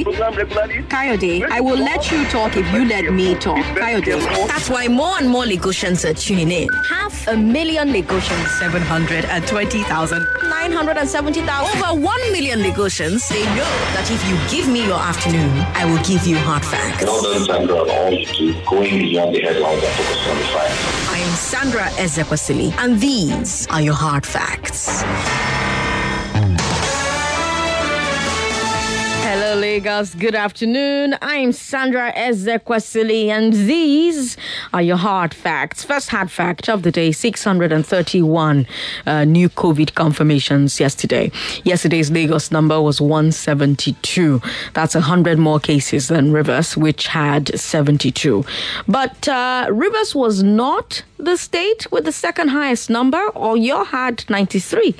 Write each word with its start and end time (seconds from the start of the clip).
Kayode. 0.00 0.88
Kayode, 0.88 1.44
I 1.50 1.60
will 1.60 1.76
let 1.78 2.10
you 2.10 2.24
talk 2.26 2.56
if 2.56 2.66
you 2.72 2.84
let 2.86 3.12
me 3.12 3.34
talk. 3.34 3.58
Kayode. 3.76 4.48
That's 4.48 4.68
why 4.70 4.88
more 4.88 5.18
and 5.18 5.28
more 5.28 5.44
Lagosians 5.44 6.08
are 6.08 6.14
tuning 6.14 6.50
in. 6.50 6.68
Half 6.88 7.28
a 7.28 7.36
million 7.36 7.88
Lagosians. 7.92 8.48
720,000. 8.58 10.26
970,000. 10.48 11.82
Over 11.82 12.00
1 12.00 12.32
million 12.32 12.60
Lagosians. 12.60 13.28
They 13.28 13.44
know 13.44 13.72
that 13.94 14.10
if 14.10 14.22
you 14.28 14.36
give 14.50 14.68
me 14.72 14.86
your 14.86 14.98
afternoon, 14.98 15.50
I 15.74 15.84
will 15.84 16.02
give 16.04 16.26
you 16.26 16.36
hard 16.38 16.64
facts. 16.64 17.04
Well 17.04 17.22
done, 17.22 17.44
Sandra, 17.44 17.76
on 17.82 17.90
all 17.90 18.12
you 18.12 18.26
do, 18.26 18.54
going 18.68 18.98
beyond 18.98 19.34
the 19.34 19.40
headlines 19.40 19.82
and 19.82 19.92
focusing 19.92 20.32
on 20.32 20.38
the 20.38 20.44
facts. 20.44 21.08
I 21.08 21.18
am 21.18 21.34
Sandra 21.36 21.82
Ezekwesili, 22.00 22.72
and 22.78 23.00
these 23.00 23.66
are 23.68 23.82
your 23.82 23.94
hard 23.94 24.24
facts. 24.24 25.02
Lagos. 29.56 30.14
Good 30.14 30.34
afternoon. 30.34 31.16
I'm 31.20 31.52
Sandra 31.52 32.12
Ezekwesili, 32.12 33.26
and 33.26 33.52
these 33.52 34.36
are 34.72 34.82
your 34.82 34.96
hard 34.96 35.34
facts. 35.34 35.84
First 35.84 36.08
hard 36.08 36.30
fact 36.30 36.68
of 36.68 36.82
the 36.82 36.90
day 36.90 37.12
631 37.12 38.66
uh, 39.06 39.24
new 39.24 39.48
COVID 39.48 39.94
confirmations 39.94 40.80
yesterday. 40.80 41.30
Yesterday's 41.64 42.10
Lagos 42.10 42.50
number 42.50 42.80
was 42.80 43.00
172. 43.00 44.40
That's 44.74 44.94
100 44.94 45.38
more 45.38 45.60
cases 45.60 46.08
than 46.08 46.32
Rivers, 46.32 46.76
which 46.76 47.06
had 47.08 47.58
72. 47.58 48.44
But 48.88 49.28
uh, 49.28 49.68
Rivers 49.70 50.14
was 50.14 50.42
not 50.42 51.02
the 51.18 51.36
state 51.36 51.90
with 51.92 52.04
the 52.04 52.12
second 52.12 52.48
highest 52.48 52.90
number, 52.90 53.22
or 53.28 53.56
you 53.56 53.84
had 53.84 54.24
93. 54.28 54.94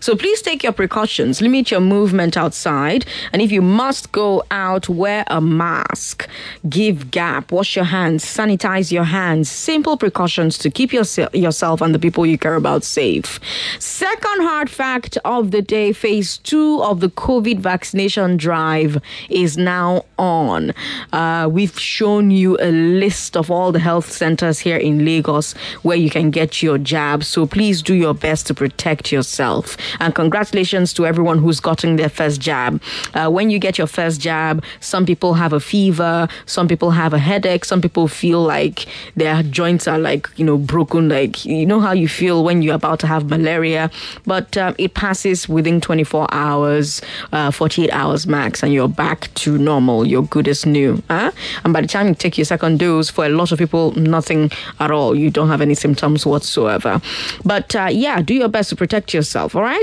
So 0.00 0.16
please 0.16 0.42
take 0.42 0.62
your 0.62 0.72
precautions, 0.72 1.40
limit 1.40 1.70
your 1.70 1.80
movement 1.80 2.36
outside, 2.36 3.04
and 3.32 3.42
if 3.42 3.50
you 3.50 3.62
must 3.62 4.12
go 4.12 4.44
out, 4.50 4.88
wear 4.88 5.24
a 5.28 5.40
mask, 5.40 6.28
give 6.68 7.10
gap, 7.10 7.52
wash 7.52 7.76
your 7.76 7.84
hands, 7.84 8.24
sanitize 8.24 8.92
your 8.92 9.04
hands. 9.04 9.50
Simple 9.50 9.96
precautions 9.96 10.58
to 10.58 10.70
keep 10.70 10.92
yourse- 10.92 11.18
yourself 11.32 11.80
and 11.80 11.94
the 11.94 11.98
people 11.98 12.24
you 12.26 12.38
care 12.38 12.54
about 12.54 12.84
safe. 12.84 13.40
Second 13.78 14.42
hard 14.42 14.70
fact 14.70 15.18
of 15.24 15.50
the 15.50 15.62
day 15.62 15.92
phase 15.92 16.38
two 16.38 16.82
of 16.82 17.00
the 17.00 17.08
COVID 17.08 17.58
vaccination 17.58 18.36
drive 18.36 19.00
is 19.28 19.56
now 19.56 20.04
on. 20.18 20.72
Uh, 21.12 21.48
we've 21.50 21.78
shown 21.78 22.30
you 22.30 22.56
a 22.60 22.70
list 22.70 23.36
of 23.36 23.50
all 23.50 23.72
the 23.72 23.78
health 23.78 24.10
centers 24.10 24.58
here 24.58 24.76
in 24.76 25.04
Lagos 25.04 25.52
where 25.82 25.96
you 25.96 26.10
can 26.10 26.30
get 26.30 26.62
your 26.62 26.78
jab. 26.78 27.24
So 27.24 27.46
please 27.46 27.82
do 27.82 27.94
your 27.94 28.14
best 28.14 28.46
to 28.48 28.54
protect 28.54 29.12
yourself. 29.12 29.76
And 30.00 30.14
congratulations 30.14 30.92
to 30.94 31.06
everyone 31.06 31.38
who's 31.38 31.60
gotten 31.60 31.96
their 31.96 32.08
first 32.08 32.40
jab. 32.40 32.80
Uh, 33.14 33.28
when 33.30 33.50
you 33.50 33.58
get 33.58 33.78
your 33.78 33.86
first 33.86 34.20
jab, 34.20 34.64
some 34.80 35.04
people 35.04 35.34
have 35.34 35.52
a 35.52 35.60
fever, 35.60 36.28
some 36.46 36.68
people 36.68 36.90
have 36.92 37.12
a 37.12 37.18
headache, 37.18 37.64
some 37.64 37.80
people 37.80 38.08
feel 38.08 38.42
like 38.42 38.86
their 39.16 39.42
joints 39.42 39.86
are 39.88 39.98
like, 39.98 40.28
you 40.36 40.44
know, 40.44 40.56
broken. 40.56 41.08
Like, 41.08 41.44
you 41.44 41.66
know 41.66 41.80
how 41.80 41.92
you 41.92 42.08
feel 42.08 42.44
when 42.44 42.62
you're 42.62 42.74
about 42.74 43.00
to 43.00 43.06
have 43.06 43.28
malaria. 43.28 43.90
But 44.26 44.56
um, 44.56 44.74
it 44.78 44.94
passes 44.94 45.48
within 45.48 45.80
24 45.80 46.28
hours, 46.32 47.00
uh, 47.32 47.50
48 47.50 47.90
hours 47.90 48.26
max, 48.26 48.62
and 48.62 48.72
you're 48.72 48.88
back 48.88 49.32
to 49.34 49.58
normal. 49.58 50.06
You're 50.06 50.22
good 50.22 50.48
as 50.48 50.64
new. 50.64 51.02
Huh? 51.08 51.32
And 51.64 51.72
by 51.72 51.80
the 51.80 51.88
time 51.88 52.08
you 52.08 52.14
take 52.14 52.38
your 52.38 52.44
second 52.44 52.78
dose, 52.78 53.10
for 53.10 53.26
a 53.26 53.28
lot 53.28 53.52
of 53.52 53.58
people, 53.58 53.92
nothing 53.92 54.50
at 54.80 54.90
all. 54.90 55.14
You 55.14 55.30
don't 55.30 55.48
have 55.48 55.60
any 55.60 55.74
symptoms 55.74 56.24
whatsoever. 56.24 57.00
But 57.44 57.74
uh, 57.74 57.88
yeah, 57.90 58.22
do 58.22 58.34
your 58.34 58.48
best 58.48 58.70
to 58.70 58.76
protect 58.76 59.12
yourself, 59.12 59.54
all 59.54 59.62
right? 59.62 59.77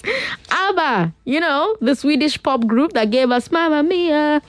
ABBA, 0.49 1.13
you 1.25 1.39
know, 1.39 1.75
the 1.81 1.95
Swedish 1.95 2.41
pop 2.41 2.65
group 2.67 2.93
that 2.93 3.11
gave 3.11 3.31
us 3.31 3.51
Mamma 3.51 3.83
Mia. 3.83 4.41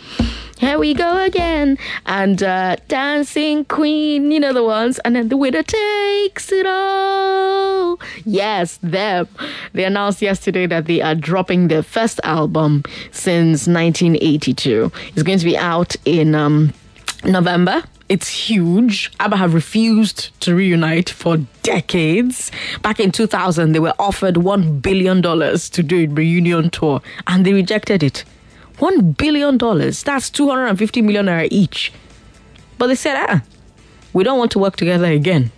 Here 0.59 0.79
we 0.79 0.95
go 0.95 1.19
again. 1.25 1.77
And 2.07 2.41
uh, 2.41 2.77
Dancing 2.87 3.65
Queen, 3.65 4.31
you 4.31 4.39
know 4.39 4.53
the 4.53 4.63
ones. 4.63 5.01
And 5.01 5.17
then 5.17 5.29
the 5.29 5.37
winner 5.37 5.65
takes 5.65 6.53
it 6.53 6.67
all. 6.67 7.99
Yes, 8.25 8.79
them. 8.81 9.27
They 9.73 9.85
announced 9.85 10.23
yesterday 10.23 10.67
that 10.67 10.87
they 10.87 11.03
are 11.03 11.17
dropping 11.17 11.67
their 11.67 11.83
first 11.83 12.21
album 12.23 12.85
since 13.11 13.67
1982. 13.67 14.93
It's 15.09 15.25
going 15.25 15.41
to 15.41 15.45
be 15.45 15.57
out 15.57 15.97
in 16.05 16.37
um, 16.37 16.73
November. 17.25 17.83
It's 18.13 18.29
huge. 18.29 19.11
ABBA 19.21 19.39
have 19.39 19.55
refused 19.55 20.39
to 20.41 20.55
reunite 20.55 21.09
for 21.09 21.39
decades. 21.63 22.53
Back 22.83 23.01
in 23.01 23.11
2000, 23.11 23.73
they 23.73 23.79
were 23.79 23.95
offered 23.99 24.35
$1 24.35 24.83
billion 24.83 25.23
to 25.23 25.83
do 25.83 26.05
a 26.05 26.07
reunion 26.07 26.69
tour, 26.69 27.01
and 27.27 27.47
they 27.47 27.55
rejected 27.55 28.03
it. 28.03 28.25
$1 28.77 29.17
billion. 29.17 29.57
That's 29.57 30.29
250 30.29 31.01
million 31.01 31.25
naira 31.25 31.49
each. 31.51 31.91
But 32.77 32.89
they 32.89 32.97
said, 32.97 33.17
ah, 33.17 33.43
we 34.13 34.25
don't 34.25 34.39
want 34.39 34.51
to 34.51 34.59
work 34.59 34.77
together 34.77 35.07
again. 35.07 35.51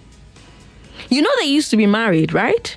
You 1.10 1.22
know 1.22 1.30
they 1.40 1.46
used 1.46 1.70
to 1.72 1.76
be 1.76 1.86
married, 1.86 2.32
right? 2.32 2.76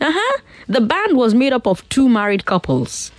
Uh 0.00 0.12
huh. 0.14 0.40
The 0.66 0.80
band 0.80 1.14
was 1.14 1.34
made 1.34 1.52
up 1.52 1.66
of 1.66 1.86
two 1.90 2.08
married 2.08 2.46
couples. 2.46 3.12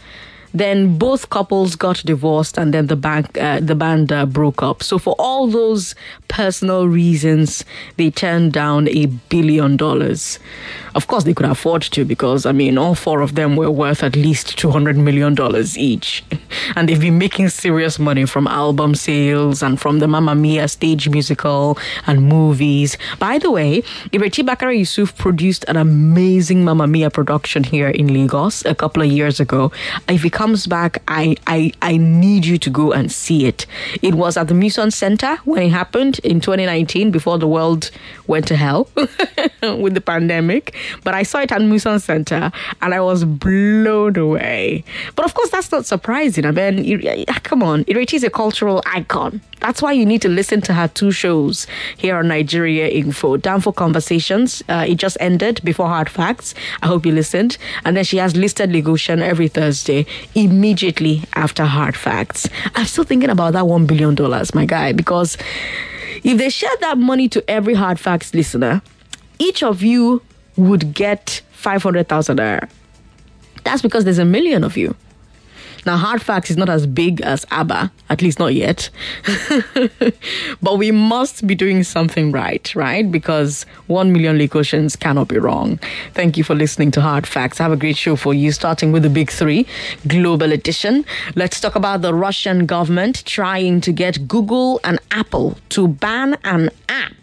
Then 0.53 0.97
both 0.97 1.29
couples 1.29 1.75
got 1.75 1.97
divorced, 2.05 2.57
and 2.57 2.73
then 2.73 2.87
the 2.87 2.95
bank, 2.95 3.37
uh, 3.37 3.59
the 3.59 3.75
band 3.75 4.11
uh, 4.11 4.25
broke 4.25 4.61
up. 4.61 4.83
So 4.83 4.97
for 4.97 5.15
all 5.17 5.47
those 5.47 5.95
personal 6.27 6.87
reasons, 6.87 7.63
they 7.97 8.11
turned 8.11 8.53
down 8.53 8.87
a 8.89 9.05
billion 9.05 9.77
dollars. 9.77 10.39
Of 10.93 11.07
course, 11.07 11.23
they 11.23 11.33
could 11.33 11.45
afford 11.45 11.83
to 11.83 12.03
because 12.03 12.45
I 12.45 12.51
mean, 12.51 12.77
all 12.77 12.95
four 12.95 13.21
of 13.21 13.35
them 13.35 13.55
were 13.55 13.71
worth 13.71 14.03
at 14.03 14.15
least 14.15 14.57
two 14.57 14.71
hundred 14.71 14.97
million 14.97 15.35
dollars 15.35 15.77
each, 15.77 16.23
and 16.75 16.89
they've 16.89 16.99
been 16.99 17.17
making 17.17 17.49
serious 17.49 17.97
money 17.97 18.25
from 18.25 18.47
album 18.47 18.95
sales 18.95 19.63
and 19.63 19.79
from 19.79 19.99
the 19.99 20.07
Mamma 20.07 20.35
Mia 20.35 20.67
stage 20.67 21.07
musical 21.09 21.77
and 22.07 22.23
movies. 22.23 22.97
By 23.19 23.37
the 23.37 23.51
way, 23.51 23.81
Ireti 24.11 24.45
Bakare 24.45 24.77
Yusuf 24.77 25.17
produced 25.17 25.63
an 25.67 25.77
amazing 25.77 26.65
Mamma 26.65 26.87
Mia 26.87 27.09
production 27.09 27.63
here 27.63 27.89
in 27.89 28.13
Lagos 28.13 28.65
a 28.65 28.75
couple 28.75 29.01
of 29.01 29.09
years 29.09 29.39
ago. 29.39 29.71
If 30.09 30.25
it 30.25 30.31
comes 30.41 30.65
back, 30.65 31.03
I, 31.07 31.35
I, 31.45 31.71
I 31.83 31.97
need 31.97 32.47
you 32.47 32.57
to 32.57 32.69
go 32.71 32.93
and 32.93 33.11
see 33.11 33.45
it. 33.45 33.67
It 34.01 34.15
was 34.15 34.37
at 34.37 34.47
the 34.47 34.55
Muson 34.55 34.91
Center 34.91 35.35
when 35.45 35.61
it 35.61 35.69
happened 35.69 36.17
in 36.23 36.41
2019 36.41 37.11
before 37.11 37.37
the 37.37 37.47
world 37.47 37.91
went 38.25 38.47
to 38.47 38.55
hell 38.55 38.89
with 39.61 39.93
the 39.93 40.01
pandemic. 40.03 40.75
But 41.03 41.13
I 41.13 41.21
saw 41.21 41.41
it 41.41 41.51
at 41.51 41.61
Muson 41.61 42.01
Center 42.01 42.51
and 42.81 42.91
I 42.91 43.01
was 43.01 43.23
blown 43.23 44.17
away. 44.17 44.83
But 45.15 45.25
of 45.25 45.35
course, 45.35 45.51
that's 45.51 45.71
not 45.71 45.85
surprising. 45.85 46.47
I 46.47 46.49
mean, 46.49 47.25
come 47.43 47.61
on, 47.61 47.83
Ireti 47.83 48.15
is 48.15 48.23
a 48.23 48.31
cultural 48.31 48.81
icon. 48.87 49.41
That's 49.61 49.79
why 49.79 49.91
you 49.91 50.07
need 50.07 50.23
to 50.23 50.27
listen 50.27 50.59
to 50.61 50.73
her 50.73 50.87
two 50.87 51.11
shows 51.11 51.67
here 51.95 52.17
on 52.17 52.27
Nigeria 52.29 52.87
Info. 52.87 53.37
Down 53.37 53.61
for 53.61 53.71
Conversations, 53.71 54.63
uh, 54.67 54.85
it 54.87 54.95
just 54.95 55.17
ended 55.19 55.61
before 55.63 55.87
Hard 55.87 56.09
Facts. 56.09 56.55
I 56.81 56.87
hope 56.87 57.05
you 57.05 57.11
listened. 57.11 57.59
And 57.85 57.95
then 57.95 58.03
she 58.03 58.17
has 58.17 58.35
listed 58.35 58.71
Lagosian 58.71 59.21
every 59.21 59.47
Thursday, 59.47 60.07
immediately 60.35 61.23
after 61.35 61.65
Hard 61.65 61.95
Facts. 61.95 62.47
I'm 62.75 62.85
still 62.85 63.03
thinking 63.03 63.29
about 63.29 63.53
that 63.53 63.65
$1 63.65 63.87
billion, 63.87 64.15
my 64.53 64.65
guy, 64.65 64.91
because 64.93 65.37
if 66.23 66.37
they 66.37 66.49
shared 66.49 66.79
that 66.81 66.97
money 66.97 67.27
to 67.29 67.49
every 67.49 67.73
Hard 67.73 67.99
Facts 67.99 68.33
listener, 68.33 68.81
each 69.39 69.63
of 69.63 69.81
you 69.81 70.21
would 70.57 70.93
get 70.93 71.41
500,000 71.51 72.37
naira. 72.37 72.69
That's 73.63 73.81
because 73.81 74.03
there's 74.03 74.19
a 74.19 74.25
million 74.25 74.63
of 74.63 74.77
you. 74.77 74.95
Now, 75.85 75.97
Hard 75.97 76.21
Facts 76.21 76.51
is 76.51 76.57
not 76.57 76.69
as 76.69 76.85
big 76.85 77.21
as 77.21 77.45
ABBA, 77.49 77.91
at 78.09 78.21
least 78.21 78.37
not 78.37 78.53
yet. 78.53 78.89
but 80.61 80.77
we 80.77 80.91
must 80.91 81.47
be 81.47 81.55
doing 81.55 81.83
something 81.83 82.31
right, 82.31 82.73
right? 82.75 83.11
Because 83.11 83.65
one 83.87 84.13
million 84.13 84.37
Lagosians 84.37 84.99
cannot 84.99 85.27
be 85.27 85.39
wrong. 85.39 85.79
Thank 86.13 86.37
you 86.37 86.43
for 86.43 86.53
listening 86.53 86.91
to 86.91 87.01
Hard 87.01 87.25
Facts. 87.25 87.59
I 87.59 87.63
have 87.63 87.71
a 87.71 87.77
great 87.77 87.97
show 87.97 88.15
for 88.15 88.33
you, 88.33 88.51
starting 88.51 88.91
with 88.91 89.03
the 89.03 89.09
big 89.09 89.31
three 89.31 89.65
global 90.07 90.51
edition. 90.51 91.03
Let's 91.35 91.59
talk 91.59 91.75
about 91.75 92.03
the 92.03 92.13
Russian 92.13 92.65
government 92.65 93.25
trying 93.25 93.81
to 93.81 93.91
get 93.91 94.27
Google 94.27 94.79
and 94.83 94.99
Apple 95.09 95.57
to 95.69 95.87
ban 95.87 96.37
an 96.43 96.69
app 96.89 97.13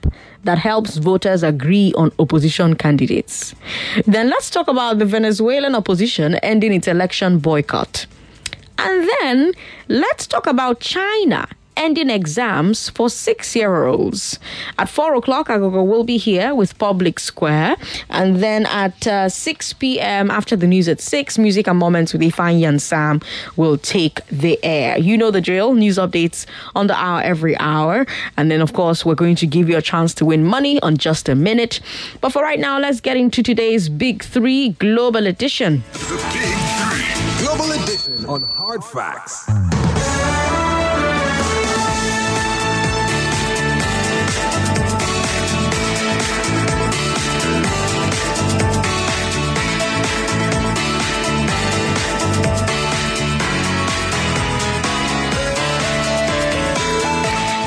that 0.45 0.59
helps 0.59 0.97
voters 0.97 1.43
agree 1.43 1.93
on 1.97 2.11
opposition 2.19 2.75
candidates. 2.75 3.55
Then 4.07 4.31
let's 4.31 4.51
talk 4.51 4.69
about 4.69 4.99
the 4.99 5.05
Venezuelan 5.05 5.75
opposition 5.75 6.37
ending 6.37 6.73
its 6.73 6.89
election 6.89 7.39
boycott. 7.39 8.07
And 8.79 9.09
then 9.21 9.53
let's 9.89 10.27
talk 10.27 10.47
about 10.47 10.81
China 10.81 11.49
ending 11.79 12.11
exams 12.11 12.91
for 12.91 13.09
six 13.09 13.55
year 13.57 13.87
olds. 13.87 14.39
At 14.79 14.89
four 14.89 15.15
o'clock, 15.15 15.49
Agogo 15.49 15.87
will 15.87 16.05
be 16.05 16.19
here 16.19 16.55
with 16.55 16.77
Public 16.79 17.19
Square. 17.21 17.77
And 18.11 18.43
then 18.43 18.67
at 18.67 19.07
uh, 19.07 19.29
6 19.29 19.73
p.m., 19.75 20.31
after 20.31 20.57
the 20.57 20.67
news 20.67 20.89
at 20.89 21.01
6, 21.01 21.39
Music 21.39 21.69
and 21.69 21.79
Moments 21.79 22.13
with 22.13 22.21
Ifan 22.21 22.69
and 22.69 22.83
Sam 22.83 23.21
will 23.57 23.79
take 23.79 24.27
the 24.27 24.59
air. 24.65 24.99
You 24.99 25.17
know 25.17 25.31
the 25.31 25.41
drill 25.41 25.75
news 25.75 25.97
updates 25.97 26.45
on 26.75 26.89
the 26.89 26.95
hour 26.95 27.23
every 27.23 27.57
hour. 27.59 28.07
And 28.37 28.51
then, 28.51 28.61
of 28.61 28.73
course, 28.73 29.07
we're 29.07 29.15
going 29.15 29.37
to 29.37 29.47
give 29.47 29.69
you 29.69 29.77
a 29.77 29.83
chance 29.83 30.13
to 30.15 30.25
win 30.25 30.45
money 30.45 30.81
on 30.83 30.97
just 30.97 31.29
a 31.29 31.37
minute. 31.37 31.81
But 32.21 32.33
for 32.33 32.43
right 32.43 32.59
now, 32.59 32.79
let's 32.81 33.01
get 33.01 33.17
into 33.17 33.43
today's 33.43 33.89
Big 33.89 34.25
Three 34.25 34.71
Global 34.71 35.27
Edition. 35.27 35.85
The 35.93 35.99
Big 36.33 36.59
Three 36.89 37.18
Global 37.59 37.83
Edition 37.83 38.25
on 38.27 38.41
Hard 38.41 38.85
Facts. 38.85 39.45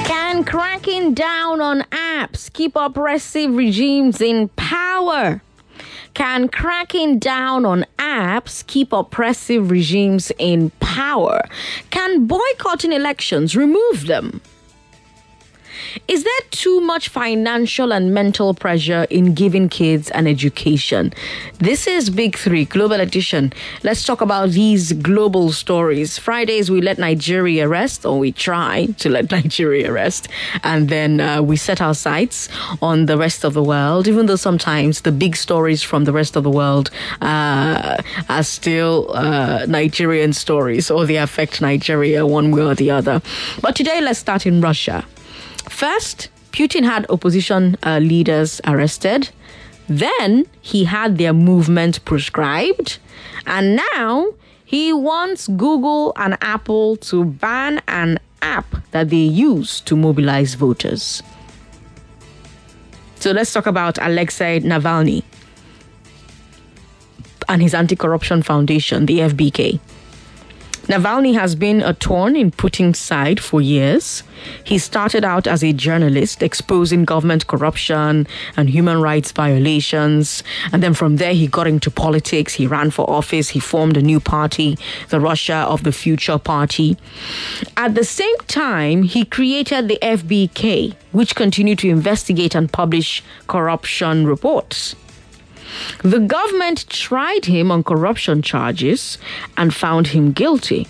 Can 0.07 0.45
cracking 0.45 1.13
down 1.13 1.59
on 1.59 1.81
apps 1.91 2.51
keep 2.53 2.77
oppressive 2.77 3.53
regimes 3.53 4.21
in 4.21 4.47
power? 4.55 5.41
Can 6.13 6.49
cracking 6.49 7.19
down 7.19 7.65
on 7.65 7.85
apps 7.97 8.65
keep 8.67 8.91
oppressive 8.91 9.71
regimes 9.71 10.31
in 10.37 10.71
power? 10.81 11.41
Can 11.89 12.27
boycotting 12.27 12.91
elections 12.91 13.55
remove 13.55 14.07
them? 14.07 14.41
Is 16.07 16.23
there 16.23 16.41
too 16.51 16.79
much 16.81 17.09
financial 17.09 17.91
and 17.91 18.13
mental 18.13 18.53
pressure 18.53 19.05
in 19.09 19.33
giving 19.33 19.67
kids 19.67 20.09
an 20.11 20.27
education? 20.27 21.13
This 21.59 21.87
is 21.87 22.09
Big 22.09 22.37
Three 22.37 22.65
Global 22.65 22.99
Edition. 22.99 23.51
Let's 23.83 24.05
talk 24.05 24.21
about 24.21 24.51
these 24.51 24.93
global 24.93 25.51
stories. 25.51 26.17
Fridays, 26.17 26.71
we 26.71 26.81
let 26.81 26.97
Nigeria 26.97 27.67
rest, 27.67 28.05
or 28.05 28.19
we 28.19 28.31
try 28.31 28.87
to 28.99 29.09
let 29.09 29.31
Nigeria 29.37 29.91
rest, 29.91 30.27
and 30.63 30.87
then 30.89 31.19
uh, 31.19 31.41
we 31.41 31.57
set 31.57 31.81
our 31.81 31.93
sights 31.93 32.47
on 32.81 33.05
the 33.07 33.17
rest 33.17 33.43
of 33.43 33.53
the 33.53 33.63
world, 33.63 34.07
even 34.07 34.27
though 34.27 34.35
sometimes 34.35 35.01
the 35.01 35.11
big 35.11 35.35
stories 35.35 35.83
from 35.83 36.05
the 36.05 36.13
rest 36.13 36.35
of 36.35 36.43
the 36.43 36.51
world 36.51 36.89
uh, 37.21 38.01
are 38.29 38.43
still 38.43 39.11
uh, 39.13 39.65
Nigerian 39.67 40.31
stories, 40.33 40.89
or 40.89 41.05
they 41.05 41.17
affect 41.17 41.61
Nigeria 41.61 42.25
one 42.25 42.51
way 42.51 42.61
or 42.61 42.75
the 42.75 42.91
other. 42.91 43.21
But 43.61 43.75
today, 43.75 43.99
let's 44.01 44.19
start 44.19 44.45
in 44.45 44.61
Russia. 44.61 45.05
First, 45.81 46.29
Putin 46.51 46.83
had 46.83 47.09
opposition 47.09 47.75
uh, 47.81 47.97
leaders 47.97 48.61
arrested. 48.67 49.31
Then 49.89 50.45
he 50.61 50.83
had 50.83 51.17
their 51.17 51.33
movement 51.33 52.05
proscribed. 52.05 52.99
And 53.47 53.81
now 53.95 54.27
he 54.63 54.93
wants 54.93 55.47
Google 55.47 56.13
and 56.17 56.37
Apple 56.39 56.97
to 56.97 57.25
ban 57.25 57.81
an 57.87 58.19
app 58.43 58.67
that 58.91 59.09
they 59.09 59.25
use 59.25 59.81
to 59.81 59.95
mobilize 59.95 60.53
voters. 60.53 61.23
So 63.15 63.31
let's 63.31 63.51
talk 63.51 63.65
about 63.65 63.97
Alexei 63.97 64.59
Navalny 64.59 65.23
and 67.49 67.59
his 67.59 67.73
anti 67.73 67.95
corruption 67.95 68.43
foundation, 68.43 69.07
the 69.07 69.17
FBK. 69.21 69.79
Navalny 70.91 71.33
has 71.35 71.55
been 71.55 71.81
a 71.81 71.93
thorn 71.93 72.35
in 72.35 72.51
Putin's 72.51 72.99
side 72.99 73.39
for 73.39 73.61
years. 73.61 74.23
He 74.65 74.77
started 74.77 75.23
out 75.23 75.47
as 75.47 75.63
a 75.63 75.71
journalist 75.71 76.43
exposing 76.43 77.05
government 77.05 77.47
corruption 77.47 78.27
and 78.57 78.69
human 78.69 78.99
rights 78.99 79.31
violations. 79.31 80.43
And 80.73 80.83
then 80.83 80.93
from 80.93 81.15
there, 81.15 81.33
he 81.33 81.47
got 81.47 81.65
into 81.65 81.89
politics. 81.89 82.55
He 82.55 82.67
ran 82.67 82.91
for 82.91 83.09
office. 83.09 83.47
He 83.47 83.59
formed 83.61 83.95
a 83.95 84.01
new 84.01 84.19
party, 84.19 84.77
the 85.07 85.21
Russia 85.21 85.65
of 85.69 85.83
the 85.83 85.93
Future 85.93 86.37
Party. 86.37 86.97
At 87.77 87.95
the 87.95 88.03
same 88.03 88.35
time, 88.47 89.03
he 89.03 89.23
created 89.23 89.87
the 89.87 89.97
FBK, 90.01 90.93
which 91.13 91.35
continued 91.35 91.79
to 91.79 91.87
investigate 91.87 92.53
and 92.53 92.69
publish 92.69 93.23
corruption 93.47 94.27
reports. 94.27 94.97
The 96.03 96.19
government 96.19 96.87
tried 96.89 97.45
him 97.45 97.71
on 97.71 97.83
corruption 97.83 98.41
charges 98.41 99.17
and 99.57 99.73
found 99.73 100.07
him 100.07 100.31
guilty. 100.31 100.87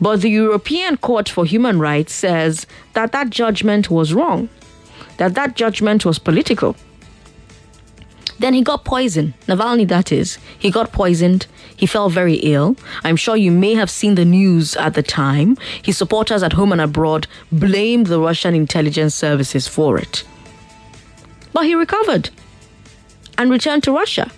But 0.00 0.20
the 0.20 0.30
European 0.30 0.96
Court 0.98 1.28
for 1.28 1.44
Human 1.44 1.78
Rights 1.78 2.12
says 2.12 2.66
that 2.92 3.12
that 3.12 3.30
judgment 3.30 3.90
was 3.90 4.12
wrong, 4.12 4.48
that 5.16 5.34
that 5.34 5.56
judgment 5.56 6.04
was 6.04 6.18
political. 6.18 6.76
Then 8.38 8.54
he 8.54 8.62
got 8.62 8.84
poisoned. 8.84 9.34
Navalny, 9.46 9.86
that 9.86 10.10
is. 10.10 10.36
He 10.58 10.70
got 10.70 10.90
poisoned. 10.92 11.46
He 11.76 11.86
fell 11.86 12.08
very 12.08 12.34
ill. 12.34 12.76
I'm 13.04 13.16
sure 13.16 13.36
you 13.36 13.52
may 13.52 13.74
have 13.74 13.88
seen 13.88 14.16
the 14.16 14.24
news 14.24 14.74
at 14.76 14.94
the 14.94 15.02
time. 15.02 15.56
His 15.80 15.96
supporters 15.96 16.42
at 16.42 16.54
home 16.54 16.72
and 16.72 16.80
abroad 16.80 17.28
blamed 17.52 18.06
the 18.06 18.18
Russian 18.18 18.54
intelligence 18.54 19.14
services 19.14 19.68
for 19.68 19.96
it. 19.96 20.24
But 21.52 21.66
he 21.66 21.74
recovered 21.76 22.30
and 23.42 23.50
returned 23.50 23.82
to 23.82 23.92
Russia. 23.92 24.30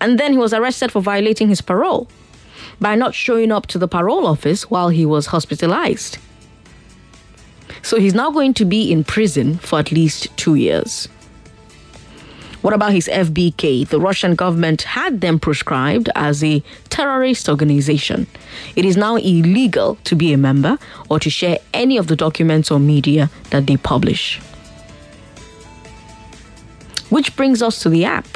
And 0.00 0.18
then 0.18 0.32
he 0.32 0.38
was 0.38 0.52
arrested 0.52 0.90
for 0.90 1.00
violating 1.00 1.48
his 1.48 1.60
parole 1.60 2.08
by 2.80 2.96
not 2.96 3.14
showing 3.14 3.52
up 3.52 3.66
to 3.68 3.78
the 3.78 3.86
parole 3.86 4.26
office 4.26 4.68
while 4.68 4.88
he 4.88 5.06
was 5.06 5.26
hospitalized. 5.26 6.18
So 7.82 8.00
he's 8.00 8.14
now 8.14 8.30
going 8.30 8.54
to 8.54 8.64
be 8.64 8.90
in 8.90 9.04
prison 9.04 9.58
for 9.58 9.78
at 9.78 9.92
least 9.92 10.36
two 10.36 10.56
years. 10.56 11.08
What 12.62 12.74
about 12.74 12.92
his 12.92 13.08
FBK? 13.08 13.88
The 13.88 14.00
Russian 14.00 14.34
government 14.34 14.82
had 14.82 15.20
them 15.20 15.38
proscribed 15.38 16.10
as 16.14 16.42
a 16.42 16.62
terrorist 16.90 17.48
organization. 17.48 18.26
It 18.76 18.84
is 18.84 18.96
now 18.96 19.16
illegal 19.16 19.96
to 20.04 20.16
be 20.16 20.32
a 20.32 20.36
member 20.36 20.78
or 21.08 21.20
to 21.20 21.30
share 21.30 21.58
any 21.72 21.96
of 21.96 22.08
the 22.08 22.16
documents 22.16 22.70
or 22.70 22.80
media 22.80 23.30
that 23.50 23.66
they 23.66 23.76
publish. 23.76 24.40
Which 27.10 27.36
brings 27.36 27.60
us 27.62 27.82
to 27.82 27.88
the 27.88 28.04
app. 28.04 28.26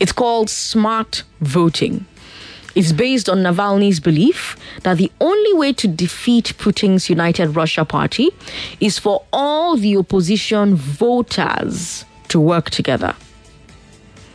It's 0.00 0.12
called 0.12 0.48
Smart 0.50 1.22
Voting. 1.40 2.06
It's 2.74 2.92
based 2.92 3.28
on 3.28 3.38
Navalny's 3.38 4.00
belief 4.00 4.56
that 4.82 4.98
the 4.98 5.10
only 5.20 5.54
way 5.54 5.72
to 5.72 5.88
defeat 5.88 6.52
Putin's 6.58 7.08
United 7.08 7.56
Russia 7.56 7.84
Party 7.86 8.30
is 8.80 8.98
for 8.98 9.24
all 9.32 9.76
the 9.76 9.96
opposition 9.96 10.74
voters 10.74 12.04
to 12.28 12.38
work 12.38 12.68
together. 12.68 13.14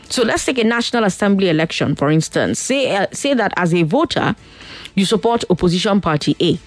So 0.09 0.23
let's 0.23 0.43
take 0.43 0.57
a 0.57 0.63
National 0.63 1.03
Assembly 1.03 1.49
election, 1.49 1.95
for 1.95 2.09
instance. 2.09 2.59
Say, 2.59 2.95
uh, 2.95 3.05
say 3.13 3.35
that 3.35 3.53
as 3.57 3.73
a 3.73 3.83
voter, 3.83 4.35
you 4.95 5.05
support 5.05 5.43
opposition 5.49 6.01
party 6.01 6.35
A. 6.41 6.59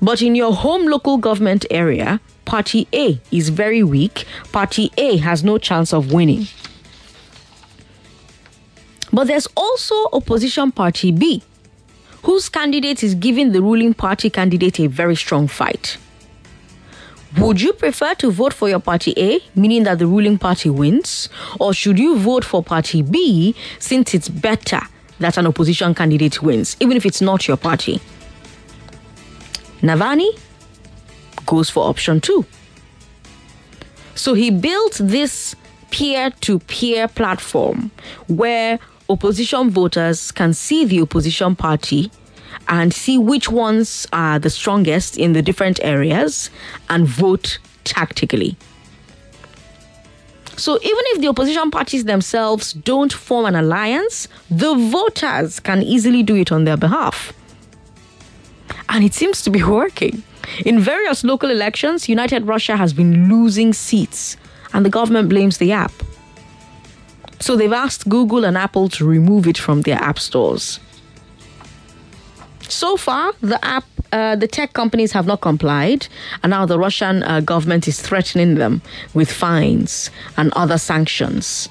But 0.00 0.22
in 0.22 0.34
your 0.34 0.54
home 0.54 0.86
local 0.86 1.18
government 1.18 1.66
area, 1.70 2.18
Party 2.46 2.88
A 2.94 3.20
is 3.30 3.50
very 3.50 3.82
weak. 3.82 4.24
Party 4.52 4.90
A 4.96 5.18
has 5.18 5.44
no 5.44 5.58
chance 5.58 5.92
of 5.92 6.12
winning. 6.12 6.46
But 9.12 9.26
there's 9.26 9.48
also 9.56 10.08
opposition 10.12 10.72
party 10.72 11.10
B, 11.12 11.42
whose 12.22 12.48
candidate 12.48 13.02
is 13.02 13.14
giving 13.14 13.52
the 13.52 13.60
ruling 13.60 13.94
party 13.94 14.30
candidate 14.30 14.80
a 14.80 14.86
very 14.86 15.16
strong 15.16 15.48
fight. 15.48 15.98
Would 17.38 17.60
you 17.60 17.72
prefer 17.72 18.14
to 18.14 18.30
vote 18.30 18.54
for 18.54 18.68
your 18.68 18.80
party 18.80 19.12
A, 19.16 19.40
meaning 19.54 19.82
that 19.82 19.98
the 19.98 20.06
ruling 20.06 20.38
party 20.38 20.70
wins, 20.70 21.28
or 21.60 21.74
should 21.74 21.98
you 21.98 22.16
vote 22.16 22.44
for 22.44 22.62
party 22.62 23.02
B 23.02 23.54
since 23.78 24.14
it's 24.14 24.28
better 24.28 24.80
that 25.18 25.36
an 25.36 25.46
opposition 25.46 25.94
candidate 25.94 26.42
wins, 26.42 26.76
even 26.80 26.96
if 26.96 27.04
it's 27.04 27.20
not 27.20 27.46
your 27.48 27.56
party? 27.56 28.00
Navalny 29.82 30.38
goes 31.46 31.70
for 31.70 31.88
option 31.88 32.20
two. 32.20 32.44
So 34.14 34.34
he 34.34 34.50
built 34.50 34.98
this 35.00 35.54
peer 35.90 36.30
to 36.42 36.58
peer 36.60 37.08
platform 37.08 37.90
where 38.28 38.78
opposition 39.08 39.70
voters 39.70 40.32
can 40.32 40.52
see 40.52 40.84
the 40.84 41.00
opposition 41.00 41.54
party 41.54 42.10
and 42.68 42.92
see 42.92 43.18
which 43.18 43.48
ones 43.50 44.06
are 44.12 44.38
the 44.38 44.50
strongest 44.50 45.16
in 45.16 45.32
the 45.32 45.42
different 45.42 45.78
areas 45.82 46.50
and 46.90 47.06
vote 47.06 47.58
tactically. 47.84 48.56
So 50.56 50.76
even 50.76 51.02
if 51.08 51.20
the 51.20 51.28
opposition 51.28 51.70
parties 51.70 52.04
themselves 52.04 52.72
don't 52.72 53.12
form 53.12 53.44
an 53.44 53.54
alliance, 53.54 54.26
the 54.50 54.74
voters 54.74 55.60
can 55.60 55.82
easily 55.82 56.22
do 56.22 56.34
it 56.34 56.50
on 56.50 56.64
their 56.64 56.78
behalf. 56.78 57.32
And 58.88 59.04
it 59.04 59.14
seems 59.14 59.42
to 59.42 59.50
be 59.50 59.62
working. 59.62 60.22
In 60.64 60.78
various 60.80 61.24
local 61.24 61.50
elections, 61.50 62.08
United 62.08 62.46
Russia 62.46 62.76
has 62.76 62.92
been 62.92 63.28
losing 63.28 63.72
seats, 63.72 64.36
and 64.72 64.84
the 64.84 64.90
government 64.90 65.28
blames 65.28 65.58
the 65.58 65.72
app. 65.72 65.92
So 67.40 67.56
they've 67.56 67.72
asked 67.72 68.08
Google 68.08 68.44
and 68.44 68.56
Apple 68.56 68.88
to 68.90 69.04
remove 69.04 69.46
it 69.46 69.58
from 69.58 69.82
their 69.82 69.96
app 69.96 70.18
stores. 70.18 70.80
So 72.68 72.96
far, 72.96 73.32
the 73.40 73.62
app, 73.64 73.84
uh, 74.12 74.36
the 74.36 74.48
tech 74.48 74.72
companies 74.72 75.12
have 75.12 75.26
not 75.26 75.40
complied, 75.40 76.08
and 76.42 76.50
now 76.50 76.66
the 76.66 76.78
Russian 76.78 77.22
uh, 77.22 77.40
government 77.40 77.86
is 77.86 78.00
threatening 78.00 78.54
them 78.54 78.82
with 79.14 79.30
fines 79.30 80.10
and 80.36 80.52
other 80.54 80.78
sanctions. 80.78 81.68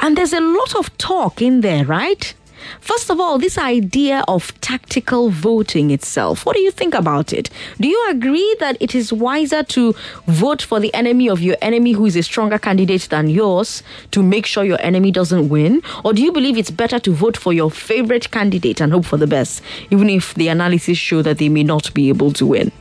And 0.00 0.16
there's 0.16 0.32
a 0.32 0.40
lot 0.40 0.74
of 0.74 0.96
talk 0.98 1.40
in 1.40 1.60
there, 1.60 1.84
right? 1.84 2.34
First 2.80 3.10
of 3.10 3.20
all, 3.20 3.38
this 3.38 3.58
idea 3.58 4.24
of 4.28 4.58
tactical 4.60 5.30
voting 5.30 5.90
itself, 5.90 6.44
what 6.44 6.56
do 6.56 6.62
you 6.62 6.70
think 6.70 6.94
about 6.94 7.32
it? 7.32 7.50
Do 7.80 7.88
you 7.88 8.06
agree 8.10 8.56
that 8.60 8.76
it 8.80 8.94
is 8.94 9.12
wiser 9.12 9.62
to 9.62 9.94
vote 10.26 10.62
for 10.62 10.80
the 10.80 10.92
enemy 10.94 11.28
of 11.28 11.40
your 11.40 11.56
enemy 11.62 11.92
who 11.92 12.06
is 12.06 12.16
a 12.16 12.22
stronger 12.22 12.58
candidate 12.58 13.08
than 13.10 13.28
yours 13.28 13.82
to 14.10 14.22
make 14.22 14.46
sure 14.46 14.64
your 14.64 14.80
enemy 14.80 15.10
doesn't 15.10 15.48
win? 15.48 15.82
Or 16.04 16.12
do 16.12 16.22
you 16.22 16.32
believe 16.32 16.56
it's 16.56 16.70
better 16.70 16.98
to 17.00 17.12
vote 17.12 17.36
for 17.36 17.52
your 17.52 17.70
favorite 17.70 18.30
candidate 18.30 18.80
and 18.80 18.92
hope 18.92 19.04
for 19.04 19.16
the 19.16 19.26
best, 19.26 19.62
even 19.90 20.08
if 20.10 20.34
the 20.34 20.48
analysis 20.48 20.98
show 20.98 21.22
that 21.22 21.38
they 21.38 21.48
may 21.48 21.62
not 21.62 21.92
be 21.94 22.08
able 22.08 22.32
to 22.32 22.46
win? 22.46 22.72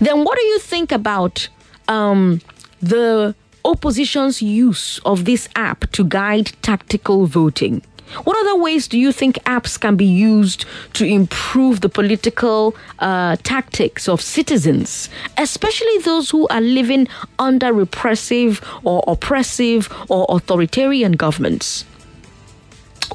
Then 0.00 0.24
what 0.24 0.38
do 0.38 0.44
you 0.44 0.58
think 0.58 0.92
about 0.92 1.48
um, 1.88 2.40
the 2.80 3.34
opposition's 3.64 4.42
use 4.42 4.98
of 5.04 5.24
this 5.24 5.48
app 5.56 5.90
to 5.92 6.04
guide 6.04 6.52
tactical 6.62 7.26
voting? 7.26 7.82
What 8.24 8.36
other 8.36 8.62
ways 8.62 8.86
do 8.86 8.98
you 8.98 9.12
think 9.12 9.36
apps 9.44 9.80
can 9.80 9.96
be 9.96 10.04
used 10.04 10.66
to 10.92 11.04
improve 11.04 11.80
the 11.80 11.88
political 11.88 12.76
uh, 12.98 13.36
tactics 13.42 14.08
of 14.08 14.20
citizens, 14.20 15.08
especially 15.38 15.98
those 15.98 16.30
who 16.30 16.46
are 16.48 16.60
living 16.60 17.08
under 17.38 17.72
repressive 17.72 18.60
or 18.84 19.02
oppressive 19.08 19.92
or 20.08 20.26
authoritarian 20.28 21.12
governments? 21.12 21.84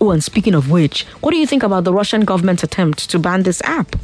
Oh, 0.01 0.12
and 0.12 0.24
speaking 0.24 0.56
of 0.56 0.70
which, 0.70 1.03
what 1.22 1.32
do 1.32 1.38
you 1.38 1.48
think 1.48 1.63
about 1.63 1.84
the 1.84 1.94
Russian 1.94 2.22
government's 2.25 2.63
attempt 2.63 3.10
to 3.10 3.20
ban 3.20 3.44
this 3.44 3.62
app? 3.63 3.96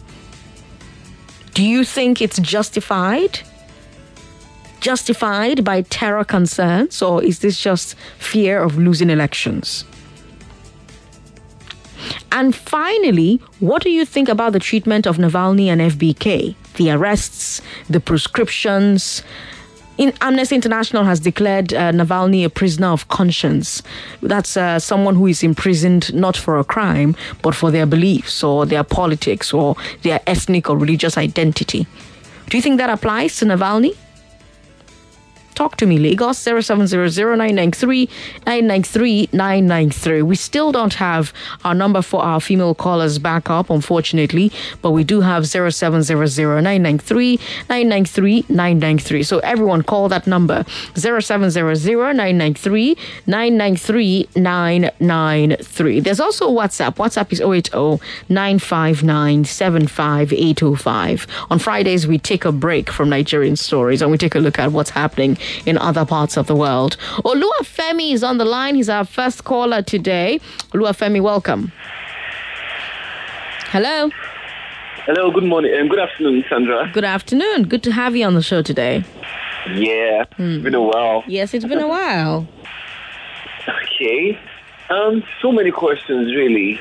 Do 1.54 1.64
you 1.64 1.84
think 1.84 2.22
it's 2.22 2.38
justified? 2.40 3.40
Justified 4.86 5.64
by 5.64 5.82
terror 5.82 6.24
concerns, 6.24 7.02
or 7.02 7.24
is 7.24 7.40
this 7.40 7.60
just 7.60 7.96
fear 8.20 8.62
of 8.62 8.78
losing 8.78 9.10
elections? 9.10 9.84
And 12.32 12.54
finally, 12.54 13.42
what 13.60 13.82
do 13.82 13.90
you 13.90 14.06
think 14.06 14.30
about 14.30 14.54
the 14.54 14.60
treatment 14.60 15.08
of 15.08 15.18
Navalny 15.18 15.70
and 15.70 15.82
FBK? 15.82 16.54
The 16.76 16.92
arrests, 16.92 17.64
the 17.90 18.00
proscriptions. 18.00 19.24
In, 19.98 20.14
Amnesty 20.22 20.54
International 20.54 21.04
has 21.04 21.20
declared 21.20 21.74
uh, 21.74 21.92
Navalny 21.92 22.46
a 22.46 22.50
prisoner 22.52 22.90
of 22.90 23.08
conscience. 23.08 23.82
That's 24.22 24.56
uh, 24.56 24.78
someone 24.78 25.16
who 25.16 25.26
is 25.26 25.42
imprisoned 25.42 26.14
not 26.14 26.38
for 26.38 26.60
a 26.60 26.64
crime, 26.64 27.16
but 27.42 27.56
for 27.56 27.72
their 27.72 27.88
beliefs 27.88 28.44
or 28.44 28.68
their 28.68 28.84
politics 28.84 29.52
or 29.52 29.76
their 30.04 30.20
ethnic 30.28 30.70
or 30.70 30.78
religious 30.78 31.18
identity. 31.18 31.88
Do 32.52 32.58
you 32.58 32.62
think 32.62 32.78
that 32.78 32.92
applies 32.92 33.38
to 33.38 33.46
Navalny? 33.46 33.96
Talk 35.56 35.78
to 35.78 35.86
me, 35.86 35.98
Lagos 35.98 36.38
0700 36.38 37.82
We 40.24 40.36
still 40.36 40.72
don't 40.74 40.94
have 40.96 41.34
our 41.64 41.74
number 41.74 42.02
for 42.02 42.22
our 42.22 42.42
female 42.42 42.76
callers 42.76 43.18
back 43.20 43.50
up, 43.50 43.70
unfortunately, 43.70 44.52
but 44.82 44.92
we 44.92 45.06
do 45.06 45.22
have 45.22 45.48
0700 45.48 46.04
So 49.26 49.40
everyone 49.40 49.84
call 49.84 50.10
that 50.10 50.28
number. 50.28 50.66
0700 50.96 51.54
There's 56.04 56.20
also 56.20 56.50
WhatsApp. 56.52 56.96
WhatsApp 56.96 57.32
is 57.32 57.40
080 57.40 58.02
959 58.28 59.46
75805. 59.46 61.28
On 61.50 61.60
Fridays, 61.60 62.06
we 62.06 62.20
take 62.20 62.44
a 62.44 62.52
break 62.52 62.90
from 62.90 63.08
Nigerian 63.10 63.56
stories 63.56 64.02
and 64.02 64.12
we 64.12 64.18
take 64.18 64.36
a 64.36 64.40
look 64.40 64.60
at 64.60 64.74
what's 64.74 64.90
happening 64.90 65.38
in 65.66 65.78
other 65.78 66.06
parts 66.06 66.38
of 66.38 66.48
the 66.48 66.56
world. 66.56 66.98
Oluwafemi 67.24 68.14
is 68.14 68.24
on 68.24 68.38
the 68.38 68.46
line. 68.46 68.76
He's 68.76 68.90
our 68.90 69.06
first 69.06 69.44
caller 69.44 69.82
today. 69.82 70.40
Oluwafemi, 70.74 71.22
welcome. 71.22 71.72
Hello. 73.70 74.10
Hello, 75.06 75.32
good 75.32 75.44
morning 75.44 75.72
and 75.76 75.90
good 75.90 76.00
afternoon, 76.00 76.44
Sandra. 76.50 76.90
Good 76.94 77.04
afternoon. 77.04 77.64
Good 77.68 77.84
to 77.84 77.92
have 77.92 78.16
you 78.16 78.26
on 78.26 78.34
the 78.34 78.42
show 78.42 78.62
today. 78.62 79.04
Yeah, 79.74 80.24
it's 80.38 80.64
been 80.64 80.76
a 80.76 80.82
while. 80.82 81.24
Yes, 81.28 81.54
it's 81.54 81.66
been 81.66 81.80
a 81.80 81.88
while. 81.88 82.48
Okay. 83.68 84.38
Um, 84.90 85.24
so 85.42 85.52
many 85.52 85.72
questions, 85.72 86.36
really. 86.36 86.80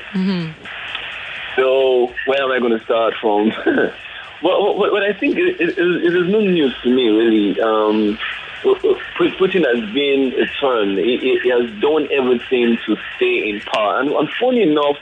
So, 1.55 2.13
where 2.27 2.43
am 2.43 2.51
I 2.51 2.59
going 2.59 2.77
to 2.77 2.83
start 2.83 3.13
from? 3.21 3.47
well, 4.43 4.75
what, 4.77 4.91
what 4.91 5.01
I 5.01 5.13
think 5.13 5.37
it, 5.37 5.59
it, 5.61 5.77
it 5.77 6.13
is 6.15 6.27
no 6.29 6.41
news 6.41 6.75
to 6.83 6.89
me, 6.89 7.07
really. 7.07 7.59
Um, 7.61 8.19
Putin 8.65 9.65
has 9.65 9.93
been 9.93 10.33
a 10.39 10.45
turn. 10.59 10.97
He, 10.97 11.39
he 11.43 11.49
has 11.49 11.69
done 11.81 12.07
everything 12.11 12.77
to 12.85 12.95
stay 13.15 13.49
in 13.49 13.61
power. 13.61 13.99
And, 13.99 14.11
and 14.11 14.29
funny 14.39 14.63
enough, 14.63 14.97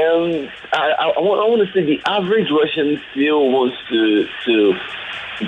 um, 0.00 0.48
I, 0.72 0.90
I, 0.98 1.08
I 1.08 1.20
want, 1.20 1.66
to 1.66 1.72
say 1.72 1.84
the 1.84 2.00
average 2.06 2.48
Russian 2.50 3.00
still 3.10 3.50
wants 3.50 3.76
to 3.90 4.28
to 4.44 4.78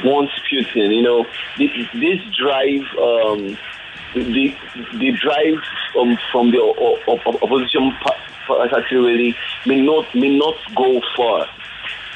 wants 0.04 0.32
Putin. 0.50 0.94
You 0.94 1.02
know, 1.02 1.26
this, 1.58 1.70
this 1.94 2.20
drive, 2.36 2.82
um, 2.98 3.58
the 4.14 4.56
the 4.94 5.12
drive 5.22 5.62
um, 5.98 6.18
from 6.32 6.50
the 6.50 6.60
opposition 7.42 7.92
pa- 8.02 8.68
party 8.68 8.96
really 8.96 9.36
may 9.66 9.80
not 9.80 10.12
may 10.14 10.36
not 10.36 10.56
go 10.74 11.00
far 11.16 11.46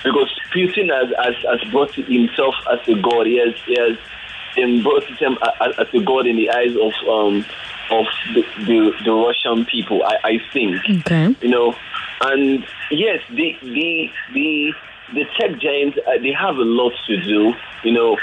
because 0.05 0.31
Putin 0.55 0.93
has, 0.95 1.13
has, 1.25 1.35
has 1.61 1.71
brought 1.71 1.95
himself 1.95 2.55
as 2.71 2.87
a 2.89 2.95
god. 3.01 3.27
He 3.27 3.39
has, 3.39 3.55
he 3.67 3.75
has 3.81 4.83
brought 4.83 5.05
him 5.05 5.37
as, 5.61 5.75
as 5.79 5.87
a 5.95 6.01
god 6.05 6.27
in 6.27 6.37
the 6.37 6.51
eyes 6.51 6.77
of 6.77 6.93
um, 7.09 7.45
of 7.91 8.07
the, 8.35 8.43
the, 8.67 8.93
the 9.05 9.13
Russian 9.13 9.65
people. 9.67 10.03
I, 10.05 10.17
I 10.25 10.39
think 10.53 10.77
Okay. 11.01 11.35
you 11.41 11.49
know, 11.49 11.75
and 12.23 12.65
yes, 12.91 13.21
the 13.31 13.57
the 13.63 14.11
the 14.33 14.73
the 15.15 15.25
tech 15.39 15.59
giants 15.59 15.99
uh, 16.07 16.19
they 16.23 16.33
have 16.33 16.57
a 16.57 16.63
lot 16.65 16.93
to 17.09 17.21
do. 17.23 17.55
You 17.83 17.93
know, 17.93 18.19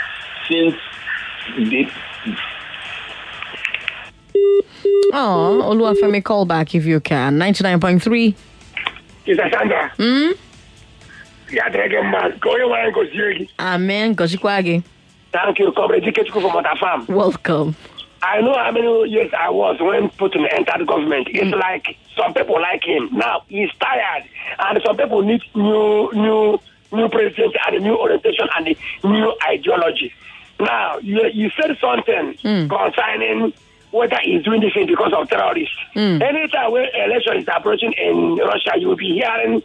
since 0.48 0.76
they 1.58 1.88
Oh, 5.14 5.62
Oluwafemi, 5.64 6.24
call 6.24 6.46
back 6.46 6.74
if 6.74 6.86
you 6.86 7.00
can. 7.00 7.38
99.3. 7.38 8.34
Mr. 9.28 9.52
Sandra. 9.54 9.92
Hmm? 9.98 10.32
Yeah, 11.52 11.70
dragon 11.70 12.12
man. 12.12 12.38
Go 12.40 12.56
your 12.58 12.70
way 12.70 12.82
and 12.86 12.94
go 12.94 13.04
see 13.06 13.50
Amen. 13.60 14.16
Thank 15.34 15.60
you, 15.60 15.72
Comrade 15.72 16.04
Dikechuku 16.04 16.34
from 16.42 16.54
Mother 16.54 16.76
Farm. 16.80 17.06
Welcome. 17.08 17.76
I 18.24 18.40
know 18.42 18.54
how 18.54 18.72
many 18.72 19.10
years 19.10 19.32
I 19.38 19.50
was 19.50 19.78
when 19.80 20.10
Putin 20.12 20.46
entered 20.54 20.86
government. 20.88 21.28
It's 21.32 21.56
like 21.56 21.98
some 22.16 22.34
people 22.34 22.62
like 22.62 22.84
him. 22.84 23.10
Now 23.12 23.44
he's 23.48 23.70
tired, 23.80 24.24
and 24.60 24.80
some 24.86 24.96
people 24.98 25.22
need 25.24 25.42
new, 25.56 26.12
new, 26.14 26.60
new 26.92 27.10
president 27.10 27.56
and 27.68 27.76
a 27.78 27.80
new 27.80 27.98
orientation 27.98 28.48
and 28.56 28.68
a 28.68 29.08
new 29.08 29.36
ideology. 29.50 30.14
Now 30.60 31.00
you, 31.00 31.22
you 31.34 31.50
said 31.60 31.76
something 31.82 32.36
Hmm. 32.44 32.68
concerning 32.68 33.54
whether 33.90 34.18
he's 34.24 34.44
doing 34.44 34.62
this 34.62 34.74
thing 34.74 34.88
because 34.88 35.12
of 35.14 35.28
terrorists. 35.28 35.76
Hmm. 35.94 36.22
Anytime 36.22 36.72
when 36.72 36.86
election 36.94 37.38
is 37.38 37.48
approaching 37.54 37.94
in 37.94 38.36
Russia, 38.36 38.74
you 38.78 38.88
will 38.90 38.96
be 38.96 39.16
hearing 39.16 39.64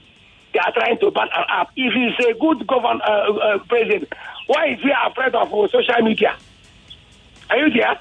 they 0.56 0.60
are 0.64 0.72
trying 0.72 0.98
to 0.98 1.10
ban 1.10 1.28
an 1.36 1.44
app. 1.48 1.70
If 1.76 1.92
he's 1.92 2.26
a 2.26 2.32
good 2.38 2.66
govern, 2.66 3.00
uh, 3.02 3.32
uh, 3.32 3.58
president, 3.68 4.12
why 4.46 4.68
is 4.68 4.80
he 4.80 4.90
afraid 5.06 5.34
of 5.34 5.52
uh, 5.52 5.68
social 5.68 6.02
media? 6.02 6.36
Are 7.50 7.58
you 7.58 7.70
there? 7.70 7.98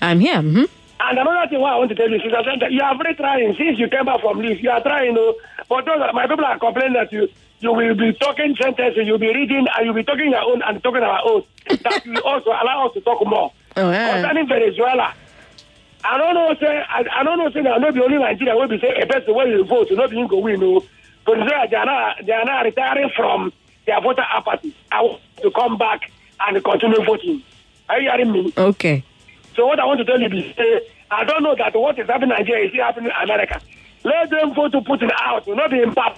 I'm 0.00 0.20
here. 0.20 0.40
hmm 0.40 0.64
And 1.00 1.18
another 1.18 1.48
thing 1.50 1.60
what 1.60 1.72
I 1.74 1.78
want 1.78 1.90
to 1.90 1.94
tell 1.94 2.08
you, 2.10 2.18
Sister 2.20 2.42
Sandra, 2.44 2.70
you 2.72 2.80
are 2.80 2.96
very 2.96 3.14
trying. 3.14 3.54
Since 3.56 3.78
you 3.78 3.88
came 3.88 4.06
back 4.06 4.20
from 4.20 4.38
leave, 4.40 4.60
you 4.60 4.70
are 4.70 4.80
trying, 4.82 5.06
you 5.06 5.12
know, 5.14 5.34
but 5.68 5.84
those 5.84 6.00
are, 6.00 6.12
my 6.12 6.26
people 6.26 6.44
are 6.44 6.58
complaining 6.58 6.94
that 6.94 7.12
you, 7.12 7.28
you 7.60 7.72
will 7.72 7.94
be 7.94 8.12
talking 8.14 8.56
sentences, 8.60 9.06
you'll 9.06 9.18
be 9.18 9.32
reading, 9.34 9.66
and 9.76 9.84
you'll 9.84 9.94
be 9.94 10.02
talking 10.04 10.30
your 10.30 10.42
own 10.42 10.62
and 10.62 10.82
talking 10.82 11.02
our 11.02 11.20
own. 11.24 11.44
that 11.68 12.02
will 12.06 12.18
also 12.22 12.50
allow 12.50 12.86
us 12.88 12.94
to 12.94 13.00
talk 13.02 13.24
more. 13.26 13.52
Oh, 13.76 13.90
yeah. 13.90 14.14
Concerning 14.22 14.48
Venezuela, 14.48 15.14
I 16.04 16.18
don't 16.18 16.34
know, 16.34 16.54
say, 16.58 16.66
I, 16.88 17.04
I 17.20 17.22
don't 17.22 17.38
know, 17.38 17.50
say, 17.50 17.62
that 17.62 17.80
not 17.80 17.94
the 17.94 18.02
only 18.02 18.18
Nigeria 18.18 18.56
will 18.56 18.66
be 18.66 18.80
say 18.80 18.92
a 19.00 19.06
person 19.06 19.34
when 19.34 19.48
you 19.48 19.64
vote, 19.64 19.86
not 19.92 20.10
being 20.10 20.26
go 20.26 20.38
win, 20.38 20.58
no. 20.60 20.82
Venezuela, 21.26 21.66
they 21.70 21.76
are 21.76 21.86
not, 21.86 22.16
they 22.26 22.32
are 22.32 22.44
not 22.44 22.64
retiring 22.64 23.10
from 23.16 23.52
their 23.86 24.00
voter 24.00 24.22
apathy. 24.28 24.74
I 24.90 25.02
want 25.02 25.20
to 25.42 25.50
come 25.50 25.78
back 25.78 26.10
and 26.46 26.62
continue 26.64 27.04
voting. 27.04 27.42
Are 27.88 28.00
you 28.00 28.10
hearing 28.10 28.32
me? 28.32 28.52
Okay. 28.56 29.04
So 29.54 29.66
what 29.66 29.78
I 29.80 29.84
want 29.84 29.98
to 29.98 30.04
tell 30.04 30.20
you 30.20 30.26
is, 30.28 30.56
uh, 30.58 30.62
I 31.10 31.24
don't 31.24 31.42
know 31.42 31.54
that 31.56 31.74
what 31.74 31.98
is 31.98 32.06
happening 32.06 32.30
in 32.30 32.36
Nigeria 32.38 32.64
is 32.66 32.70
still 32.72 32.84
happening 32.84 33.10
in 33.10 33.22
America. 33.24 33.60
Let 34.04 34.30
them 34.30 34.54
vote 34.54 34.72
to 34.72 34.80
Putin 34.80 35.10
out, 35.20 35.46
will 35.46 35.56
not 35.56 35.70
be 35.70 35.80
in 35.82 35.94
power. 35.94 36.14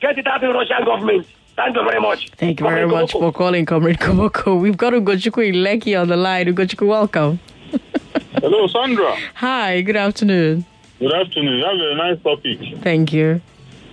Get 0.00 0.18
it 0.18 0.26
out 0.26 0.42
in 0.44 0.50
the 0.50 0.54
Russian 0.54 0.84
government. 0.84 1.26
Thank 1.56 1.74
you 1.74 1.82
very 1.82 2.00
much. 2.00 2.30
Thank 2.36 2.60
you 2.60 2.66
very 2.66 2.86
much 2.86 3.12
Koboko. 3.12 3.20
for 3.20 3.32
calling, 3.32 3.66
Comrade 3.66 3.98
Koboko. 3.98 4.60
We've 4.60 4.76
got 4.76 4.92
Ugochukwu 4.92 5.52
Ileki 5.52 6.00
on 6.00 6.06
the 6.08 6.16
line. 6.16 6.46
Ugochukwu, 6.46 6.86
welcome. 6.86 7.40
Hello, 8.34 8.68
Sandra. 8.68 9.16
Hi, 9.34 9.80
good 9.80 9.96
afternoon. 9.96 10.64
Good 11.00 11.12
afternoon. 11.12 11.58
You 11.58 11.64
have 11.64 11.74
a 11.74 11.94
nice 11.96 12.22
topic. 12.22 12.60
Thank 12.82 13.12
you. 13.12 13.40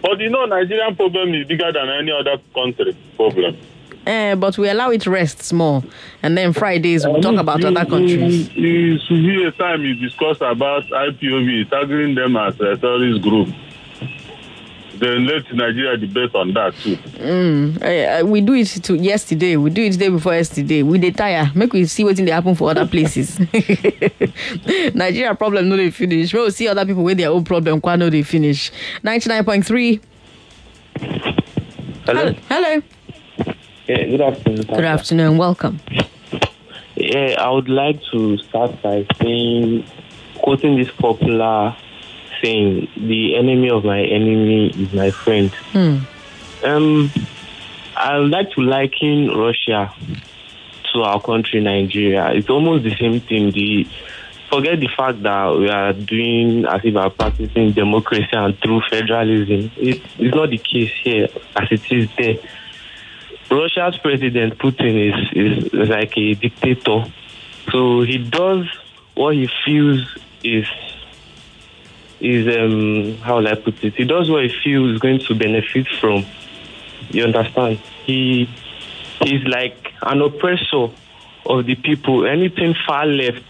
But 0.05 0.19
you 0.19 0.29
know, 0.29 0.45
Nigerian 0.45 0.95
problem 0.95 1.33
is 1.33 1.47
bigger 1.47 1.71
than 1.71 1.89
any 1.89 2.11
other 2.11 2.37
country 2.53 2.95
problem. 3.15 3.57
Eh, 4.05 4.35
but 4.35 4.55
we 4.59 4.69
allow 4.69 4.91
it 4.91 5.07
rests 5.07 5.51
more. 5.51 5.81
And 6.21 6.37
then 6.37 6.53
Fridays 6.53 7.07
we'll 7.07 7.21
talk 7.21 7.37
about 7.39 7.59
You- 7.61 7.69
other 7.69 7.85
countries. 7.89 8.53
You 8.55 8.99
should 8.99 9.25
be 9.25 9.43
a 9.45 9.51
time 9.51 9.81
you 9.83 9.95
discuss 9.95 10.37
about 10.41 10.83
IPOB, 10.91 11.67
tagging 11.71 12.13
them 12.13 12.37
as 12.37 12.53
a 12.59 12.77
terrorist 12.77 13.23
group. 13.23 13.49
Then 14.99 15.25
let 15.25 15.43
Nigeria 15.53 15.97
debate 15.97 16.33
on 16.35 16.53
that 16.53 16.73
too. 16.75 16.97
Eh, 17.81 18.19
eh, 18.19 18.21
we 18.21 18.39
do 18.41 18.53
it 18.53 18.67
to 18.83 18.95
yesterday. 18.95 19.57
We 19.57 19.69
do 19.69 19.83
it 19.83 19.97
day 19.99 20.09
before 20.09 20.33
yesterday. 20.33 20.83
We 20.83 20.97
dey 20.99 21.11
tire. 21.11 21.51
Make 21.53 21.73
we 21.73 21.85
see 21.85 22.03
what 22.05 22.15
they 22.15 22.29
happen 22.31 22.55
for 22.55 22.69
other 22.71 22.85
places. 22.87 23.37
Nigeria 24.95 25.35
problem 25.35 25.67
no 25.69 25.75
dey 25.77 25.91
finish. 25.91 26.33
Make 26.33 26.43
we 26.43 26.51
see 26.51 26.67
other 26.67 26.85
people 26.85 27.03
with 27.03 27.17
their 27.17 27.29
own 27.29 27.43
problem. 27.43 27.81
Kwa 27.81 27.97
no 27.97 28.09
dey 28.09 28.23
finish. 28.23 28.71
Ninety 29.03 29.29
nine 29.29 29.43
point 29.43 29.65
three. 29.65 29.99
Hello. 32.05 32.33
Hello. 32.49 32.81
Yeah, 33.87 34.05
good 34.05 34.21
afternoon. 34.21 34.63
Good 34.65 34.85
afternoon. 34.85 35.37
Welcome. 35.37 35.79
Yeah, 36.95 37.35
I 37.39 37.49
would 37.49 37.67
like 37.69 37.99
to 38.11 38.37
start 38.37 38.81
by 38.81 39.05
saying, 39.21 39.85
quoting 40.37 40.77
this 40.77 40.89
popular 40.91 41.75
saying, 42.41 42.87
"The 42.97 43.35
enemy 43.35 43.69
of 43.69 43.83
my 43.83 44.01
enemy 44.01 44.67
is 44.69 44.93
my 44.93 45.11
friend." 45.11 45.51
Hmm. 45.71 45.97
Um, 46.63 47.11
I 47.95 48.17
like 48.17 48.51
to 48.51 48.61
liken 48.61 49.29
Russia 49.29 49.93
to 50.93 51.01
our 51.03 51.21
country, 51.21 51.61
Nigeria. 51.61 52.31
It's 52.33 52.49
almost 52.49 52.83
the 52.83 52.95
same 52.95 53.19
thing. 53.19 53.51
The 53.51 53.87
forget 54.49 54.79
the 54.79 54.89
fact 54.95 55.21
that 55.23 55.55
we 55.57 55.69
are 55.69 55.93
doing 55.93 56.65
as 56.65 56.81
if 56.83 56.93
we 56.93 56.97
are 56.97 57.09
practicing 57.09 57.71
democracy 57.71 58.27
and 58.31 58.59
true 58.61 58.81
federalism. 58.89 59.71
It, 59.77 60.01
it's 60.17 60.35
not 60.35 60.49
the 60.49 60.57
case 60.57 60.91
here 61.03 61.27
as 61.55 61.67
it 61.71 61.91
is 61.91 62.09
there. 62.17 62.37
Russia's 63.49 63.97
president 63.97 64.57
Putin 64.57 64.93
is, 65.09 65.31
is, 65.33 65.73
is 65.73 65.89
like 65.89 66.17
a 66.17 66.33
dictator. 66.33 67.05
So 67.71 68.01
he 68.01 68.17
does 68.17 68.65
what 69.15 69.35
he 69.35 69.49
feels 69.65 70.01
is 70.43 70.67
is 72.19 72.47
um 72.55 73.17
how 73.17 73.37
will 73.37 73.47
I 73.47 73.55
put 73.55 73.83
it? 73.83 73.95
He 73.95 74.05
does 74.05 74.29
what 74.29 74.43
he 74.43 74.49
feels 74.63 74.91
is 74.91 74.99
going 74.99 75.19
to 75.19 75.35
benefit 75.35 75.87
from. 75.99 76.25
You 77.09 77.25
understand? 77.25 77.79
He 78.05 78.49
he's 79.21 79.43
like 79.43 79.93
an 80.01 80.21
oppressor 80.21 80.89
of 81.45 81.65
the 81.65 81.75
people. 81.75 82.25
Anything 82.25 82.75
far 82.87 83.05
left, 83.05 83.43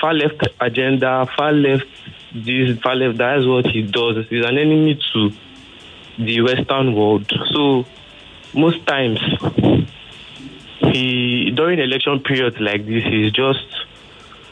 far 0.00 0.14
left 0.14 0.46
agenda, 0.60 1.26
far 1.36 1.52
left 1.52 1.86
this, 2.34 2.78
far 2.80 2.96
left 2.96 3.18
that 3.18 3.38
is 3.38 3.46
what 3.46 3.66
he 3.66 3.82
does. 3.82 4.26
He's 4.28 4.44
an 4.44 4.58
enemy 4.58 5.00
to 5.12 5.32
the 6.18 6.42
Western 6.42 6.94
world. 6.94 7.30
So 7.52 7.86
most 8.54 8.86
times 8.86 9.20
he 10.92 11.52
during 11.52 11.78
election 11.78 12.20
periods 12.20 12.56
like 12.58 12.84
this 12.86 13.04
he's 13.04 13.32
just 13.32 13.66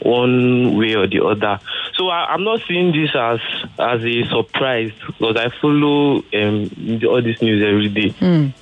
one 0.01 0.77
way 0.77 0.95
or 0.95 1.07
the 1.07 1.23
other. 1.23 1.59
So 1.95 2.09
I, 2.09 2.33
I'm 2.33 2.43
not 2.43 2.61
seeing 2.67 2.91
this 2.91 3.11
as 3.15 3.39
as 3.77 4.03
a 4.03 4.23
surprise 4.29 4.91
because 5.07 5.35
I 5.35 5.49
follow 5.59 6.17
um, 6.33 7.01
all 7.07 7.21
this 7.21 7.41
news 7.41 7.63
every 7.63 7.89
day. 7.89 8.09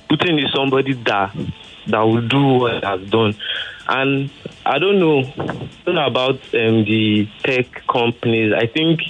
Putin 0.08 0.44
is 0.44 0.52
somebody 0.52 0.94
that 0.94 1.34
that 1.86 2.00
will 2.02 2.26
do 2.26 2.42
what 2.44 2.84
has 2.84 3.08
done, 3.08 3.34
and 3.88 4.30
I 4.66 4.78
don't 4.78 4.98
know, 5.00 5.20
I 5.20 5.84
don't 5.86 5.94
know 5.94 6.06
about 6.06 6.34
um, 6.54 6.84
the 6.84 7.28
tech 7.42 7.86
companies. 7.86 8.52
I 8.52 8.66
think 8.66 9.00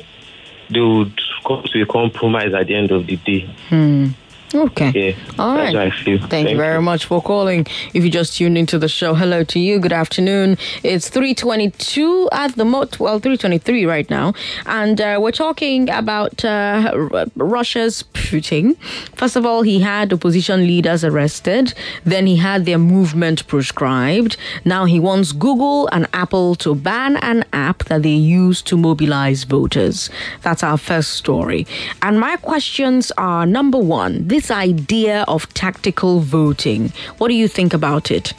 they 0.71 0.81
would 0.81 1.19
come 1.47 1.65
to 1.73 1.83
a 1.83 1.87
compromise 1.87 2.53
at 2.55 2.67
the 2.67 2.75
end 2.75 2.91
of 2.93 3.07
the 3.07 3.17
day. 3.17 3.41
Hmm. 3.69 4.09
Okay. 4.55 4.93
Yeah, 4.95 5.35
All 5.39 5.57
right. 5.57 5.75
how 5.75 6.29
Thank, 6.29 6.49
you 6.49 6.57
very 6.57 6.81
much 6.81 7.05
for 7.05 7.21
calling. 7.21 7.67
If 7.93 8.03
you 8.03 8.11
just 8.11 8.37
tuned 8.37 8.57
into 8.57 8.79
the 8.79 8.89
show, 8.89 9.15
hello 9.15 9.45
to 9.45 9.59
you. 9.59 9.79
Good 9.79 9.93
afternoon. 9.93 10.57
It's 10.83 11.11
322 11.11 12.31
at 12.33 12.57
the 12.57 12.65
mot, 12.65 12.99
well, 12.99 13.19
323 13.19 13.85
right 13.85 14.09
now. 14.09 14.33
And 14.65 15.01
uh, 15.01 15.19
we're 15.21 15.33
talking 15.33 15.91
about 15.91 16.45
uh, 16.47 17.27
Russia's 17.37 18.05
Putin. 18.15 18.79
First 19.15 19.37
of 19.37 19.45
all, 19.45 19.63
he 19.63 19.81
had 19.81 20.13
opposition 20.15 20.67
leaders 20.67 21.05
arrested. 21.05 21.75
Then 22.05 22.27
he 22.27 22.37
had 22.37 22.65
their 22.65 22.79
movement 22.79 23.47
proscribed. 23.49 24.39
Now 24.65 24.87
he 24.87 24.99
wants 24.99 25.33
Google 25.33 25.89
and 25.93 26.09
Apple 26.15 26.55
to 26.57 26.75
ban 26.75 27.17
an 27.19 27.45
app 27.53 27.85
that 27.85 28.03
they 28.03 28.11
use 28.11 28.63
to 28.63 28.79
mobilize 28.79 29.45
voters. 29.45 30.09
That's 30.41 30.63
our 30.63 30.79
first 30.79 31.11
story. 31.13 31.67
And 32.01 32.19
my 32.19 32.37
questions 32.37 33.13
are 33.19 33.45
number 33.45 33.79
one, 33.79 34.27
this 34.39 34.53
idea 34.53 35.25
of 35.27 35.53
tactical 35.53 36.21
voting. 36.21 36.93
What 37.19 37.27
do 37.27 37.35
you 37.35 37.49
think 37.49 37.75
about 37.75 38.13
it? 38.13 38.35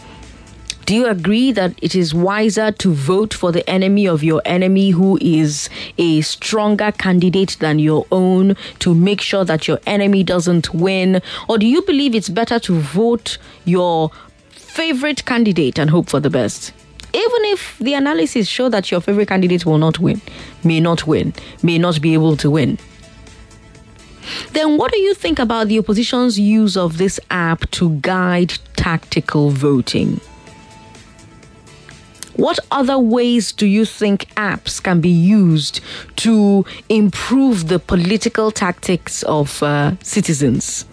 Do 0.86 0.96
you 0.96 1.08
agree 1.08 1.52
that 1.52 1.74
it 1.82 1.94
is 1.94 2.14
wiser 2.14 2.72
to 2.72 2.94
vote 2.94 3.34
for 3.34 3.52
the 3.52 3.70
enemy 3.70 4.08
of 4.08 4.24
your 4.24 4.42
enemy 4.46 4.92
who 4.92 5.18
is 5.20 5.70
a 5.98 6.22
stronger 6.22 6.94
candidate 6.94 7.58
than 7.60 7.80
your 7.80 8.06
own 8.14 8.56
to 8.80 8.96
make 8.96 9.20
sure 9.20 9.44
that 9.44 9.68
your 9.68 9.82
enemy 9.86 10.24
doesn't 10.24 10.74
win? 10.74 11.22
Or 11.50 11.58
do 11.58 11.68
you 11.68 11.82
believe 11.82 12.16
it's 12.16 12.30
better 12.30 12.60
to 12.60 12.80
vote 12.80 13.38
your 13.66 14.10
favorite 14.52 15.26
candidate 15.26 15.78
and 15.78 15.90
hope 15.90 16.08
for 16.08 16.22
the 16.22 16.30
best? 16.30 16.72
Even 17.14 17.42
if 17.52 17.78
the 17.80 17.94
analysis 17.96 18.48
show 18.48 18.70
that 18.70 18.90
your 18.90 19.02
favorite 19.02 19.28
candidate 19.28 19.66
will 19.66 19.80
not 19.80 20.00
win, 20.00 20.22
may 20.64 20.80
not 20.80 21.06
win, 21.06 21.34
may 21.62 21.78
not 21.78 22.00
be 22.00 22.14
able 22.14 22.38
to 22.38 22.50
win. 22.50 22.80
Then 24.54 24.78
what 24.78 24.92
do 24.92 25.00
you 25.00 25.14
think 25.14 25.40
about 25.40 25.68
the 25.68 25.80
opposition's 25.80 26.40
use 26.40 26.78
of 26.78 26.98
this 26.98 27.20
app 27.32 27.70
to 27.72 27.92
guide 28.02 28.54
tactical 28.76 29.50
voting? 29.50 30.20
What 32.40 32.58
other 32.72 32.98
ways 32.98 33.52
do 33.52 33.66
you 33.66 33.84
think 33.84 34.34
apps 34.36 34.82
can 34.82 35.02
be 35.02 35.10
used 35.10 35.82
to 36.18 36.64
improve 36.88 37.68
the 37.68 37.80
political 37.80 38.50
tactics 38.50 39.24
of 39.24 39.62
uh, 39.62 39.98
citizens? 40.02 40.86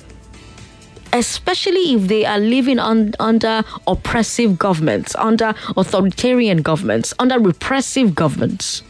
Especially 1.12 1.94
if 1.94 2.09
they 2.09 2.25
are 2.25 2.40
living 2.40 2.81
under 2.81 3.62
oppressive 3.87 4.59
governments, 4.59 5.14
under 5.14 5.55
authoritarian 5.77 6.62
governments, 6.62 7.14
under 7.20 7.38
repressive 7.38 8.16
governments. 8.16 8.83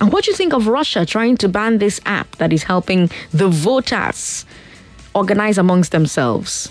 And 0.00 0.12
what 0.12 0.24
do 0.24 0.30
you 0.30 0.36
think 0.36 0.52
of 0.52 0.66
Russia 0.66 1.06
trying 1.06 1.36
to 1.38 1.48
ban 1.48 1.78
this 1.78 2.00
app 2.04 2.36
that 2.36 2.52
is 2.52 2.62
helping 2.62 3.10
the 3.32 3.48
voters 3.48 4.44
organize 5.14 5.56
amongst 5.56 5.92
themselves? 5.92 6.70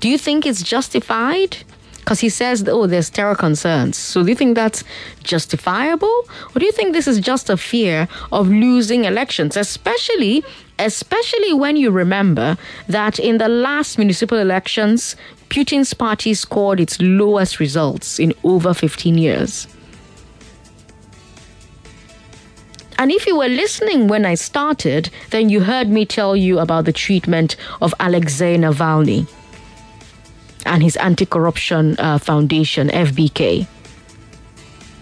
Do 0.00 0.08
you 0.08 0.18
think 0.18 0.44
it's 0.46 0.62
justified? 0.62 1.58
Because 2.00 2.18
he 2.18 2.28
says, 2.28 2.66
oh, 2.66 2.88
there's 2.88 3.08
terror 3.08 3.36
concerns. 3.36 3.96
So 3.96 4.24
do 4.24 4.30
you 4.30 4.34
think 4.34 4.56
that's 4.56 4.82
justifiable? 5.22 6.26
Or 6.52 6.58
do 6.58 6.66
you 6.66 6.72
think 6.72 6.92
this 6.92 7.06
is 7.06 7.20
just 7.20 7.48
a 7.48 7.56
fear 7.56 8.08
of 8.32 8.48
losing 8.48 9.04
elections? 9.04 9.56
Especially, 9.56 10.42
especially 10.80 11.52
when 11.52 11.76
you 11.76 11.92
remember 11.92 12.58
that 12.88 13.20
in 13.20 13.38
the 13.38 13.46
last 13.48 13.98
municipal 13.98 14.38
elections, 14.38 15.14
Putin's 15.48 15.94
party 15.94 16.34
scored 16.34 16.80
its 16.80 17.00
lowest 17.00 17.60
results 17.60 18.18
in 18.18 18.34
over 18.42 18.74
15 18.74 19.16
years. 19.16 19.68
And 22.98 23.10
if 23.10 23.26
you 23.26 23.36
were 23.36 23.48
listening 23.48 24.08
when 24.08 24.24
I 24.24 24.34
started, 24.34 25.10
then 25.30 25.48
you 25.48 25.60
heard 25.60 25.88
me 25.88 26.04
tell 26.04 26.36
you 26.36 26.58
about 26.58 26.84
the 26.84 26.92
treatment 26.92 27.56
of 27.80 27.94
Alexei 28.00 28.56
Navalny 28.56 29.26
and 30.66 30.82
his 30.82 30.96
anti 30.96 31.26
corruption 31.26 31.96
uh, 31.98 32.18
foundation, 32.18 32.88
FBK. 32.88 33.66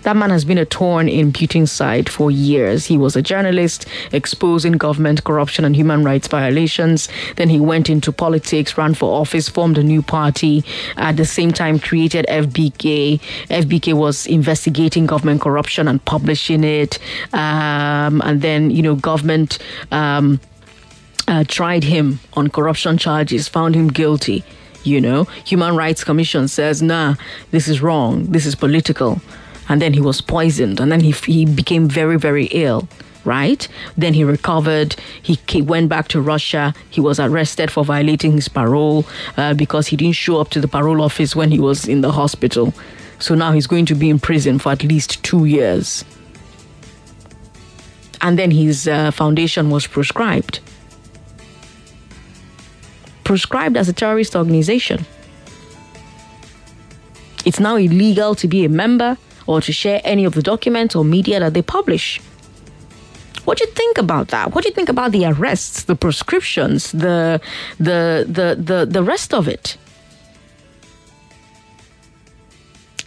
That 0.02 0.16
man 0.16 0.30
has 0.30 0.44
been 0.44 0.58
a 0.58 0.64
thorn 0.64 1.08
in 1.08 1.32
Putin's 1.32 1.70
side 1.70 2.08
for 2.08 2.30
years. 2.30 2.86
He 2.86 2.96
was 2.96 3.16
a 3.16 3.22
journalist 3.22 3.86
exposing 4.12 4.72
government 4.72 5.24
corruption 5.24 5.64
and 5.64 5.76
human 5.76 6.04
rights 6.04 6.26
violations. 6.26 7.08
Then 7.36 7.50
he 7.50 7.60
went 7.60 7.90
into 7.90 8.10
politics, 8.10 8.78
ran 8.78 8.94
for 8.94 9.20
office, 9.20 9.48
formed 9.48 9.76
a 9.76 9.82
new 9.82 10.00
party. 10.00 10.64
At 10.96 11.16
the 11.16 11.26
same 11.26 11.52
time, 11.52 11.78
created 11.78 12.24
FBK. 12.28 13.20
FBK 13.48 13.92
was 13.92 14.26
investigating 14.26 15.06
government 15.06 15.42
corruption 15.42 15.86
and 15.86 16.02
publishing 16.04 16.64
it. 16.64 16.98
Um, 17.34 18.22
and 18.24 18.40
then, 18.40 18.70
you 18.70 18.82
know, 18.82 18.94
government 18.94 19.58
um, 19.92 20.40
uh, 21.28 21.44
tried 21.46 21.84
him 21.84 22.20
on 22.34 22.48
corruption 22.48 22.96
charges, 22.96 23.48
found 23.48 23.74
him 23.74 23.88
guilty. 23.88 24.44
You 24.82 24.98
know, 24.98 25.24
Human 25.44 25.76
Rights 25.76 26.04
Commission 26.04 26.48
says, 26.48 26.80
nah, 26.80 27.16
this 27.50 27.68
is 27.68 27.82
wrong. 27.82 28.24
This 28.32 28.46
is 28.46 28.54
political 28.54 29.20
and 29.70 29.80
then 29.80 29.94
he 29.94 30.00
was 30.00 30.20
poisoned 30.20 30.80
and 30.80 30.92
then 30.92 31.00
he, 31.00 31.12
he 31.12 31.46
became 31.46 31.88
very 31.88 32.18
very 32.18 32.46
ill 32.46 32.86
right? 33.24 33.68
Then 33.96 34.14
he 34.14 34.24
recovered. 34.24 34.96
He, 35.22 35.38
he 35.46 35.60
went 35.60 35.88
back 35.88 36.08
to 36.08 36.20
russia. 36.20 36.74
He 36.88 37.00
was 37.00 37.20
arrested 37.20 37.70
for 37.70 37.84
violating 37.84 38.32
his 38.32 38.48
parole 38.48 39.04
uh, 39.36 39.54
because 39.54 39.86
he 39.88 39.96
didn't 39.96 40.16
show 40.16 40.40
up 40.40 40.48
to 40.50 40.60
the 40.60 40.68
parole 40.68 41.02
office 41.02 41.36
when 41.36 41.50
he 41.50 41.58
was 41.58 41.86
in 41.86 42.00
the 42.00 42.12
hospital. 42.12 42.72
So 43.18 43.34
now 43.34 43.52
he's 43.52 43.66
going 43.66 43.86
to 43.86 43.94
be 43.94 44.08
in 44.08 44.18
prison 44.18 44.58
for 44.58 44.72
at 44.72 44.82
least 44.82 45.22
two 45.22 45.44
years. 45.44 46.04
And 48.22 48.38
then 48.38 48.50
his 48.50 48.88
uh, 48.88 49.10
foundation 49.10 49.70
was 49.70 49.86
proscribed. 49.86 50.60
Proscribed 53.24 53.76
as 53.76 53.88
a 53.88 53.92
terrorist 53.92 54.34
organization. 54.34 55.04
It's 57.44 57.60
now 57.60 57.76
illegal 57.76 58.34
to 58.34 58.48
be 58.48 58.64
a 58.64 58.68
member 58.68 59.16
or 59.50 59.60
to 59.60 59.72
share 59.72 60.00
any 60.04 60.24
of 60.24 60.34
the 60.38 60.42
documents 60.42 60.94
or 60.94 61.04
media 61.04 61.40
that 61.40 61.54
they 61.54 61.62
publish. 61.62 62.20
What 63.46 63.58
do 63.58 63.64
you 63.66 63.72
think 63.72 63.98
about 63.98 64.28
that? 64.28 64.54
What 64.54 64.62
do 64.62 64.68
you 64.70 64.74
think 64.74 64.88
about 64.88 65.10
the 65.10 65.24
arrests, 65.26 65.84
the 65.90 65.96
proscriptions, 65.96 66.92
the 66.92 67.40
the 67.88 68.00
the 68.38 68.48
the, 68.68 68.78
the 68.96 69.02
rest 69.02 69.34
of 69.34 69.48
it? 69.48 69.76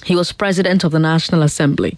He 0.04 0.14
was 0.16 0.32
president 0.32 0.84
of 0.84 0.92
the 0.92 0.98
National 0.98 1.42
Assembly. 1.42 1.96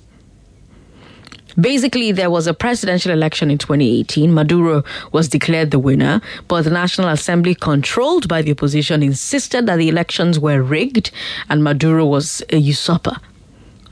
Basically, 1.59 2.13
there 2.13 2.31
was 2.31 2.47
a 2.47 2.55
presidential 2.55 3.13
election 3.13 3.51
in 3.51 3.59
2018. 3.59 4.33
Maduro 4.33 4.85
was 5.13 5.29
declared 5.29 5.71
the 5.71 5.79
winner, 5.79 6.21
but 6.49 6.63
the 6.63 6.71
National 6.71 7.09
Assembly, 7.09 7.55
controlled 7.55 8.29
by 8.29 8.43
the 8.43 8.53
opposition, 8.53 9.03
insisted 9.03 9.67
that 9.67 9.77
the 9.77 9.89
elections 9.89 10.39
were 10.39 10.63
rigged 10.63 11.11
and 11.49 11.65
Maduro 11.65 12.05
was 12.05 12.43
a 12.51 12.59
usurper, 12.59 13.17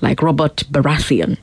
like 0.00 0.22
Robert 0.22 0.64
Baratheon. 0.70 1.38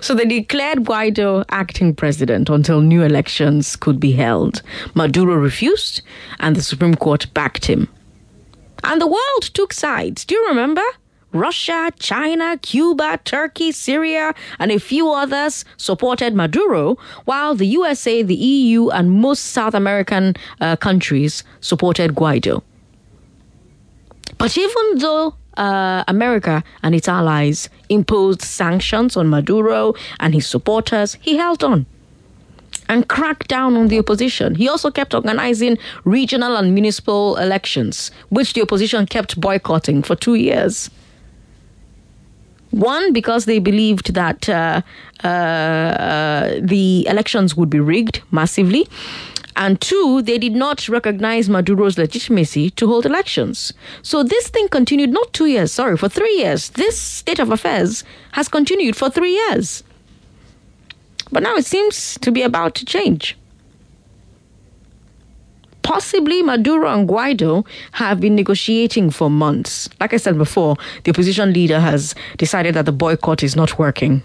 So 0.00 0.14
they 0.14 0.24
declared 0.24 0.84
Guaido 0.84 1.44
acting 1.48 1.94
president 1.94 2.50
until 2.50 2.80
new 2.80 3.02
elections 3.02 3.76
could 3.76 4.00
be 4.00 4.12
held. 4.12 4.60
Maduro 4.94 5.36
refused, 5.36 6.02
and 6.40 6.56
the 6.56 6.62
Supreme 6.62 6.96
Court 6.96 7.32
backed 7.32 7.66
him. 7.66 7.88
And 8.84 9.00
the 9.00 9.06
world 9.06 9.42
took 9.54 9.72
sides. 9.72 10.24
Do 10.24 10.34
you 10.34 10.46
remember? 10.48 10.82
Russia, 11.32 11.90
China, 11.98 12.58
Cuba, 12.58 13.18
Turkey, 13.24 13.72
Syria, 13.72 14.34
and 14.58 14.70
a 14.70 14.78
few 14.78 15.10
others 15.10 15.64
supported 15.76 16.34
Maduro, 16.34 16.96
while 17.24 17.54
the 17.54 17.66
USA, 17.66 18.22
the 18.22 18.34
EU, 18.34 18.90
and 18.90 19.10
most 19.10 19.46
South 19.46 19.74
American 19.74 20.34
uh, 20.60 20.76
countries 20.76 21.44
supported 21.60 22.14
Guaido. 22.14 22.62
But 24.38 24.56
even 24.58 24.98
though 24.98 25.34
uh, 25.56 26.04
America 26.08 26.64
and 26.82 26.94
its 26.94 27.08
allies 27.08 27.68
imposed 27.88 28.42
sanctions 28.42 29.16
on 29.16 29.28
Maduro 29.28 29.94
and 30.20 30.34
his 30.34 30.46
supporters, 30.46 31.16
he 31.20 31.36
held 31.36 31.62
on 31.62 31.86
and 32.88 33.08
cracked 33.08 33.48
down 33.48 33.76
on 33.76 33.88
the 33.88 33.98
opposition. 33.98 34.54
He 34.54 34.68
also 34.68 34.90
kept 34.90 35.14
organizing 35.14 35.78
regional 36.04 36.56
and 36.56 36.74
municipal 36.74 37.36
elections, 37.36 38.10
which 38.28 38.52
the 38.52 38.62
opposition 38.62 39.06
kept 39.06 39.40
boycotting 39.40 40.02
for 40.02 40.16
two 40.16 40.34
years. 40.34 40.90
One, 42.72 43.12
because 43.12 43.44
they 43.44 43.58
believed 43.58 44.14
that 44.14 44.48
uh, 44.48 44.82
uh, 45.22 46.54
the 46.60 47.06
elections 47.06 47.54
would 47.54 47.70
be 47.70 47.80
rigged 47.80 48.22
massively. 48.30 48.88
And 49.54 49.78
two, 49.80 50.22
they 50.22 50.38
did 50.38 50.54
not 50.54 50.88
recognize 50.88 51.48
Maduro's 51.48 51.98
legitimacy 51.98 52.70
to 52.70 52.86
hold 52.86 53.04
elections. 53.04 53.74
So 54.00 54.22
this 54.22 54.48
thing 54.48 54.68
continued 54.68 55.10
not 55.10 55.32
two 55.34 55.46
years, 55.46 55.70
sorry, 55.70 55.98
for 55.98 56.08
three 56.08 56.34
years. 56.38 56.70
This 56.70 56.98
state 56.98 57.38
of 57.38 57.50
affairs 57.50 58.02
has 58.32 58.48
continued 58.48 58.96
for 58.96 59.10
three 59.10 59.34
years. 59.34 59.84
But 61.30 61.42
now 61.42 61.56
it 61.56 61.66
seems 61.66 62.18
to 62.20 62.30
be 62.32 62.42
about 62.42 62.74
to 62.76 62.86
change. 62.86 63.36
Possibly 65.82 66.42
Maduro 66.42 66.88
and 66.88 67.08
Guaido 67.08 67.66
have 67.92 68.20
been 68.20 68.36
negotiating 68.36 69.10
for 69.10 69.28
months. 69.28 69.88
Like 69.98 70.14
I 70.14 70.16
said 70.16 70.38
before, 70.38 70.76
the 71.02 71.10
opposition 71.10 71.52
leader 71.52 71.80
has 71.80 72.14
decided 72.36 72.74
that 72.74 72.86
the 72.86 72.92
boycott 72.92 73.42
is 73.42 73.56
not 73.56 73.78
working. 73.78 74.22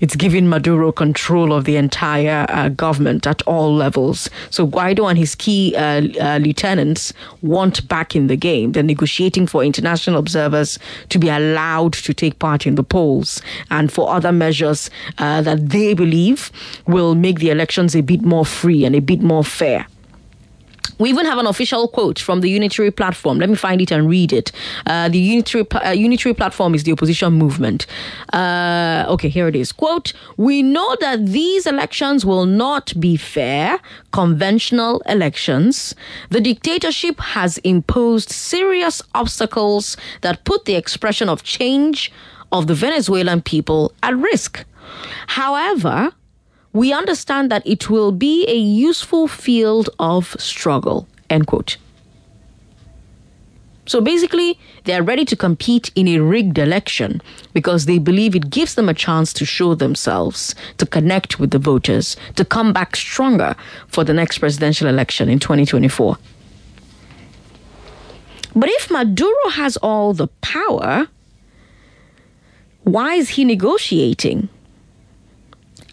It's 0.00 0.14
giving 0.14 0.48
Maduro 0.48 0.92
control 0.92 1.52
of 1.52 1.64
the 1.64 1.76
entire 1.76 2.46
uh, 2.48 2.68
government 2.68 3.26
at 3.26 3.42
all 3.42 3.74
levels. 3.74 4.30
So 4.50 4.66
Guaido 4.66 5.08
and 5.08 5.18
his 5.18 5.34
key 5.34 5.74
uh, 5.74 6.02
uh, 6.20 6.38
lieutenants 6.38 7.12
want 7.42 7.86
back 7.88 8.14
in 8.14 8.28
the 8.28 8.36
game. 8.36 8.72
They're 8.72 8.82
negotiating 8.82 9.48
for 9.48 9.64
international 9.64 10.18
observers 10.18 10.78
to 11.08 11.18
be 11.18 11.28
allowed 11.28 11.94
to 11.94 12.14
take 12.14 12.38
part 12.38 12.66
in 12.66 12.76
the 12.76 12.84
polls 12.84 13.42
and 13.70 13.92
for 13.92 14.10
other 14.10 14.32
measures 14.32 14.90
uh, 15.18 15.42
that 15.42 15.70
they 15.70 15.92
believe 15.92 16.52
will 16.86 17.14
make 17.16 17.40
the 17.40 17.50
elections 17.50 17.96
a 17.96 18.00
bit 18.00 18.22
more 18.22 18.46
free 18.46 18.84
and 18.84 18.94
a 18.94 19.00
bit 19.00 19.20
more 19.20 19.42
fair. 19.44 19.86
We 20.98 21.08
even 21.08 21.24
have 21.24 21.38
an 21.38 21.46
official 21.46 21.88
quote 21.88 22.18
from 22.18 22.42
the 22.42 22.50
Unitary 22.50 22.90
platform. 22.90 23.38
Let 23.38 23.48
me 23.48 23.54
find 23.54 23.80
it 23.80 23.90
and 23.90 24.08
read 24.08 24.34
it. 24.34 24.52
Uh, 24.86 25.08
the 25.08 25.18
Unitary, 25.18 25.66
uh, 25.70 25.92
Unitary 25.92 26.34
platform 26.34 26.74
is 26.74 26.84
the 26.84 26.92
opposition 26.92 27.32
movement. 27.32 27.86
Uh, 28.34 29.06
okay, 29.08 29.30
here 29.30 29.48
it 29.48 29.56
is. 29.56 29.72
Quote 29.72 30.12
We 30.36 30.62
know 30.62 30.96
that 31.00 31.26
these 31.26 31.66
elections 31.66 32.26
will 32.26 32.44
not 32.44 32.92
be 33.00 33.16
fair, 33.16 33.78
conventional 34.12 35.00
elections. 35.06 35.94
The 36.28 36.40
dictatorship 36.40 37.18
has 37.20 37.56
imposed 37.58 38.28
serious 38.28 39.00
obstacles 39.14 39.96
that 40.20 40.44
put 40.44 40.66
the 40.66 40.74
expression 40.74 41.30
of 41.30 41.42
change 41.42 42.12
of 42.52 42.66
the 42.66 42.74
Venezuelan 42.74 43.40
people 43.40 43.94
at 44.02 44.14
risk. 44.16 44.64
However, 45.28 46.12
we 46.72 46.92
understand 46.92 47.50
that 47.50 47.66
it 47.66 47.90
will 47.90 48.12
be 48.12 48.46
a 48.48 48.56
useful 48.56 49.26
field 49.26 49.90
of 49.98 50.36
struggle. 50.38 51.08
End 51.28 51.46
quote. 51.46 51.76
So 53.86 54.00
basically, 54.00 54.56
they're 54.84 55.02
ready 55.02 55.24
to 55.24 55.34
compete 55.34 55.90
in 55.96 56.06
a 56.06 56.20
rigged 56.20 56.58
election 56.58 57.20
because 57.54 57.86
they 57.86 57.98
believe 57.98 58.36
it 58.36 58.48
gives 58.48 58.76
them 58.76 58.88
a 58.88 58.94
chance 58.94 59.32
to 59.32 59.44
show 59.44 59.74
themselves, 59.74 60.54
to 60.78 60.86
connect 60.86 61.40
with 61.40 61.50
the 61.50 61.58
voters, 61.58 62.16
to 62.36 62.44
come 62.44 62.72
back 62.72 62.94
stronger 62.94 63.56
for 63.88 64.04
the 64.04 64.14
next 64.14 64.38
presidential 64.38 64.86
election 64.86 65.28
in 65.28 65.40
2024. 65.40 66.16
But 68.54 68.68
if 68.68 68.90
Maduro 68.92 69.48
has 69.50 69.76
all 69.78 70.12
the 70.12 70.28
power, 70.40 71.08
why 72.84 73.14
is 73.14 73.30
he 73.30 73.44
negotiating? 73.44 74.48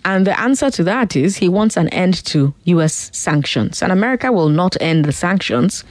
And 0.08 0.26
the 0.26 0.40
answer 0.40 0.72
to 0.72 0.86
that 0.86 1.18
is 1.18 1.36
he 1.36 1.50
wants 1.50 1.76
an 1.76 1.90
end 1.90 2.24
to 2.28 2.54
US 2.64 3.10
sanctions. 3.12 3.84
And 3.84 3.92
America 3.92 4.32
will 4.32 4.48
not 4.48 4.78
end 4.80 5.04
the 5.04 5.12
sanctions 5.12 5.84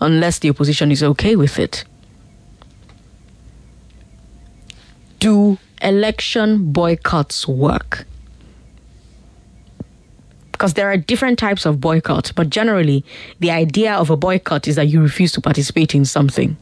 unless 0.00 0.40
the 0.40 0.50
opposition 0.50 0.90
is 0.90 1.04
okay 1.04 1.36
with 1.36 1.56
it. 1.56 1.84
Do 5.20 5.56
election 5.82 6.72
boycotts 6.72 7.46
work? 7.46 8.06
Because 10.50 10.74
there 10.74 10.90
are 10.90 10.96
different 10.96 11.38
types 11.38 11.64
of 11.64 11.80
boycott, 11.80 12.32
but 12.34 12.50
generally, 12.50 13.04
the 13.38 13.52
idea 13.52 13.94
of 13.94 14.10
a 14.10 14.16
boycott 14.16 14.66
is 14.66 14.74
that 14.74 14.88
you 14.88 15.00
refuse 15.00 15.30
to 15.32 15.40
participate 15.40 15.94
in 15.94 16.04
something. 16.04 16.56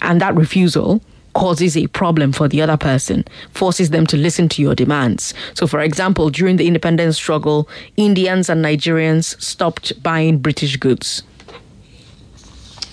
And 0.00 0.20
that 0.20 0.34
refusal 0.34 1.00
causes 1.34 1.76
a 1.76 1.86
problem 1.88 2.32
for 2.32 2.48
the 2.48 2.62
other 2.62 2.76
person, 2.76 3.24
forces 3.52 3.90
them 3.90 4.06
to 4.06 4.16
listen 4.16 4.48
to 4.48 4.62
your 4.62 4.74
demands. 4.74 5.34
So, 5.54 5.66
for 5.66 5.80
example, 5.80 6.30
during 6.30 6.56
the 6.56 6.66
independence 6.66 7.16
struggle, 7.16 7.68
Indians 7.96 8.48
and 8.48 8.64
Nigerians 8.64 9.40
stopped 9.40 10.02
buying 10.02 10.38
British 10.38 10.76
goods. 10.76 11.22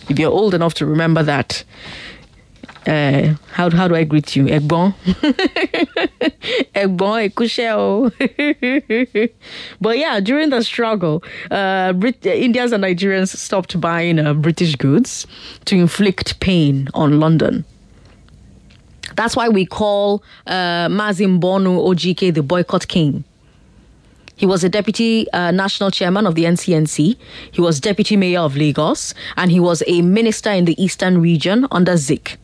If 0.10 0.19
you're 0.19 0.32
old 0.32 0.54
enough 0.54 0.73
to 0.75 0.86
remember 0.86 1.23
that, 1.23 1.63
uh, 2.88 3.36
how, 3.51 3.69
how 3.69 3.88
do 3.88 3.95
I 3.95 4.04
greet 4.04 4.36
you? 4.36 4.45
Egbon? 4.45 4.93
Egbon, 6.73 7.30
Ekushe. 7.30 9.32
But 9.80 9.97
yeah, 9.99 10.19
during 10.19 10.49
the 10.49 10.63
struggle, 10.63 11.23
uh, 11.51 11.93
Brit- 11.93 12.25
Indians 12.25 12.71
and 12.71 12.84
Nigerians 12.84 13.38
stopped 13.38 13.80
buying 13.80 14.17
uh, 14.17 14.34
British 14.34 14.75
goods 14.75 15.27
to 15.65 15.75
inflict 15.75 16.39
pain 16.39 16.89
on 16.95 17.19
London. 17.19 17.63
That's 19.15 19.36
why 19.36 19.50
we 19.50 19.65
call 19.65 20.24
uh, 20.47 20.88
Mazi 20.88 21.26
Mbonu 21.28 21.80
Ojike 21.80 22.34
the 22.34 22.43
boycott 22.43 22.88
king. 22.88 23.24
He 24.36 24.45
was 24.47 24.63
a 24.63 24.69
deputy 24.69 25.32
uh, 25.34 25.52
national 25.52 25.91
chairman 25.91 26.26
of 26.26 26.34
the 26.34 26.45
NCNC. 26.45 27.15
He 27.52 27.62
was 27.62 27.80
deputy 27.80 28.17
mayor 28.17 28.39
of 28.39 28.56
Lagos, 28.56 29.13
and 29.38 29.52
he 29.52 29.60
was 29.60 29.84
a 29.86 30.02
minister 30.02 30.50
in 30.50 30.65
the 30.65 30.82
eastern 30.84 31.21
region 31.21 31.67
under 31.69 31.95
Zik. 31.95 32.39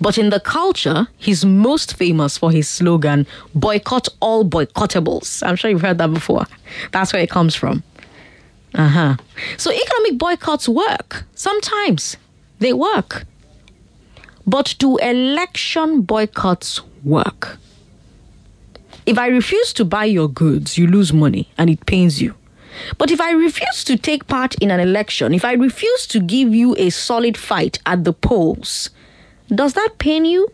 But 0.00 0.16
in 0.16 0.30
the 0.30 0.40
culture, 0.40 1.08
he's 1.18 1.44
most 1.44 1.96
famous 1.96 2.38
for 2.38 2.50
his 2.50 2.68
slogan, 2.68 3.26
boycott 3.54 4.08
all 4.20 4.44
boycottables. 4.44 5.46
I'm 5.46 5.56
sure 5.56 5.70
you've 5.70 5.82
heard 5.82 5.98
that 5.98 6.14
before. 6.14 6.46
That's 6.92 7.12
where 7.12 7.22
it 7.22 7.30
comes 7.30 7.54
from. 7.54 7.82
Uh 8.74 8.88
huh. 8.88 9.16
So 9.58 9.70
economic 9.70 10.18
boycotts 10.18 10.68
work. 10.68 11.24
Sometimes 11.34 12.16
they 12.58 12.72
work. 12.72 13.24
But 14.46 14.74
do 14.78 14.96
election 14.98 16.02
boycotts 16.02 16.80
work? 17.04 17.58
If 19.06 19.18
I 19.18 19.28
refuse 19.28 19.72
to 19.74 19.84
buy 19.84 20.04
your 20.04 20.28
goods, 20.28 20.78
you 20.78 20.86
lose 20.86 21.12
money 21.12 21.48
and 21.58 21.68
it 21.68 21.84
pains 21.86 22.22
you. 22.22 22.34
But 22.98 23.10
if 23.10 23.20
I 23.20 23.32
refuse 23.32 23.84
to 23.84 23.96
take 23.96 24.26
part 24.26 24.54
in 24.56 24.70
an 24.70 24.80
election, 24.80 25.34
if 25.34 25.44
I 25.44 25.52
refuse 25.52 26.06
to 26.08 26.20
give 26.20 26.54
you 26.54 26.74
a 26.78 26.90
solid 26.90 27.36
fight 27.36 27.78
at 27.86 28.04
the 28.04 28.12
polls, 28.12 28.90
does 29.48 29.74
that 29.74 29.98
pain 29.98 30.24
you? 30.24 30.50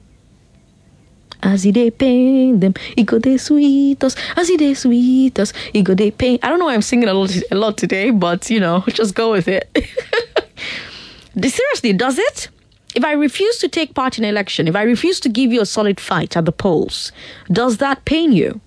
As 1.43 1.65
it 1.65 1.75
they 1.75 1.91
pain 1.91 2.59
them, 2.59 2.75
it 2.97 3.05
go 3.05 3.19
they 3.19 3.37
sweet 3.37 4.03
us. 4.03 4.17
As 4.37 4.51
it 4.51 4.59
they 4.59 4.75
sweet 4.75 5.39
us, 5.39 5.53
it 5.73 5.83
go 5.83 5.95
they 5.95 6.11
pain. 6.11 6.39
I 6.43 6.49
don't 6.49 6.59
know 6.59 6.65
why 6.65 6.75
I'm 6.75 6.83
singing 6.83 7.09
a 7.09 7.15
lot, 7.15 7.35
a 7.51 7.55
lot 7.55 7.79
today, 7.79 8.11
but 8.11 8.51
you 8.51 8.59
know, 8.59 8.83
just 8.89 9.15
go 9.15 9.31
with 9.31 9.47
it. 9.47 9.71
Seriously, 11.41 11.93
does 11.93 12.19
it? 12.19 12.49
If 12.95 13.05
I 13.05 13.13
refuse 13.13 13.59
to 13.59 13.69
take 13.69 13.95
part 13.95 14.19
in 14.19 14.25
election, 14.25 14.67
if 14.67 14.75
I 14.75 14.83
refuse 14.83 15.21
to 15.21 15.29
give 15.29 15.53
you 15.53 15.61
a 15.61 15.67
solid 15.67 16.01
fight 16.01 16.37
at 16.37 16.45
the 16.45 16.53
polls, 16.53 17.13
does 17.53 17.79
that 17.79 18.05
pain 18.05 18.33
you? 18.33 18.61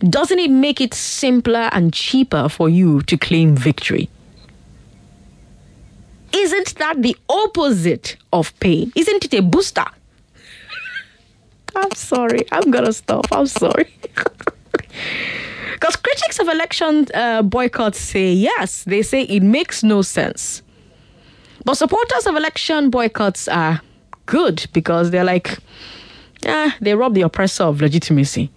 Doesn't 0.00 0.38
it 0.38 0.50
make 0.50 0.80
it 0.80 0.94
simpler 0.94 1.68
and 1.72 1.92
cheaper 1.92 2.48
for 2.48 2.68
you 2.68 3.02
to 3.02 3.16
claim 3.16 3.56
victory? 3.56 4.08
Isn't 6.32 6.74
that 6.76 7.02
the 7.02 7.16
opposite 7.28 8.16
of 8.32 8.58
pain? 8.60 8.92
Isn't 8.94 9.24
it 9.24 9.34
a 9.34 9.42
booster? 9.42 9.84
I'm 11.76 11.92
sorry. 11.92 12.44
I'm 12.52 12.70
gonna 12.70 12.92
stop. 12.92 13.26
I'm 13.32 13.46
sorry. 13.46 13.88
Because 15.74 15.96
critics 15.96 16.38
of 16.38 16.48
election 16.48 17.06
uh, 17.12 17.42
boycotts 17.42 18.00
say 18.00 18.32
yes, 18.32 18.84
they 18.84 19.02
say 19.02 19.22
it 19.24 19.42
makes 19.42 19.82
no 19.82 20.00
sense. 20.00 20.62
But 21.66 21.74
supporters 21.74 22.28
of 22.28 22.36
election 22.36 22.90
boycotts 22.90 23.48
are 23.48 23.80
good 24.26 24.68
because 24.72 25.10
they're 25.10 25.24
like, 25.24 25.58
yeah, 26.44 26.70
they 26.80 26.94
rob 26.94 27.14
the 27.14 27.22
oppressor 27.22 27.64
of 27.64 27.80
legitimacy. 27.80 28.52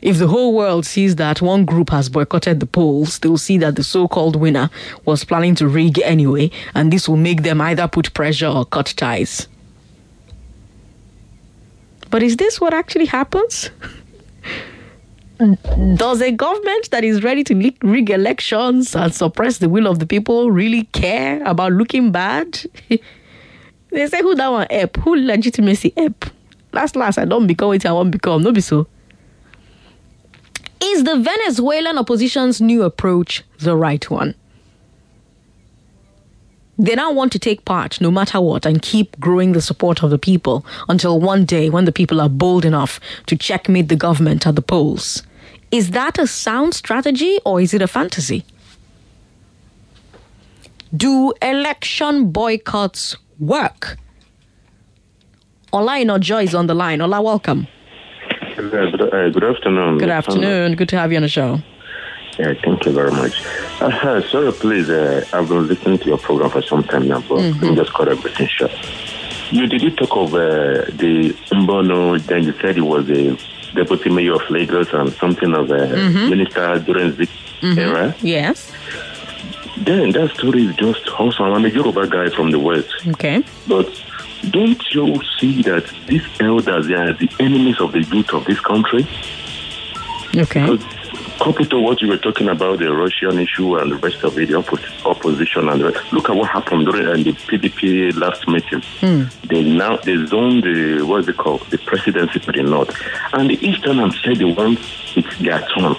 If 0.00 0.16
the 0.16 0.26
whole 0.26 0.54
world 0.54 0.86
sees 0.86 1.16
that 1.16 1.42
one 1.42 1.66
group 1.66 1.90
has 1.90 2.08
boycotted 2.08 2.60
the 2.60 2.66
polls, 2.66 3.18
they'll 3.18 3.36
see 3.36 3.58
that 3.58 3.76
the 3.76 3.84
so 3.84 4.08
called 4.08 4.36
winner 4.36 4.70
was 5.04 5.22
planning 5.22 5.54
to 5.56 5.68
rig 5.68 6.00
anyway, 6.00 6.50
and 6.74 6.90
this 6.90 7.06
will 7.10 7.18
make 7.18 7.42
them 7.42 7.60
either 7.60 7.86
put 7.86 8.14
pressure 8.14 8.48
or 8.48 8.64
cut 8.64 8.94
ties. 8.96 9.46
But 12.08 12.22
is 12.22 12.38
this 12.38 12.58
what 12.58 12.72
actually 12.72 13.04
happens? 13.06 13.68
Does 15.94 16.20
a 16.22 16.30
government 16.30 16.90
that 16.90 17.02
is 17.02 17.24
ready 17.24 17.42
to 17.44 17.72
rig 17.82 18.10
elections 18.10 18.94
and 18.94 19.12
suppress 19.12 19.58
the 19.58 19.68
will 19.68 19.88
of 19.88 19.98
the 19.98 20.06
people 20.06 20.52
really 20.52 20.84
care 20.84 21.42
about 21.44 21.72
looking 21.72 22.12
bad? 22.12 22.64
they 23.90 24.06
say 24.06 24.22
who 24.22 24.34
that 24.36 24.48
one 24.48 24.66
help? 24.70 24.96
Who 24.98 25.16
legitimacy 25.16 25.92
help? 25.96 26.26
Last 26.72 26.94
last, 26.94 27.18
I 27.18 27.24
don't 27.24 27.46
become 27.46 27.68
what 27.68 27.84
I 27.84 27.92
want 27.92 28.12
become. 28.12 28.42
No 28.42 28.52
be 28.52 28.60
so. 28.60 28.86
Is 30.80 31.04
the 31.04 31.16
Venezuelan 31.18 31.98
opposition's 31.98 32.60
new 32.60 32.84
approach 32.84 33.42
the 33.58 33.76
right 33.76 34.08
one? 34.10 34.34
They 36.78 36.94
now 36.94 37.12
want 37.12 37.32
to 37.32 37.38
take 37.38 37.64
part 37.64 38.00
no 38.00 38.10
matter 38.10 38.40
what 38.40 38.64
and 38.64 38.80
keep 38.80 39.18
growing 39.20 39.52
the 39.52 39.60
support 39.60 40.02
of 40.02 40.10
the 40.10 40.18
people 40.18 40.64
until 40.88 41.20
one 41.20 41.44
day 41.44 41.68
when 41.68 41.84
the 41.84 41.92
people 41.92 42.20
are 42.20 42.28
bold 42.28 42.64
enough 42.64 43.00
to 43.26 43.36
checkmate 43.36 43.88
the 43.88 43.96
government 43.96 44.46
at 44.46 44.54
the 44.56 44.62
polls. 44.62 45.22
Is 45.72 45.90
that 45.92 46.18
a 46.18 46.26
sound 46.26 46.74
strategy 46.74 47.38
or 47.44 47.60
is 47.60 47.72
it 47.74 47.80
a 47.82 47.88
fantasy? 47.88 48.44
Do 50.94 51.32
election 51.40 52.30
boycotts 52.30 53.16
work? 53.40 53.96
Ola 55.72 55.92
Inojo 55.92 56.44
is 56.44 56.54
on 56.54 56.66
the 56.66 56.74
line. 56.74 57.00
Ola, 57.00 57.22
welcome. 57.22 57.66
Good, 58.56 59.00
uh, 59.00 59.30
good 59.30 59.42
afternoon. 59.44 59.96
Good 59.96 60.10
afternoon. 60.10 60.76
Good 60.76 60.90
to 60.90 60.98
have 60.98 61.10
you 61.10 61.16
on 61.16 61.22
the 61.22 61.28
show. 61.28 61.58
Yeah, 62.38 62.52
thank 62.62 62.84
you 62.84 62.92
very 62.92 63.10
much. 63.10 63.42
Uh, 63.80 64.20
sorry, 64.28 64.52
please. 64.52 64.90
Uh, 64.90 65.24
I've 65.32 65.48
been 65.48 65.66
listening 65.66 65.98
to 65.98 66.04
your 66.06 66.18
program 66.18 66.50
for 66.50 66.60
some 66.62 66.82
time 66.84 67.08
now, 67.08 67.20
but 67.20 67.38
Mm-hmm. 67.38 67.60
let 67.64 67.70
me 67.70 67.76
just 67.76 67.94
cut 67.94 68.08
everything 68.08 68.46
short. 68.48 68.72
You 69.50 69.66
did 69.66 69.82
you 69.82 69.90
talk 69.90 70.14
of 70.16 70.34
uh, 70.34 70.38
the 70.96 71.34
Mbonu? 71.50 72.20
Then 72.26 72.44
you 72.44 72.52
said 72.60 72.76
it 72.76 72.82
was 72.82 73.08
a 73.10 73.36
deputy 73.74 74.10
mayor 74.10 74.34
of 74.34 74.42
Lagos 74.50 74.92
and 74.92 75.12
something 75.14 75.54
of 75.54 75.70
a 75.70 75.86
Mhm. 75.88 76.28
minister 76.30 76.78
during 76.78 77.14
the 77.16 77.28
era. 77.62 78.14
Yes. 78.22 78.70
Then 79.78 80.12
that 80.12 80.30
story 80.38 80.66
is 80.66 80.76
just 80.76 81.08
awesome. 81.18 81.52
I'm 81.54 81.64
a 81.64 81.68
Yoruba 81.68 82.06
guy 82.06 82.28
from 82.30 82.50
the 82.50 82.58
west. 82.58 82.88
Okay. 83.08 83.42
But 83.66 83.88
don't 84.50 84.82
you 84.94 85.20
see 85.38 85.62
that 85.62 85.84
these 86.06 86.22
elders 86.40 86.86
they 86.88 86.94
are 86.94 87.12
the 87.14 87.28
enemies 87.40 87.80
of 87.80 87.92
the 87.92 88.02
youth 88.02 88.32
of 88.32 88.44
this 88.44 88.60
country? 88.60 89.06
Okay. 90.36 90.78
Coupled 91.42 91.70
to 91.70 91.80
what 91.80 92.00
you 92.00 92.08
were 92.08 92.18
talking 92.18 92.48
about, 92.48 92.78
the 92.78 92.92
Russian 92.92 93.38
issue 93.38 93.76
and 93.76 93.90
the 93.90 93.96
rest 93.96 94.22
of 94.22 94.38
it, 94.38 94.48
the 94.48 94.58
opposition 95.04 95.68
and 95.68 95.80
the 95.80 95.90
rest. 95.90 96.12
Look 96.12 96.30
at 96.30 96.36
what 96.36 96.48
happened 96.48 96.86
during 96.86 97.08
uh, 97.08 97.14
the 97.14 97.32
PDP 97.32 98.14
last 98.14 98.46
meeting. 98.46 98.82
They 99.48 99.62
now 99.64 99.96
they 99.96 100.24
zoned 100.26 100.62
the 100.62 101.02
what's 101.02 101.26
it 101.26 101.36
called 101.36 101.62
the 101.70 101.78
presidency 101.78 102.38
to 102.38 102.52
the 102.52 102.62
north, 102.62 102.96
and 103.32 103.50
the 103.50 103.58
eastern 103.66 103.98
have 103.98 104.14
said 104.22 104.36
they 104.36 104.44
want 104.44 104.78
it's 105.16 105.38
their 105.38 105.60
turn. 105.74 105.96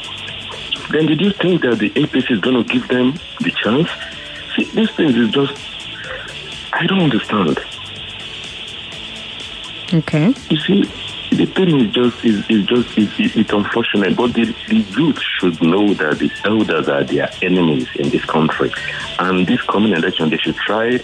Then 0.91 1.07
did 1.07 1.19
you 1.19 1.31
think 1.31 1.61
that 1.63 1.79
the 1.79 1.89
APC 1.91 2.31
is 2.31 2.39
going 2.39 2.63
to 2.63 2.73
give 2.73 2.87
them 2.87 3.13
the 3.41 3.51
chance? 3.51 3.89
See, 4.55 4.65
these 4.71 4.91
things 4.91 5.15
is 5.15 5.29
just 5.29 5.59
I 6.71 6.87
don't 6.87 7.01
understand. 7.01 7.59
Okay. 9.93 10.33
You 10.49 10.57
see, 10.57 10.89
the 11.33 11.45
thing 11.45 11.79
is 11.79 11.91
just 11.91 12.23
is, 12.25 12.49
is 12.49 12.65
just 12.65 12.97
is, 12.97 13.19
is, 13.19 13.35
it's 13.35 13.51
unfortunate, 13.51 14.15
but 14.15 14.33
the, 14.33 14.45
the 14.67 14.75
youth 14.75 15.19
should 15.19 15.61
know 15.61 15.93
that 15.93 16.19
the 16.19 16.31
elders 16.45 16.87
are 16.87 17.03
their 17.03 17.29
enemies 17.41 17.87
in 17.95 18.09
this 18.09 18.25
country, 18.25 18.71
and 19.19 19.47
this 19.47 19.61
coming 19.63 19.93
election 19.93 20.29
they 20.29 20.37
should 20.37 20.55
try. 20.55 20.99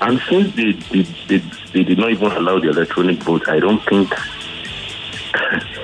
And 0.00 0.20
since 0.28 0.54
they 0.54 0.72
they, 0.72 1.02
they, 1.26 1.38
they 1.72 1.82
did 1.84 1.98
not 1.98 2.10
even 2.10 2.32
allow 2.32 2.58
the 2.58 2.70
electronic 2.70 3.18
vote, 3.18 3.48
I 3.48 3.58
don't 3.60 3.82
think 3.84 4.12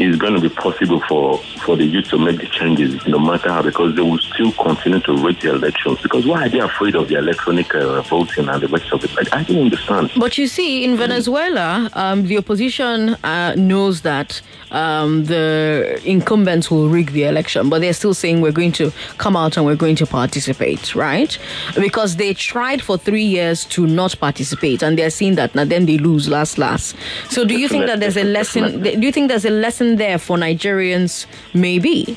it's 0.00 0.16
going 0.16 0.34
to 0.34 0.40
be 0.40 0.48
possible 0.48 1.00
for 1.08 1.38
for 1.64 1.76
the 1.76 1.84
youth 1.84 2.08
to 2.08 2.18
make 2.18 2.38
the 2.38 2.46
changes, 2.46 3.06
no 3.06 3.18
matter 3.18 3.50
how, 3.50 3.62
because 3.62 3.94
they 3.94 4.02
will 4.02 4.18
still 4.18 4.52
continue 4.52 5.00
to 5.00 5.16
rig 5.16 5.40
the 5.40 5.50
elections. 5.54 6.00
Because 6.02 6.26
why 6.26 6.46
are 6.46 6.48
they 6.48 6.60
afraid 6.60 6.94
of 6.94 7.08
the 7.08 7.16
electronic 7.16 7.74
uh, 7.74 8.02
voting 8.02 8.48
and 8.48 8.62
the 8.62 8.68
rest 8.68 8.92
of 8.92 9.04
it? 9.04 9.10
I, 9.32 9.40
I 9.40 9.42
don't 9.44 9.62
understand. 9.62 10.10
But 10.16 10.36
you 10.38 10.46
see, 10.46 10.84
in 10.84 10.96
Venezuela, 10.96 11.90
um, 11.94 12.26
the 12.26 12.38
opposition 12.38 13.10
uh, 13.24 13.54
knows 13.56 14.02
that 14.02 14.40
um, 14.70 15.24
the 15.24 16.00
incumbents 16.04 16.70
will 16.70 16.88
rig 16.88 17.12
the 17.12 17.24
election, 17.24 17.68
but 17.68 17.80
they're 17.80 17.92
still 17.92 18.14
saying 18.14 18.40
we're 18.40 18.52
going 18.52 18.72
to 18.72 18.92
come 19.18 19.36
out 19.36 19.56
and 19.56 19.64
we're 19.64 19.76
going 19.76 19.96
to 19.96 20.06
participate, 20.06 20.94
right? 20.94 21.38
Because 21.76 22.16
they 22.16 22.34
tried 22.34 22.82
for 22.82 22.98
three 22.98 23.24
years 23.24 23.64
to 23.66 23.86
not 23.86 24.18
participate, 24.18 24.82
and 24.82 24.98
they're 24.98 25.10
seeing 25.10 25.36
that 25.36 25.54
now 25.54 25.64
then 25.64 25.86
they 25.86 25.98
lose 25.98 26.28
last 26.28 26.58
last. 26.58 26.96
So, 27.30 27.44
do 27.44 27.58
you 27.58 27.68
think 27.68 27.86
that 27.86 28.00
there's 28.00 28.16
a 28.16 28.24
lesson? 28.24 28.82
Do 28.82 29.00
you 29.00 29.12
think 29.12 29.28
there's 29.28 29.44
a 29.44 29.50
lesson 29.50 29.83
there 29.96 30.18
for 30.18 30.36
Nigerians? 30.36 31.26
Maybe. 31.52 32.16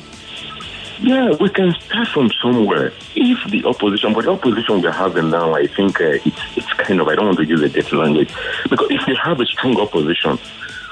Yeah, 1.00 1.36
we 1.40 1.48
can 1.48 1.72
start 1.74 2.08
from 2.08 2.30
somewhere. 2.42 2.92
If 3.14 3.38
the 3.50 3.64
opposition, 3.64 4.14
but 4.14 4.24
the 4.24 4.32
opposition 4.32 4.82
we're 4.82 4.90
having 4.90 5.30
now, 5.30 5.54
I 5.54 5.68
think 5.68 6.00
uh, 6.00 6.18
it's 6.28 6.42
it's 6.56 6.72
kind 6.72 7.00
of 7.00 7.06
I 7.06 7.14
don't 7.14 7.26
want 7.26 7.38
to 7.38 7.44
use 7.44 7.62
a 7.62 7.68
dirty 7.68 7.94
language 7.94 8.34
because 8.68 8.88
if 8.90 9.06
they 9.06 9.14
have 9.14 9.38
a 9.40 9.46
strong 9.46 9.78
opposition, 9.78 10.38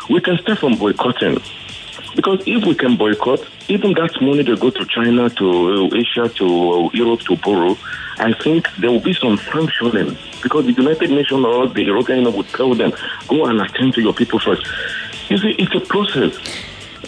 we 0.09 0.21
can 0.21 0.39
start 0.39 0.61
from 0.61 0.77
boycotting. 0.77 1.39
Because 2.15 2.41
if 2.47 2.65
we 2.65 2.75
can 2.75 2.97
boycott, 2.97 3.41
even 3.69 3.93
that 3.95 4.13
money 4.23 4.43
they 4.43 4.57
go 4.57 4.71
to 4.71 4.85
China, 4.87 5.29
to 5.29 5.91
uh, 5.93 5.97
Asia, 5.97 6.29
to 6.37 6.47
uh, 6.47 6.91
Europe 6.95 7.21
to 7.23 7.37
borrow, 7.37 7.77
I 8.19 8.33
think 8.33 8.67
there 8.79 8.91
will 8.91 9.01
be 9.01 9.13
some 9.13 9.37
sanctioning. 9.37 10.17
Because 10.41 10.67
the 10.67 10.73
United 10.73 11.11
Nations 11.11 11.45
or 11.45 11.67
the 11.67 11.83
European 11.83 12.19
Union 12.21 12.37
would 12.37 12.49
tell 12.49 12.75
them, 12.75 12.93
go 13.27 13.47
and 13.47 13.61
attend 13.61 13.95
to 13.95 14.01
your 14.01 14.15
people 14.15 14.39
first. 14.39 14.65
You 15.29 15.39
see, 15.39 15.57
it's 15.59 15.75
a 15.75 15.81
process. 15.81 16.39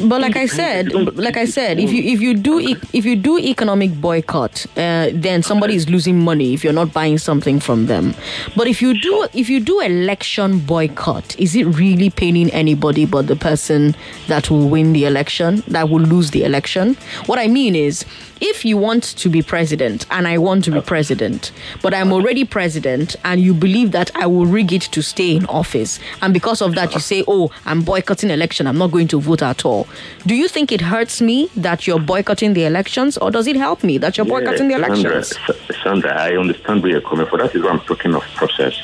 But 0.01 0.21
like 0.21 0.37
I 0.37 0.47
said, 0.47 0.93
like 1.17 1.37
I 1.37 1.45
said, 1.45 1.81
if 1.81 1.93
you 1.93 2.03
if 2.03 2.21
you 2.21 2.35
do 2.35 2.61
e- 2.61 2.77
if 2.93 3.05
you 3.05 3.17
do 3.17 3.37
economic 3.39 3.93
boycott, 4.01 4.65
uh, 4.77 5.09
then 5.13 5.43
somebody 5.43 5.75
is 5.75 5.89
losing 5.89 6.21
money 6.21 6.55
if 6.55 6.63
you're 6.63 6.73
not 6.73 6.93
buying 6.93 7.19
something 7.19 7.59
from 7.59 7.87
them. 7.87 8.15
But 8.55 8.69
if 8.69 8.81
you 8.81 8.99
do 9.01 9.27
if 9.35 9.51
you 9.51 9.59
do 9.59 9.81
election 9.81 10.61
boycott, 10.61 11.37
is 11.39 11.57
it 11.57 11.65
really 11.65 12.11
paining 12.11 12.49
anybody 12.51 13.07
but 13.07 13.27
the 13.27 13.35
person 13.35 13.97
that 14.29 14.51
will 14.51 14.69
win 14.69 14.93
the 14.93 15.05
election, 15.05 15.65
that 15.67 15.89
will 15.89 16.03
lose 16.03 16.31
the 16.31 16.45
election? 16.45 16.95
What 17.27 17.41
I 17.41 17.49
mean 17.49 17.75
is, 17.75 18.05
if 18.41 18.65
you 18.65 18.77
want 18.77 19.03
to 19.03 19.29
be 19.29 19.43
president 19.43 20.07
and 20.13 20.29
I 20.29 20.39
want 20.39 20.63
to 20.67 20.71
be 20.71 20.81
president, 20.81 21.51
but 21.83 21.93
I'm 21.93 22.13
already 22.13 22.45
president 22.45 23.17
and 23.25 23.41
you 23.41 23.53
believe 23.53 23.91
that 23.93 24.13
I 24.15 24.27
will 24.27 24.47
rig 24.47 24.73
it 24.73 24.83
to 24.83 25.03
stay 25.03 25.35
in 25.35 25.45
office, 25.47 25.99
and 26.23 26.33
because 26.33 26.63
of 26.63 26.77
that 26.77 26.95
you 26.95 27.01
say, 27.01 27.25
"Oh, 27.27 27.51
I'm 27.67 27.83
boycotting 27.83 28.31
election. 28.31 28.69
I'm 28.69 28.79
not 28.79 28.93
going 28.93 29.09
to 29.09 29.21
vote 29.21 29.43
at 29.43 29.65
all." 29.65 29.88
Do 30.27 30.35
you 30.35 30.49
think 30.49 30.73
it 30.73 30.81
hurts 30.81 31.21
me 31.21 31.49
that 31.57 31.87
you're 31.87 32.01
boycotting 32.01 32.55
the 32.55 32.65
elections, 32.65 33.17
or 33.19 33.31
does 33.31 33.47
it 33.47 33.57
help 33.57 33.83
me 33.85 33.99
that 33.99 34.17
you're 34.17 34.27
boycotting 34.27 34.69
the 34.69 34.75
elections? 34.75 35.37
Sandra, 35.37 35.75
Sandra, 35.83 36.13
I 36.21 36.37
understand 36.37 36.83
where 36.83 36.93
you're 36.93 37.01
coming 37.01 37.27
from. 37.27 37.39
That 37.41 37.55
is 37.55 37.63
why 37.63 37.71
I'm 37.71 37.81
talking 37.81 38.15
of 38.15 38.23
process. 38.35 38.75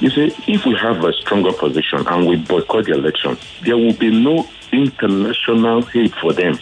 You 0.00 0.10
see, 0.10 0.34
if 0.48 0.66
we 0.66 0.74
have 0.76 1.02
a 1.04 1.12
stronger 1.12 1.52
position 1.52 2.06
and 2.06 2.26
we 2.26 2.36
boycott 2.36 2.86
the 2.86 2.92
election, 2.92 3.38
there 3.62 3.76
will 3.76 3.94
be 3.94 4.10
no 4.10 4.46
international 4.72 5.88
aid 5.94 6.14
for 6.16 6.32
them. 6.32 6.58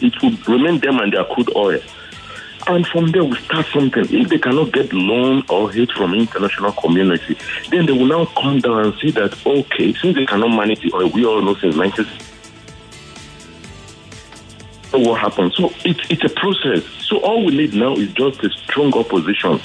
It 0.00 0.20
will 0.22 0.36
remain 0.48 0.80
them 0.80 0.98
and 0.98 1.12
their 1.12 1.24
crude 1.24 1.54
oil. 1.54 1.80
And 2.66 2.86
from 2.86 3.10
there, 3.12 3.24
we 3.24 3.38
start 3.38 3.66
something. 3.72 4.06
If 4.10 4.28
they 4.28 4.38
cannot 4.38 4.72
get 4.72 4.92
loan 4.92 5.44
or 5.48 5.72
aid 5.72 5.90
from 5.92 6.14
international 6.14 6.72
community, 6.72 7.36
then 7.70 7.86
they 7.86 7.92
will 7.92 8.06
now 8.06 8.26
come 8.26 8.60
down 8.60 8.84
and 8.84 8.94
see 9.00 9.10
that, 9.12 9.34
okay, 9.46 9.94
since 9.94 10.14
they 10.14 10.26
cannot 10.26 10.48
manage 10.48 10.80
the 10.80 10.92
oil, 10.94 11.08
we 11.10 11.24
all 11.24 11.42
know 11.42 11.54
since 11.54 11.76
19 11.76 12.06
So 12.06 12.29
what 14.92 15.20
happens. 15.20 15.56
So 15.56 15.72
it's 15.84 16.00
it's 16.10 16.24
a 16.24 16.28
process. 16.28 16.84
So 17.06 17.18
all 17.18 17.44
we 17.44 17.56
need 17.56 17.74
now 17.74 17.94
is 17.94 18.12
just 18.12 18.42
a 18.42 18.50
strong 18.50 18.92
opposition. 18.94 19.60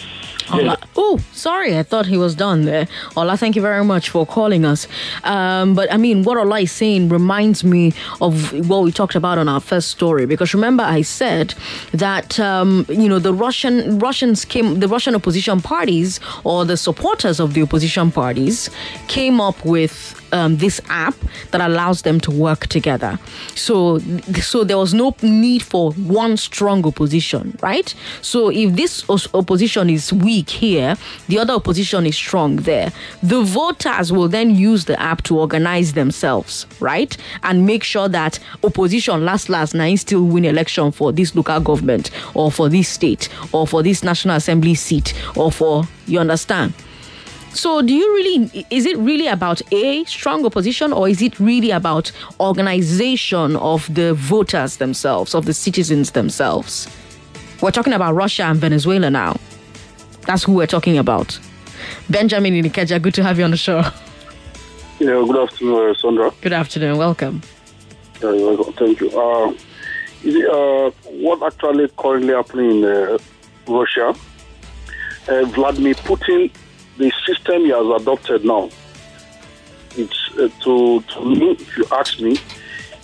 Ola. 0.52 0.78
Oh, 0.96 1.20
sorry. 1.34 1.78
I 1.78 1.84
thought 1.84 2.06
he 2.06 2.18
was 2.18 2.36
done 2.36 2.66
there. 2.66 2.88
Ola, 3.16 3.38
thank 3.38 3.56
you 3.56 3.62
very 3.62 3.84
much 3.84 4.10
for 4.10 4.26
calling 4.26 4.66
us. 4.66 4.88
Um, 5.24 5.76
but 5.76 5.92
I 5.92 5.98
mean, 5.98 6.24
what 6.24 6.38
Ola 6.38 6.62
is 6.62 6.72
saying 6.72 7.10
reminds 7.10 7.64
me 7.64 7.94
of 8.22 8.54
what 8.70 8.84
we 8.84 8.92
talked 8.92 9.16
about 9.16 9.38
on 9.38 9.50
our 9.50 9.60
first 9.60 9.90
story. 9.90 10.26
Because 10.26 10.54
remember, 10.54 10.84
I 10.84 11.02
said 11.02 11.54
that 11.94 12.40
um, 12.40 12.86
you 12.90 13.10
know 13.10 13.20
the 13.20 13.34
Russian 13.34 14.00
Russians 14.00 14.46
came, 14.46 14.80
the 14.80 14.88
Russian 14.88 15.16
opposition 15.16 15.62
parties 15.62 16.20
or 16.44 16.66
the 16.66 16.78
supporters 16.78 17.40
of 17.40 17.54
the 17.54 17.62
opposition 17.62 18.12
parties 18.12 18.70
came 19.08 19.42
up 19.42 19.64
with 19.66 20.22
um, 20.32 20.58
this 20.58 20.82
app 20.90 21.16
that 21.52 21.62
allows 21.62 22.02
them 22.02 22.20
to 22.20 22.32
work 22.32 22.68
together. 22.68 23.18
So, 23.56 24.00
so 24.42 24.64
there 24.64 24.78
was 24.78 24.94
no 24.94 25.16
need 25.22 25.64
for 25.64 25.92
one 25.94 26.38
strong 26.38 26.86
opposition, 26.86 27.58
right? 27.62 27.94
So, 28.22 28.50
if 28.50 28.76
this 28.76 29.10
opposition 29.34 29.90
is 29.90 30.12
weak 30.12 30.35
here, 30.44 30.96
the 31.28 31.40
other 31.40 31.54
opposition 31.54 32.06
is 32.06 32.16
strong 32.16 32.58
there. 32.58 32.92
The 33.24 33.42
voters 33.44 34.12
will 34.12 34.28
then 34.28 34.56
use 34.56 34.86
the 34.86 35.00
app 35.00 35.24
to 35.24 35.40
organize 35.40 35.94
themselves, 35.94 36.66
right, 36.80 37.16
and 37.44 37.66
make 37.66 37.84
sure 37.84 38.08
that 38.10 38.40
opposition 38.64 39.26
last 39.26 39.50
last 39.50 39.74
nine 39.74 39.98
still 39.98 40.24
win 40.24 40.46
election 40.46 40.92
for 40.92 41.12
this 41.12 41.36
local 41.36 41.60
government 41.60 42.12
or 42.34 42.52
for 42.52 42.70
this 42.70 42.90
state 42.90 43.30
or 43.52 43.68
for 43.68 43.84
this 43.84 44.04
national 44.04 44.36
assembly 44.36 44.76
seat 44.76 45.14
or 45.36 45.52
for 45.52 45.84
you 46.08 46.20
understand. 46.20 46.74
So, 47.56 47.82
do 47.82 47.94
you 47.94 48.14
really, 48.16 48.66
is 48.70 48.86
it 48.86 48.98
really 48.98 49.28
about 49.28 49.62
a 49.72 50.04
strong 50.04 50.46
opposition 50.46 50.92
or 50.92 51.08
is 51.08 51.22
it 51.22 51.40
really 51.40 51.72
about 51.72 52.12
organization 52.42 53.56
of 53.56 53.92
the 53.96 54.14
voters 54.14 54.76
themselves, 54.76 55.34
of 55.34 55.46
the 55.46 55.54
citizens 55.54 56.12
themselves? 56.12 56.90
We're 57.62 57.72
talking 57.72 57.94
about 57.94 58.14
Russia 58.14 58.44
and 58.44 58.60
Venezuela 58.60 59.10
now. 59.10 59.38
That's 60.26 60.44
who 60.44 60.54
we're 60.54 60.68
talking 60.68 60.98
about. 60.98 61.40
Benjamin 62.10 62.54
in 62.56 62.66
Ikeja, 62.66 63.02
good 63.02 63.14
to 63.16 63.24
have 63.24 63.38
you 63.38 63.46
on 63.46 63.52
the 63.52 63.58
show. 63.58 63.84
Yeah, 65.00 65.24
good 65.28 65.38
afternoon, 65.38 65.90
uh, 65.90 65.94
Sandra. 65.94 66.32
Good 66.42 66.54
afternoon, 66.54 66.98
welcome. 66.98 67.42
Yeah, 68.22 68.32
welcome. 68.32 68.74
Thank 68.74 69.02
you. 69.02 69.10
Uh, 69.20 69.52
is 70.24 70.36
it, 70.36 70.50
uh, 70.50 70.90
what 71.12 71.44
actually 71.44 71.90
currently 71.98 72.34
happening 72.34 72.80
in 72.80 72.86
uh, 72.86 73.18
Russia? 73.68 74.16
Uh, 75.28 75.46
Vladimir 75.46 75.96
Putin, 75.96 76.52
the 76.98 77.12
system 77.28 77.64
he 77.64 77.70
has 77.70 78.02
adopted 78.02 78.46
now, 78.46 78.70
it's 79.98 80.30
uh, 80.40 80.48
to, 80.62 81.02
to 81.02 81.26
me, 81.26 81.52
if 81.52 81.78
you 81.78 81.86
ask 81.92 82.20
me, 82.20 82.38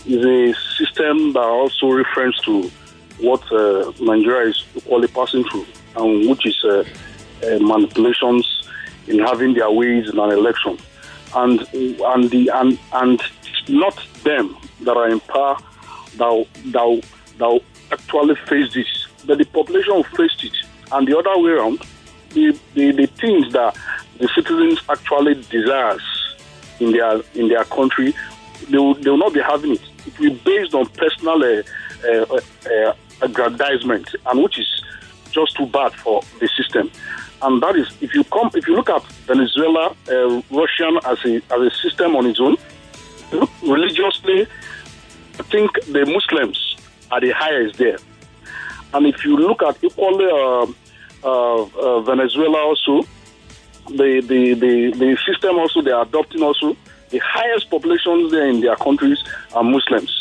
is 0.06 0.26
a 0.26 0.54
system 0.78 1.34
that 1.34 1.44
also 1.44 1.88
refers 1.90 2.40
to 2.46 2.72
what 3.20 3.42
uh, 3.52 3.92
Nigeria 4.00 4.50
is 4.50 4.66
equally 4.76 5.08
passing 5.08 5.44
through, 5.44 5.66
and 5.98 6.30
which 6.30 6.46
is 6.46 6.64
manipulations 7.60 8.70
in 9.08 9.20
having 9.20 9.54
their 9.54 9.72
ways 9.72 10.10
in 10.10 10.20
an 10.20 10.32
election, 10.32 10.78
and 11.36 11.60
and 11.74 12.30
the 12.30 12.50
and 12.54 12.80
and 12.94 13.22
not 13.70 14.00
them 14.24 14.56
that 14.82 14.98
are 14.98 15.10
in 15.10 15.20
power 15.22 15.58
that 16.18 16.46
that 16.66 17.04
that 17.38 17.62
actually 17.92 18.36
face 18.48 18.74
this, 18.74 19.08
but 19.26 19.38
the 19.38 19.46
population 19.46 19.94
will 19.94 20.04
face 20.04 20.36
it, 20.44 20.56
and 20.92 21.08
the 21.08 21.18
other 21.18 21.38
way 21.42 21.52
around, 21.52 21.80
the 22.30 22.58
the, 22.74 22.92
the 22.92 23.08
things 23.08 23.52
that 23.54 23.76
the 24.20 24.28
citizens 24.36 24.80
actually 24.90 25.36
desires 25.50 26.04
in 26.80 26.92
their 26.92 27.22
in 27.36 27.48
their 27.48 27.64
country, 27.66 28.14
they 28.70 28.78
will, 28.78 28.96
they 28.96 29.10
will 29.10 29.18
not 29.18 29.34
be 29.34 29.42
having 29.42 29.74
it. 29.74 29.82
It 30.06 30.20
will 30.20 30.30
be 30.30 30.42
based 30.46 30.74
on 30.74 30.86
personal 30.88 31.44
uh, 31.44 31.64
uh, 32.08 32.40
uh, 32.66 32.94
aggrandizement, 33.22 34.16
and 34.26 34.44
which 34.44 34.60
is 34.60 34.84
just 35.32 35.56
too 35.56 35.66
bad 35.68 35.94
for 35.94 36.22
the 36.40 36.48
system. 36.58 36.92
And 37.44 37.62
that 37.64 37.76
is, 37.76 37.88
if 38.02 38.14
you 38.14 38.24
come, 38.26 38.52
if 38.54 38.68
you 38.68 38.76
look 38.76 38.90
at 38.90 39.04
Venezuela, 39.26 39.96
uh, 40.10 40.42
Russian 40.52 41.00
as 41.06 41.18
a 41.26 41.36
as 41.54 41.62
a 41.62 41.72
system 41.82 42.16
on 42.16 42.26
its 42.28 42.40
own, 42.40 42.56
religiously, 43.64 44.48
I 45.40 45.44
think 45.44 45.72
the 45.86 46.06
Muslims 46.06 46.76
are 47.12 47.20
the 47.20 47.32
highest 47.32 47.78
there. 47.78 47.98
And 48.94 49.08
if 49.08 49.24
you 49.26 49.38
look 49.38 49.64
at 49.64 49.84
equally 49.84 50.26
uh, 50.26 50.68
uh, 51.24 51.64
uh, 51.64 52.02
Venezuela 52.02 52.60
also, 52.60 53.08
the, 53.88 54.22
the, 54.22 54.54
the, 54.54 54.92
the 54.92 55.18
system 55.26 55.58
also 55.58 55.82
they 55.82 55.92
are 55.92 56.04
adopting 56.04 56.44
also, 56.44 56.76
the 57.10 57.20
highest 57.20 57.70
populations 57.70 58.32
there 58.32 58.48
in 58.48 58.62
their 58.62 58.76
countries 58.76 59.18
are 59.54 59.64
Muslims. 59.64 60.21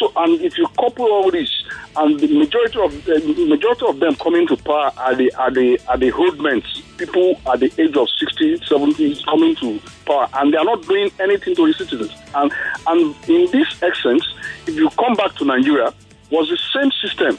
So, 0.00 0.10
and 0.16 0.40
if 0.40 0.56
you 0.56 0.66
couple 0.78 1.04
all 1.04 1.30
this, 1.30 1.62
and 1.94 2.18
the 2.18 2.26
majority 2.38 2.80
of 2.80 3.04
the 3.04 3.44
majority 3.46 3.84
of 3.86 4.00
them 4.00 4.14
coming 4.14 4.46
to 4.46 4.56
power 4.56 4.90
are 4.96 5.14
the 5.14 5.30
are 5.34 5.50
the 5.50 5.78
are 5.88 5.98
the 5.98 6.10
hoodmen, 6.10 6.62
people 6.96 7.38
at 7.52 7.60
the 7.60 7.70
age 7.76 7.94
of 7.98 8.08
60, 8.08 8.64
70 8.64 9.22
coming 9.24 9.54
to 9.56 9.78
power, 10.06 10.26
and 10.36 10.54
they 10.54 10.56
are 10.56 10.64
not 10.64 10.80
doing 10.86 11.10
anything 11.20 11.54
to 11.54 11.66
the 11.66 11.74
citizens. 11.74 12.16
And 12.34 12.50
and 12.86 13.14
in 13.28 13.50
this 13.50 13.68
essence, 13.82 14.24
if 14.66 14.74
you 14.74 14.88
come 14.98 15.12
back 15.16 15.34
to 15.34 15.44
Nigeria, 15.44 15.92
was 16.30 16.48
the 16.48 16.56
same 16.72 16.90
system 16.92 17.38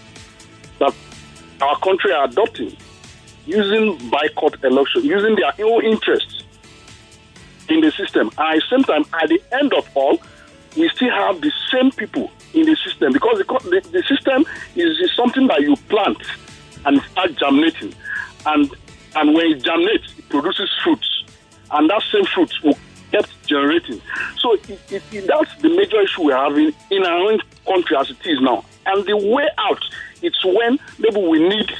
that 0.77 0.93
our 1.63 1.79
country 1.79 2.11
are 2.11 2.25
adopting, 2.25 2.77
using 3.47 3.97
boycott 4.11 4.63
election, 4.63 5.03
using 5.03 5.35
their 5.35 5.53
own 5.65 5.83
interests 5.83 6.43
in 7.69 7.81
the 7.81 7.89
system. 7.89 8.29
And 8.37 8.55
at 8.55 8.61
the 8.61 8.63
same 8.69 8.83
time, 8.83 9.05
at 9.19 9.29
the 9.29 9.41
end 9.51 9.73
of 9.73 9.89
all, 9.95 10.19
we 10.77 10.89
still 10.89 11.09
have 11.09 11.41
the 11.41 11.51
same 11.71 11.91
people 11.91 12.31
in 12.53 12.65
the 12.65 12.75
system 12.75 13.13
because 13.13 13.37
the, 13.39 13.69
the, 13.69 13.89
the 13.89 14.03
system 14.03 14.45
is, 14.75 14.99
is, 14.99 15.11
something 15.15 15.47
that 15.47 15.61
you 15.61 15.75
plant 15.89 16.17
and 16.85 16.97
it 16.97 17.03
starts 17.11 17.35
germinating. 17.35 17.93
And, 18.45 18.73
and 19.15 19.33
when 19.33 19.47
it 19.47 19.63
germinates, 19.63 20.17
it 20.17 20.29
produces 20.29 20.69
fruits. 20.83 21.23
And 21.71 21.89
that 21.89 22.01
same 22.11 22.25
fruit 22.25 22.51
will 22.63 22.77
keep 23.11 23.25
generating. 23.45 24.01
So 24.37 24.53
it, 24.53 24.81
it, 24.89 25.27
that's 25.27 25.61
the 25.61 25.69
major 25.69 26.01
issue 26.01 26.23
we're 26.23 26.37
having 26.37 26.73
in 26.89 27.05
our 27.05 27.31
own 27.31 27.39
country 27.67 27.97
as 27.97 28.09
it 28.09 28.25
is 28.25 28.41
now. 28.41 28.65
And 28.85 29.05
the 29.05 29.17
way 29.17 29.47
out, 29.57 29.83
it's 30.21 30.43
when 30.43 30.79
maybe 30.99 31.21
we 31.21 31.47
need 31.47 31.71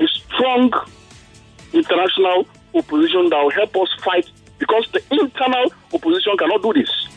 a 0.00 0.06
strong 0.08 0.72
international 1.72 2.46
opposition 2.74 3.28
that 3.30 3.42
will 3.42 3.50
help 3.50 3.76
us 3.76 3.88
fight 4.02 4.30
because 4.58 4.88
the 4.92 5.02
internal 5.10 5.72
opposition 5.92 6.36
cannot 6.38 6.62
do 6.62 6.72
this 6.72 7.08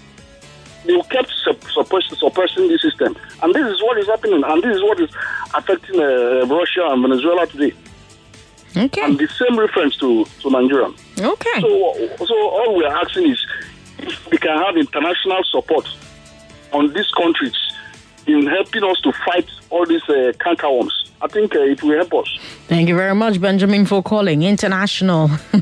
they 0.85 0.99
kept 1.09 1.31
suppressing, 1.73 2.17
suppressing 2.17 2.67
the 2.67 2.77
system. 2.77 3.15
And 3.41 3.53
this 3.53 3.67
is 3.67 3.81
what 3.81 3.97
is 3.97 4.07
happening, 4.07 4.43
and 4.43 4.63
this 4.63 4.75
is 4.75 4.81
what 4.81 4.99
is 4.99 5.09
affecting 5.53 5.99
uh, 5.99 6.45
Russia 6.47 6.87
and 6.89 7.01
Venezuela 7.01 7.47
today. 7.47 7.73
Okay. 8.77 9.01
And 9.01 9.17
the 9.17 9.27
same 9.27 9.57
reference 9.57 9.97
to, 9.97 10.25
to 10.41 10.49
Nigeria. 10.49 10.91
Okay. 11.19 11.61
So, 11.61 12.25
so 12.25 12.35
all 12.49 12.75
we're 12.75 12.87
asking 12.87 13.31
is 13.31 13.45
if 13.99 14.29
we 14.29 14.37
can 14.37 14.57
have 14.57 14.77
international 14.77 15.43
support 15.45 15.87
on 16.71 16.93
these 16.93 17.09
countries 17.11 17.55
in 18.27 18.45
helping 18.45 18.83
us 18.83 19.01
to 19.01 19.11
fight 19.25 19.49
all 19.69 19.85
these 19.85 20.03
uh, 20.03 20.31
cankerworms. 20.39 21.09
I 21.21 21.27
think 21.27 21.55
uh, 21.55 21.59
it 21.61 21.81
will 21.81 21.97
help 21.97 22.13
us. 22.13 22.39
Thank 22.69 22.87
you 22.87 22.95
very 22.95 23.15
much, 23.15 23.41
Benjamin, 23.41 23.87
for 23.87 24.03
calling. 24.03 24.43
International. 24.43 25.31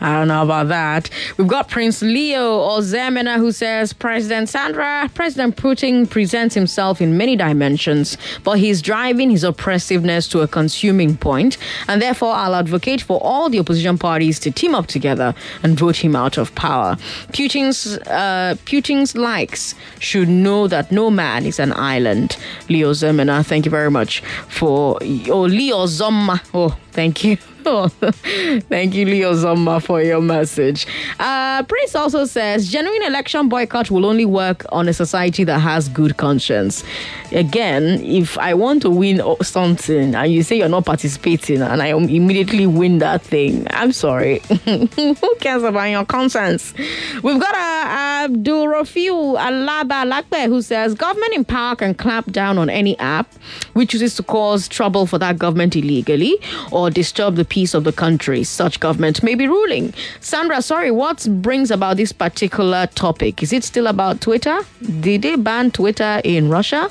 I 0.00 0.16
don't 0.16 0.28
know 0.28 0.42
about 0.42 0.68
that. 0.68 1.10
We've 1.36 1.46
got 1.46 1.68
Prince 1.68 2.00
Leo 2.00 2.60
Ozemena 2.66 3.36
who 3.36 3.52
says 3.52 3.92
President 3.92 4.48
Sandra, 4.48 5.10
President 5.12 5.56
Putin 5.56 6.08
presents 6.08 6.54
himself 6.54 7.02
in 7.02 7.18
many 7.18 7.36
dimensions, 7.36 8.16
but 8.42 8.58
he's 8.58 8.80
driving 8.80 9.28
his 9.28 9.44
oppressiveness 9.44 10.26
to 10.28 10.40
a 10.40 10.48
consuming 10.48 11.14
point, 11.14 11.58
and 11.88 12.00
therefore 12.00 12.32
I'll 12.32 12.54
advocate 12.54 13.02
for 13.02 13.20
all 13.22 13.50
the 13.50 13.58
opposition 13.58 13.98
parties 13.98 14.38
to 14.38 14.50
team 14.50 14.74
up 14.74 14.86
together 14.86 15.34
and 15.62 15.78
vote 15.78 15.96
him 15.96 16.16
out 16.16 16.38
of 16.38 16.54
power. 16.54 16.96
Putin's 17.34 17.98
uh, 18.06 18.54
Putin's 18.64 19.14
likes 19.14 19.74
should 19.98 20.30
know 20.30 20.68
that 20.68 20.90
no 20.90 21.10
man 21.10 21.44
is 21.44 21.58
an 21.60 21.74
island. 21.74 22.38
Leo 22.70 22.92
Zemena, 22.92 23.44
thank 23.44 23.66
you 23.66 23.70
very 23.70 23.90
much 23.90 24.20
for 24.48 24.98
oh 25.28 25.42
Leo 25.42 25.84
Zomma. 26.30 26.40
Oh, 26.52 26.76
thank 26.92 27.24
you. 27.24 27.36
Thank 27.60 28.94
you, 28.94 29.04
Leo 29.04 29.34
Zomba, 29.34 29.82
for 29.82 30.00
your 30.02 30.20
message. 30.22 30.86
Uh, 31.18 31.62
Prince 31.64 31.94
also 31.94 32.24
says 32.24 32.70
genuine 32.70 33.02
election 33.02 33.48
boycott 33.50 33.90
will 33.90 34.06
only 34.06 34.24
work 34.24 34.64
on 34.72 34.88
a 34.88 34.94
society 34.94 35.44
that 35.44 35.58
has 35.58 35.88
good 35.88 36.16
conscience. 36.16 36.82
Again, 37.32 38.00
if 38.02 38.38
I 38.38 38.54
want 38.54 38.82
to 38.82 38.90
win 38.90 39.22
something 39.42 40.14
and 40.14 40.32
you 40.32 40.42
say 40.42 40.56
you're 40.56 40.68
not 40.70 40.86
participating 40.86 41.60
and 41.60 41.82
I 41.82 41.88
immediately 41.88 42.66
win 42.66 42.98
that 42.98 43.22
thing, 43.22 43.66
I'm 43.70 43.92
sorry. 43.92 44.38
Who 44.64 45.34
cares 45.40 45.62
about 45.62 45.84
your 45.84 46.06
conscience? 46.06 46.72
We've 47.22 47.40
got 47.40 47.54
a 47.54 47.90
Abdul 48.24 48.66
Rafiu 48.66 49.38
Alaba 49.38 50.10
Lakbe 50.10 50.46
who 50.46 50.62
says 50.62 50.94
government 50.94 51.34
in 51.34 51.44
power 51.44 51.76
can 51.76 51.94
clamp 51.94 52.32
down 52.32 52.58
on 52.58 52.70
any 52.70 52.98
app 52.98 53.32
which 53.74 53.90
chooses 53.90 54.14
to 54.16 54.22
cause 54.22 54.68
trouble 54.68 55.06
for 55.06 55.18
that 55.18 55.38
government 55.38 55.76
illegally 55.76 56.36
or 56.72 56.79
disturb 56.88 57.36
the 57.36 57.44
peace 57.44 57.74
of 57.74 57.84
the 57.84 57.92
country. 57.92 58.44
Such 58.44 58.80
government 58.80 59.22
may 59.22 59.34
be 59.34 59.46
ruling. 59.46 59.92
Sandra, 60.20 60.62
sorry, 60.62 60.90
what 60.90 61.26
brings 61.42 61.70
about 61.70 61.98
this 61.98 62.12
particular 62.12 62.86
topic? 62.94 63.42
Is 63.42 63.52
it 63.52 63.64
still 63.64 63.88
about 63.88 64.22
Twitter? 64.22 64.60
Did 65.00 65.22
they 65.22 65.36
ban 65.36 65.72
Twitter 65.72 66.22
in 66.24 66.48
Russia? 66.48 66.90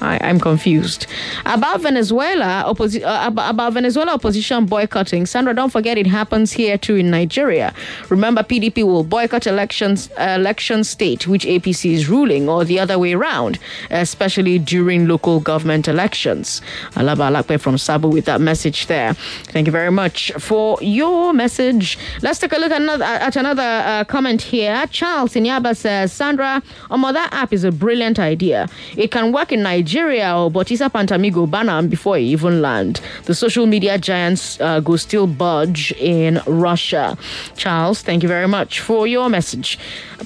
I, 0.00 0.16
am 0.28 0.40
confused. 0.40 1.06
About 1.44 1.80
Venezuela, 1.82 2.64
opposi- 2.66 3.02
uh, 3.04 3.30
about 3.30 3.72
Venezuela 3.74 4.12
opposition 4.14 4.64
boycotting. 4.66 5.26
Sandra, 5.26 5.54
don't 5.54 5.70
forget 5.70 5.98
it 5.98 6.06
happens 6.06 6.52
here 6.52 6.78
too 6.78 6.96
in 6.96 7.10
Nigeria. 7.10 7.74
Remember, 8.08 8.42
PDP 8.42 8.82
will 8.84 9.04
boycott 9.04 9.46
elections, 9.46 10.10
uh, 10.18 10.36
election 10.38 10.84
state, 10.84 11.26
which 11.26 11.44
APC 11.44 11.92
is 11.92 12.08
ruling, 12.08 12.48
or 12.48 12.64
the 12.64 12.78
other 12.78 12.98
way 12.98 13.12
around, 13.12 13.58
especially 13.90 14.58
during 14.58 15.06
local 15.06 15.40
government 15.40 15.88
elections. 15.88 16.62
I 16.96 17.02
Alaba 17.02 17.30
Alakpe 17.30 17.60
from 17.60 17.76
Sabu 17.76 18.08
with 18.08 18.24
that 18.24 18.40
message 18.40 18.86
there. 18.86 19.14
Thank 19.14 19.66
you 19.66 19.72
very 19.72 19.90
much 19.90 20.32
for 20.38 20.78
your 20.80 21.32
message. 21.32 21.98
Let's 22.22 22.38
take 22.38 22.52
a 22.52 22.56
look 22.56 22.72
at 22.72 22.80
another, 22.80 23.04
at 23.04 23.36
another 23.36 23.62
uh, 23.62 24.04
comment 24.04 24.40
here. 24.40 24.86
Charles 24.90 25.34
Inyaba 25.34 25.76
says, 25.76 26.12
Sandra, 26.12 26.62
um, 26.90 27.02
that 27.02 27.32
app 27.32 27.52
is 27.52 27.64
a 27.64 27.72
brilliant 27.72 28.18
idea. 28.18 28.68
It 28.96 29.10
can 29.10 29.32
work 29.32 29.50
in 29.52 29.62
Nigeria 29.62 29.89
Nigeria 29.90 30.36
or 30.36 30.52
but 30.52 30.70
Isa 30.70 30.88
Pantami 30.88 31.32
go 31.32 31.46
ban 31.46 31.88
before 31.88 32.16
he 32.16 32.26
even 32.26 32.62
land. 32.62 33.00
The 33.24 33.34
social 33.34 33.66
media 33.66 33.98
giants 33.98 34.60
uh, 34.60 34.78
go 34.78 34.94
still 34.94 35.26
budge 35.26 35.90
in 35.98 36.40
Russia. 36.46 37.18
Charles, 37.56 38.00
thank 38.00 38.22
you 38.22 38.28
very 38.28 38.46
much 38.46 38.78
for 38.78 39.08
your 39.08 39.28
message. 39.28 39.80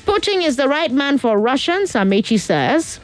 Putin 0.04 0.44
is 0.44 0.56
the 0.56 0.68
right 0.68 0.92
man 0.92 1.16
for 1.16 1.38
Russians, 1.38 1.92
Amechi 1.92 2.38
says. 2.38 3.00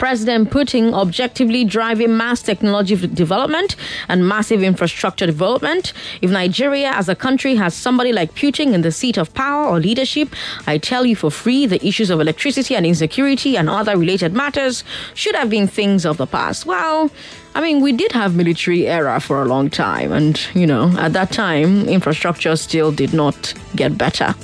President 0.00 0.48
Putin 0.48 0.94
objectively 0.94 1.62
driving 1.62 2.16
mass 2.16 2.40
technology 2.40 2.96
development 2.96 3.76
and 4.08 4.26
massive 4.26 4.62
infrastructure 4.62 5.26
development. 5.26 5.92
If 6.22 6.30
Nigeria 6.30 6.90
as 6.92 7.10
a 7.10 7.14
country 7.14 7.54
has 7.56 7.74
somebody 7.74 8.10
like 8.10 8.34
Putin 8.34 8.72
in 8.72 8.80
the 8.80 8.92
seat 8.92 9.18
of 9.18 9.34
power 9.34 9.66
or 9.66 9.78
leadership, 9.78 10.30
I 10.66 10.78
tell 10.78 11.04
you 11.04 11.14
for 11.14 11.30
free, 11.30 11.66
the 11.66 11.86
issues 11.86 12.08
of 12.08 12.18
electricity 12.18 12.74
and 12.74 12.86
insecurity 12.86 13.58
and 13.58 13.68
other 13.68 13.98
related 13.98 14.32
matters 14.32 14.84
should 15.12 15.36
have 15.36 15.50
been 15.50 15.68
things 15.68 16.06
of 16.06 16.16
the 16.16 16.26
past. 16.26 16.64
Well, 16.64 17.10
I 17.54 17.60
mean, 17.60 17.82
we 17.82 17.92
did 17.92 18.12
have 18.12 18.34
military 18.34 18.88
era 18.88 19.20
for 19.20 19.42
a 19.42 19.44
long 19.44 19.68
time, 19.68 20.12
and 20.12 20.40
you 20.54 20.66
know, 20.66 20.96
at 20.98 21.12
that 21.12 21.30
time, 21.30 21.86
infrastructure 21.90 22.56
still 22.56 22.90
did 22.90 23.12
not 23.12 23.52
get 23.76 23.98
better 23.98 24.34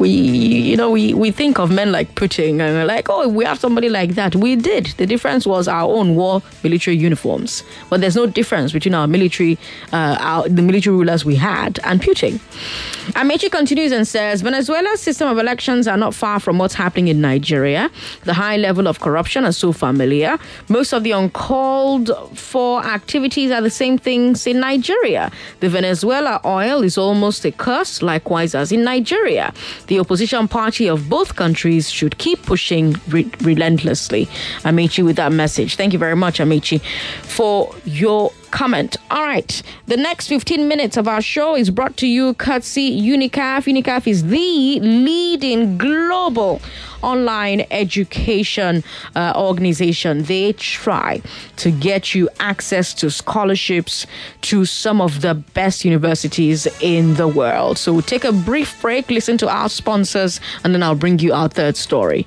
we 0.00 0.08
you 0.08 0.76
know 0.76 0.90
we, 0.90 1.12
we 1.14 1.30
think 1.30 1.58
of 1.58 1.70
men 1.70 1.92
like 1.92 2.14
Putin 2.14 2.52
and 2.60 2.74
we're 2.74 2.86
like 2.86 3.08
oh 3.10 3.28
we 3.28 3.44
have 3.44 3.60
somebody 3.60 3.88
like 3.88 4.14
that. 4.14 4.34
We 4.34 4.56
did. 4.56 4.86
The 4.96 5.06
difference 5.06 5.46
was 5.46 5.68
our 5.68 5.88
own 5.88 6.16
war 6.16 6.42
military 6.64 6.96
uniforms. 6.96 7.62
But 7.90 8.00
there's 8.00 8.16
no 8.16 8.26
difference 8.26 8.72
between 8.72 8.94
our 8.94 9.06
military 9.06 9.58
uh, 9.92 10.16
our, 10.18 10.48
the 10.48 10.62
military 10.62 10.96
rulers 10.96 11.24
we 11.24 11.36
had 11.36 11.78
and 11.84 12.00
Putin 12.00 12.40
Amechi 13.12 13.50
continues 13.50 13.92
and 13.92 14.06
says 14.08 14.40
Venezuela's 14.40 15.00
system 15.00 15.28
of 15.28 15.38
elections 15.38 15.86
are 15.86 15.96
not 15.96 16.14
far 16.14 16.40
from 16.40 16.58
what's 16.58 16.74
happening 16.74 17.08
in 17.08 17.20
Nigeria. 17.20 17.90
The 18.24 18.34
high 18.34 18.56
level 18.56 18.86
of 18.88 19.00
corruption 19.00 19.44
is 19.44 19.56
so 19.56 19.72
familiar. 19.72 20.38
Most 20.68 20.92
of 20.92 21.02
the 21.02 21.10
uncalled 21.10 22.10
for 22.38 22.84
activities 22.84 23.50
are 23.50 23.60
the 23.60 23.70
same 23.70 23.98
things 23.98 24.46
in 24.46 24.60
Nigeria. 24.60 25.30
The 25.58 25.68
Venezuela 25.68 26.40
oil 26.44 26.82
is 26.82 26.96
almost 26.96 27.44
a 27.44 27.52
curse 27.52 28.00
likewise 28.00 28.54
as 28.54 28.72
in 28.72 28.84
Nigeria 28.84 29.52
the 29.90 29.98
opposition 29.98 30.46
party 30.46 30.88
of 30.88 31.08
both 31.08 31.34
countries 31.34 31.90
should 31.90 32.16
keep 32.18 32.40
pushing 32.46 32.94
re- 33.08 33.28
relentlessly. 33.40 34.26
Amechi 34.62 35.04
with 35.04 35.16
that 35.16 35.32
message. 35.32 35.74
Thank 35.74 35.92
you 35.92 35.98
very 35.98 36.14
much, 36.14 36.38
Amechi, 36.38 36.80
for 37.24 37.74
your 37.84 38.32
comment. 38.50 38.96
All 39.10 39.22
right. 39.22 39.62
The 39.86 39.96
next 39.96 40.28
15 40.28 40.68
minutes 40.68 40.96
of 40.96 41.08
our 41.08 41.22
show 41.22 41.56
is 41.56 41.70
brought 41.70 41.96
to 41.98 42.06
you 42.06 42.34
courtesy 42.34 43.00
Unicaf. 43.00 43.64
Unicaf 43.64 44.06
is 44.06 44.24
the 44.24 44.80
leading 44.80 45.78
global 45.78 46.60
online 47.02 47.66
education 47.70 48.84
uh, 49.16 49.32
organization. 49.36 50.24
They 50.24 50.52
try 50.52 51.22
to 51.56 51.70
get 51.70 52.14
you 52.14 52.28
access 52.38 52.92
to 52.94 53.10
scholarships 53.10 54.06
to 54.42 54.64
some 54.64 55.00
of 55.00 55.22
the 55.22 55.34
best 55.34 55.84
universities 55.84 56.66
in 56.80 57.14
the 57.14 57.28
world. 57.28 57.78
So 57.78 57.92
we'll 57.92 58.02
take 58.02 58.24
a 58.24 58.32
brief 58.32 58.80
break, 58.80 59.10
listen 59.10 59.38
to 59.38 59.48
our 59.48 59.68
sponsors, 59.68 60.40
and 60.64 60.74
then 60.74 60.82
I'll 60.82 60.94
bring 60.94 61.18
you 61.18 61.32
our 61.32 61.48
third 61.48 61.76
story. 61.76 62.24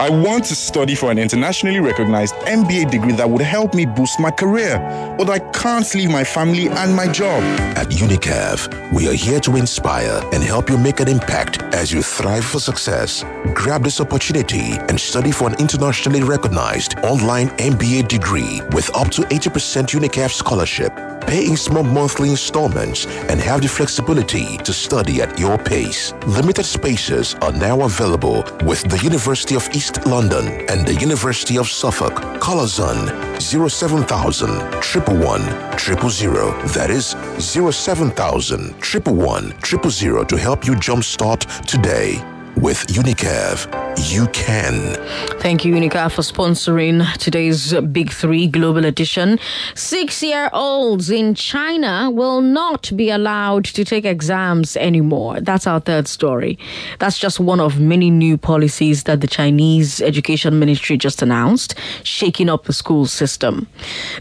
I 0.00 0.10
want 0.10 0.44
to 0.44 0.54
study 0.54 0.94
for 0.94 1.10
an 1.10 1.18
internationally 1.18 1.80
recognized 1.80 2.36
MBA 2.46 2.88
degree 2.88 3.14
that 3.14 3.28
would 3.28 3.42
help 3.42 3.74
me 3.74 3.84
boost 3.84 4.20
my 4.20 4.30
career, 4.30 4.78
but 5.18 5.28
I 5.28 5.40
can't 5.50 5.92
leave 5.92 6.08
my 6.08 6.22
family 6.22 6.68
and 6.68 6.94
my 6.94 7.10
job. 7.10 7.42
At 7.76 7.88
UNICAF, 7.88 8.92
we 8.92 9.08
are 9.08 9.12
here 9.12 9.40
to 9.40 9.56
inspire 9.56 10.22
and 10.32 10.40
help 10.40 10.70
you 10.70 10.78
make 10.78 11.00
an 11.00 11.08
impact 11.08 11.62
as 11.74 11.92
you 11.92 12.00
thrive 12.00 12.44
for 12.44 12.60
success. 12.60 13.24
Grab 13.54 13.82
this 13.82 14.00
opportunity 14.00 14.78
and 14.88 15.00
study 15.00 15.32
for 15.32 15.48
an 15.48 15.56
internationally 15.58 16.22
recognized 16.22 16.96
online 17.00 17.48
MBA 17.58 18.06
degree 18.06 18.60
with 18.70 18.94
up 18.96 19.08
to 19.10 19.22
80% 19.22 19.88
UNICAF 19.98 20.30
scholarship. 20.30 20.92
Pay 21.28 21.44
in 21.46 21.58
small 21.58 21.82
monthly 21.82 22.30
installments 22.30 23.04
and 23.28 23.38
have 23.38 23.60
the 23.60 23.68
flexibility 23.68 24.56
to 24.64 24.72
study 24.72 25.20
at 25.20 25.38
your 25.38 25.58
pace. 25.58 26.14
Limited 26.26 26.64
spaces 26.64 27.34
are 27.42 27.52
now 27.52 27.82
available 27.82 28.46
with 28.64 28.82
the 28.84 28.98
University 29.04 29.54
of 29.54 29.68
East 29.74 30.06
London 30.06 30.46
and 30.70 30.86
the 30.86 30.94
University 30.94 31.58
of 31.58 31.68
Suffolk. 31.68 32.14
Call 32.40 32.60
us 32.60 32.80
on 32.80 33.38
07000 33.38 34.48
111 34.48 36.10
000. 36.10 36.52
That 36.68 36.88
is 36.88 37.08
07000 37.38 38.72
111 38.72 39.90
000 39.90 40.24
to 40.24 40.38
help 40.38 40.66
you 40.66 40.72
jumpstart 40.76 41.44
today. 41.66 42.37
With 42.60 42.88
Unicaf, 42.88 43.68
you 44.10 44.26
can. 44.28 44.96
Thank 45.38 45.64
you, 45.64 45.74
Unica, 45.74 46.10
for 46.10 46.22
sponsoring 46.22 47.06
today's 47.18 47.72
Big 47.92 48.10
Three 48.10 48.48
Global 48.48 48.84
Edition. 48.84 49.38
Six 49.76 50.24
year 50.24 50.50
olds 50.52 51.08
in 51.08 51.36
China 51.36 52.10
will 52.10 52.40
not 52.40 52.90
be 52.96 53.10
allowed 53.10 53.66
to 53.66 53.84
take 53.84 54.04
exams 54.04 54.76
anymore. 54.76 55.40
That's 55.40 55.68
our 55.68 55.78
third 55.78 56.08
story. 56.08 56.58
That's 56.98 57.16
just 57.16 57.38
one 57.38 57.60
of 57.60 57.78
many 57.78 58.10
new 58.10 58.36
policies 58.36 59.04
that 59.04 59.20
the 59.20 59.28
Chinese 59.28 60.00
Education 60.00 60.58
Ministry 60.58 60.96
just 60.96 61.22
announced, 61.22 61.76
shaking 62.02 62.48
up 62.48 62.64
the 62.64 62.72
school 62.72 63.06
system. 63.06 63.68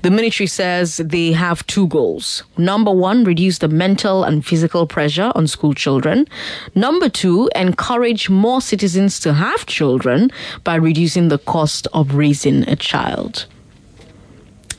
The 0.04 0.12
ministry 0.12 0.46
says 0.46 0.98
they 0.98 1.32
have 1.32 1.66
two 1.66 1.88
goals. 1.88 2.44
Number 2.56 2.92
one, 2.92 3.24
reduce 3.24 3.58
the 3.58 3.68
mental 3.68 4.24
and 4.24 4.46
physical 4.46 4.86
pressure 4.86 5.32
on 5.34 5.48
school 5.48 5.74
children. 5.74 6.28
Number 6.76 7.10
two, 7.10 7.50
encourage 7.56 8.27
more 8.30 8.62
citizens 8.62 9.20
to 9.22 9.34
have 9.34 9.66
children 9.66 10.32
by 10.64 10.76
reducing 10.76 11.28
the 11.28 11.38
cost 11.38 11.88
of 11.94 12.16
raising 12.16 12.68
a 12.70 12.76
child. 12.76 13.46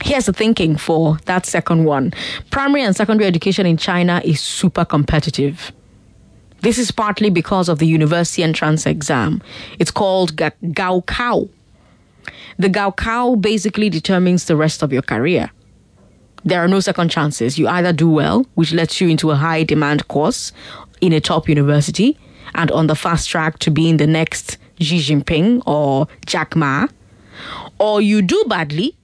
Here's 0.01 0.27
the 0.27 0.33
thinking 0.33 0.77
for 0.77 1.17
that 1.25 1.45
second 1.45 1.83
one 1.83 2.13
primary 2.51 2.83
and 2.83 2.95
secondary 2.95 3.27
education 3.27 3.65
in 3.65 3.77
China 3.77 4.21
is 4.23 4.39
super 4.39 4.85
competitive. 4.85 5.71
This 6.61 6.77
is 6.77 6.91
partly 6.91 7.29
because 7.29 7.69
of 7.69 7.79
the 7.79 7.87
university 7.87 8.43
entrance 8.43 8.85
exam. 8.85 9.41
It's 9.77 9.91
called 9.91 10.35
Ga- 10.35 10.51
Gaokao. 10.63 11.49
The 12.57 12.69
Gaokao 12.69 13.41
basically 13.41 13.89
determines 13.89 14.45
the 14.45 14.57
rest 14.57 14.83
of 14.83 14.91
your 14.91 15.01
career. 15.01 15.51
There 16.43 16.63
are 16.63 16.67
no 16.67 16.79
second 16.79 17.09
chances. 17.09 17.57
You 17.57 17.67
either 17.67 17.93
do 17.93 18.09
well, 18.09 18.45
which 18.55 18.73
lets 18.73 18.99
you 18.99 19.09
into 19.09 19.31
a 19.31 19.35
high 19.35 19.63
demand 19.63 20.07
course 20.07 20.51
in 21.01 21.13
a 21.13 21.21
top 21.21 21.47
university, 21.47 22.17
and 22.55 22.71
on 22.71 22.87
the 22.87 22.95
fast 22.95 23.29
track 23.29 23.59
to 23.59 23.71
being 23.71 23.97
the 23.97 24.07
next 24.07 24.57
Xi 24.79 24.99
Jinping 24.99 25.61
or 25.65 26.07
Jack 26.25 26.55
Ma, 26.55 26.87
or 27.79 28.01
you 28.01 28.21
do 28.21 28.43
badly 28.47 28.95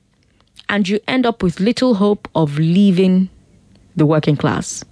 and 0.69 0.87
you 0.87 0.99
end 1.07 1.25
up 1.25 1.43
with 1.43 1.59
little 1.59 1.95
hope 1.95 2.27
of 2.35 2.57
leaving 2.57 3.29
the 3.95 4.05
working 4.05 4.35
class. 4.35 4.83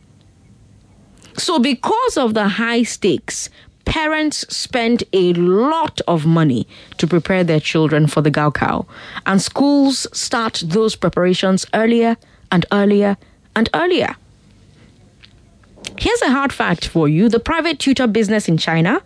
So, 1.38 1.60
because 1.60 2.18
of 2.18 2.36
the 2.36 2.48
high 2.48 2.84
stakes, 2.84 3.50
parents 3.86 4.46
spend 4.56 5.04
a 5.14 5.34
lot 5.34 6.00
of 6.08 6.26
money 6.26 6.68
to 6.98 7.08
prepare 7.08 7.44
their 7.44 7.60
children 7.60 8.08
for 8.08 8.22
the 8.22 8.32
Gaokao, 8.32 8.86
and 9.26 9.42
schools 9.42 10.08
start 10.14 10.64
those 10.66 10.96
preparations 10.96 11.66
earlier 11.74 12.18
and 12.52 12.66
earlier 12.72 13.18
and 13.56 13.70
earlier. 13.74 14.16
Here's 15.98 16.22
a 16.22 16.32
hard 16.32 16.52
fact 16.52 16.88
for 16.88 17.08
you 17.08 17.30
the 17.30 17.40
private 17.40 17.80
tutor 17.80 18.08
business 18.08 18.48
in 18.48 18.58
China 18.58 19.02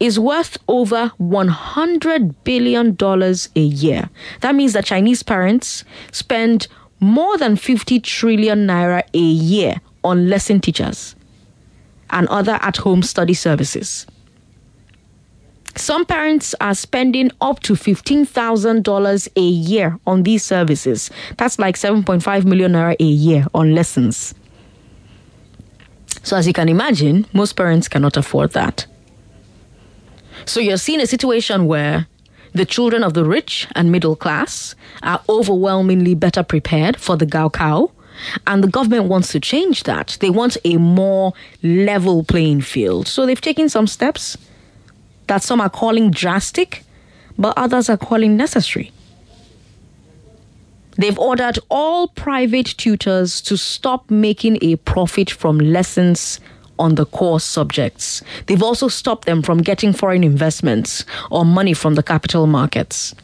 is 0.00 0.18
worth 0.18 0.58
over 0.68 1.12
$100 1.20 2.34
billion 2.44 2.96
a 3.00 3.60
year. 3.60 4.10
That 4.40 4.54
means 4.54 4.72
that 4.72 4.84
Chinese 4.84 5.22
parents 5.22 5.84
spend 6.10 6.68
more 7.00 7.36
than 7.36 7.56
50 7.56 8.00
trillion 8.00 8.66
naira 8.66 9.02
a 9.12 9.18
year 9.18 9.80
on 10.04 10.28
lesson 10.28 10.60
teachers 10.60 11.16
and 12.10 12.28
other 12.28 12.58
at 12.62 12.76
home 12.78 13.02
study 13.02 13.34
services. 13.34 14.06
Some 15.74 16.04
parents 16.04 16.54
are 16.60 16.74
spending 16.74 17.30
up 17.40 17.60
to 17.60 17.72
$15,000 17.72 19.28
a 19.36 19.40
year 19.40 19.98
on 20.06 20.22
these 20.22 20.44
services. 20.44 21.10
That's 21.38 21.58
like 21.58 21.76
7.5 21.76 22.44
million 22.44 22.72
naira 22.72 22.94
a 23.00 23.04
year 23.04 23.46
on 23.54 23.74
lessons. 23.74 24.34
So, 26.22 26.36
as 26.36 26.46
you 26.46 26.52
can 26.52 26.68
imagine, 26.68 27.26
most 27.32 27.54
parents 27.54 27.88
cannot 27.88 28.16
afford 28.16 28.52
that. 28.52 28.86
So, 30.44 30.60
you're 30.60 30.76
seeing 30.76 31.00
a 31.00 31.06
situation 31.06 31.66
where 31.66 32.06
the 32.52 32.64
children 32.64 33.02
of 33.02 33.14
the 33.14 33.24
rich 33.24 33.66
and 33.74 33.90
middle 33.90 34.14
class 34.14 34.74
are 35.02 35.20
overwhelmingly 35.28 36.14
better 36.14 36.42
prepared 36.42 36.96
for 36.96 37.16
the 37.16 37.26
Gaokao, 37.26 37.90
and 38.46 38.62
the 38.62 38.68
government 38.68 39.06
wants 39.06 39.32
to 39.32 39.40
change 39.40 39.82
that. 39.84 40.16
They 40.20 40.30
want 40.30 40.56
a 40.64 40.76
more 40.76 41.32
level 41.62 42.22
playing 42.22 42.60
field. 42.60 43.08
So, 43.08 43.26
they've 43.26 43.40
taken 43.40 43.68
some 43.68 43.86
steps 43.86 44.36
that 45.26 45.42
some 45.42 45.60
are 45.60 45.70
calling 45.70 46.10
drastic, 46.10 46.84
but 47.38 47.54
others 47.56 47.88
are 47.90 47.96
calling 47.96 48.36
necessary. 48.36 48.92
They've 50.96 51.18
ordered 51.18 51.58
all 51.70 52.08
private 52.08 52.66
tutors 52.66 53.40
to 53.42 53.56
stop 53.56 54.10
making 54.10 54.58
a 54.62 54.76
profit 54.76 55.30
from 55.30 55.58
lessons 55.58 56.40
on 56.78 56.96
the 56.96 57.06
core 57.06 57.40
subjects. 57.40 58.22
They've 58.46 58.62
also 58.62 58.88
stopped 58.88 59.26
them 59.26 59.42
from 59.42 59.58
getting 59.62 59.92
foreign 59.92 60.24
investments 60.24 61.04
or 61.30 61.44
money 61.44 61.74
from 61.74 61.94
the 61.94 62.02
capital 62.02 62.46
markets. 62.46 63.14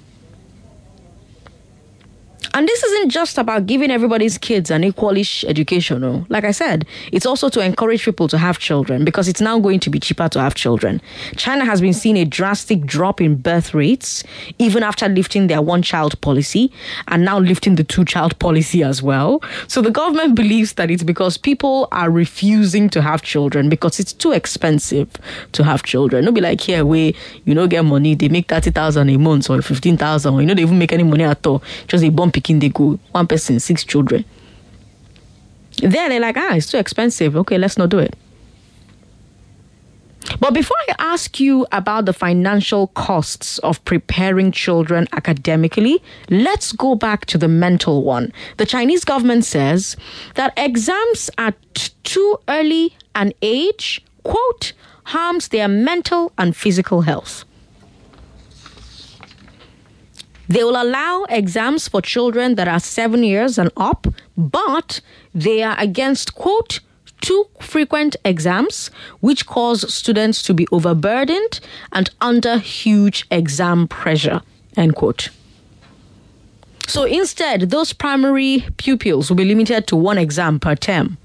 And 2.55 2.67
this 2.67 2.83
isn't 2.83 3.11
just 3.11 3.39
about 3.39 3.67
giving 3.67 3.91
everybody's 3.91 4.39
kids 4.39 4.71
an 4.71 4.83
equalish 4.83 5.45
education. 5.45 6.01
No. 6.01 6.27
Like 6.29 6.45
I 6.45 6.51
said, 6.51 6.87
it's 7.13 7.27
also 7.27 7.49
to 7.51 7.61
encourage 7.61 8.05
people 8.05 8.29
to 8.29 8.39
have 8.39 8.59
children 8.59 9.05
because 9.05 9.29
it's 9.29 9.41
now 9.41 9.59
going 9.59 9.81
to 9.81 9.91
be 9.91 9.99
cheaper 9.99 10.29
to 10.31 10.41
have 10.41 10.55
children. 10.55 11.01
China 11.37 11.65
has 11.65 11.81
been 11.81 11.93
seeing 11.93 12.17
a 12.17 12.25
drastic 12.25 12.85
drop 12.87 13.21
in 13.21 13.37
birth 13.37 13.75
rates 13.75 14.25
even 14.59 14.83
after 14.83 15.09
lifting 15.09 15.49
their 15.49 15.61
one 15.61 15.83
child 15.83 16.21
policy 16.21 16.73
and 17.09 17.25
now 17.25 17.39
lifting 17.39 17.75
the 17.75 17.85
two 17.85 18.05
child 18.05 18.39
policy 18.39 18.83
as 18.83 19.03
well. 19.03 19.43
So 19.67 19.83
the 19.83 19.91
government 19.91 20.35
believes 20.35 20.75
that 20.75 20.91
it's 20.91 21.03
because 21.03 21.37
people 21.37 21.89
are 21.93 22.11
refusing 22.11 22.89
to 22.91 23.03
have 23.03 23.23
children 23.23 23.69
because 23.69 24.01
it's 24.01 24.13
too 24.13 24.33
expensive 24.33 25.09
to 25.53 25.65
have 25.65 25.83
children. 25.83 26.25
Don't 26.25 26.35
be 26.35 26.41
like 26.41 26.61
here 26.61 26.85
where 26.85 27.13
you 27.45 27.55
know 27.55 27.67
get 27.67 27.85
money, 27.85 28.15
they 28.15 28.29
make 28.29 28.49
30,000 28.49 29.09
a 29.09 29.17
month 29.19 29.51
or 29.51 29.61
15,000 29.61 30.35
or 30.35 30.41
you 30.41 30.47
know 30.47 30.55
they 30.55 30.63
even 30.63 30.79
make 30.79 30.93
any 30.93 31.05
money 31.05 31.25
at 31.25 31.47
all. 31.47 31.63
Just 31.87 32.05
a 32.05 32.09
bump 32.11 32.38
picking 32.39 32.61
they 32.61 32.69
go. 32.69 33.01
One 33.11 33.27
person, 33.27 33.59
six 33.59 33.83
children. 33.83 34.25
Then 35.83 36.11
they're 36.11 36.21
like, 36.21 36.37
ah, 36.37 36.55
it's 36.55 36.71
too 36.71 36.79
expensive. 36.79 37.37
Okay, 37.37 37.59
let's 37.59 37.77
not 37.77 37.89
do 37.89 37.99
it. 37.99 38.15
But 40.39 40.55
before 40.55 40.77
I 40.89 40.95
ask 40.99 41.41
you 41.41 41.67
about 41.73 42.05
the 42.05 42.13
financial 42.13 42.89
costs 42.89 43.59
of 43.59 43.85
preparing 43.85 44.53
children 44.53 45.09
academically, 45.13 46.01
let's 46.31 46.71
go 46.71 46.95
back 46.95 47.27
to 47.27 47.39
the 47.39 47.49
mental 47.49 48.05
one. 48.05 48.33
The 48.59 48.67
Chinese 48.67 49.05
government 49.05 49.45
says 49.45 49.97
that 50.35 50.53
exams 50.57 51.29
at 51.39 51.57
too 52.05 52.39
early 52.47 52.95
an 53.17 53.33
age, 53.43 54.01
quote, 54.23 54.75
harms 55.05 55.49
their 55.49 55.67
mental 55.67 56.33
and 56.39 56.55
physical 56.55 57.01
health. 57.03 57.45
They 60.49 60.65
will 60.65 60.81
allow 60.81 61.25
exams 61.29 61.89
for 61.89 62.01
children 62.01 62.55
that 62.55 62.69
are 62.69 62.81
seven 62.81 63.23
years 63.23 63.59
and 63.59 63.71
up, 63.77 64.07
but 64.37 65.01
they 65.35 65.63
are 65.63 65.77
against, 65.79 66.35
quote, 66.35 66.81
too 67.21 67.47
frequent 67.61 68.17
exams, 68.25 68.91
which 69.21 69.47
cause 69.47 69.93
students 69.93 70.43
to 70.45 70.55
be 70.55 70.67
overburdened 70.73 71.61
and 71.93 72.11
under 72.21 72.59
huge 72.59 73.27
exam 73.31 73.89
pressure, 73.89 74.41
end 74.77 74.95
quote. 74.95 75.29
So 76.87 77.05
instead, 77.05 77.69
those 77.71 77.93
primary 77.93 78.65
pupils 78.79 79.29
will 79.29 79.37
be 79.37 79.45
limited 79.45 79.87
to 79.89 79.97
one 79.97 80.17
exam 80.17 80.59
per 80.59 80.75
term. 80.75 81.19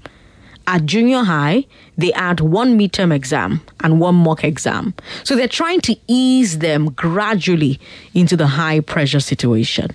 At 0.66 0.86
junior 0.86 1.22
high, 1.22 1.66
they 1.98 2.12
add 2.14 2.40
one 2.40 2.78
midterm 2.78 3.14
exam 3.14 3.60
and 3.80 4.00
one 4.00 4.14
mock 4.14 4.44
exam. 4.44 4.94
So 5.22 5.36
they're 5.36 5.46
trying 5.46 5.80
to 5.82 5.96
ease 6.08 6.58
them 6.58 6.90
gradually 6.92 7.78
into 8.14 8.36
the 8.36 8.46
high 8.46 8.80
pressure 8.80 9.20
situation. 9.20 9.90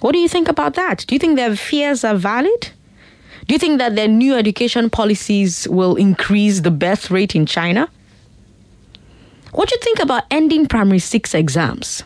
What 0.00 0.12
do 0.12 0.18
you 0.18 0.28
think 0.28 0.48
about 0.48 0.74
that? 0.74 1.04
Do 1.06 1.14
you 1.14 1.18
think 1.18 1.36
their 1.36 1.56
fears 1.56 2.04
are 2.04 2.16
valid? 2.16 2.70
Do 3.46 3.54
you 3.54 3.58
think 3.58 3.78
that 3.78 3.94
their 3.94 4.08
new 4.08 4.34
education 4.34 4.90
policies 4.90 5.68
will 5.68 5.96
increase 5.96 6.60
the 6.60 6.70
birth 6.70 7.10
rate 7.10 7.34
in 7.34 7.46
China? 7.46 7.88
What 9.52 9.68
do 9.68 9.76
you 9.76 9.82
think 9.82 10.00
about 10.00 10.24
ending 10.30 10.66
primary 10.66 10.98
six 10.98 11.34
exams? 11.34 12.02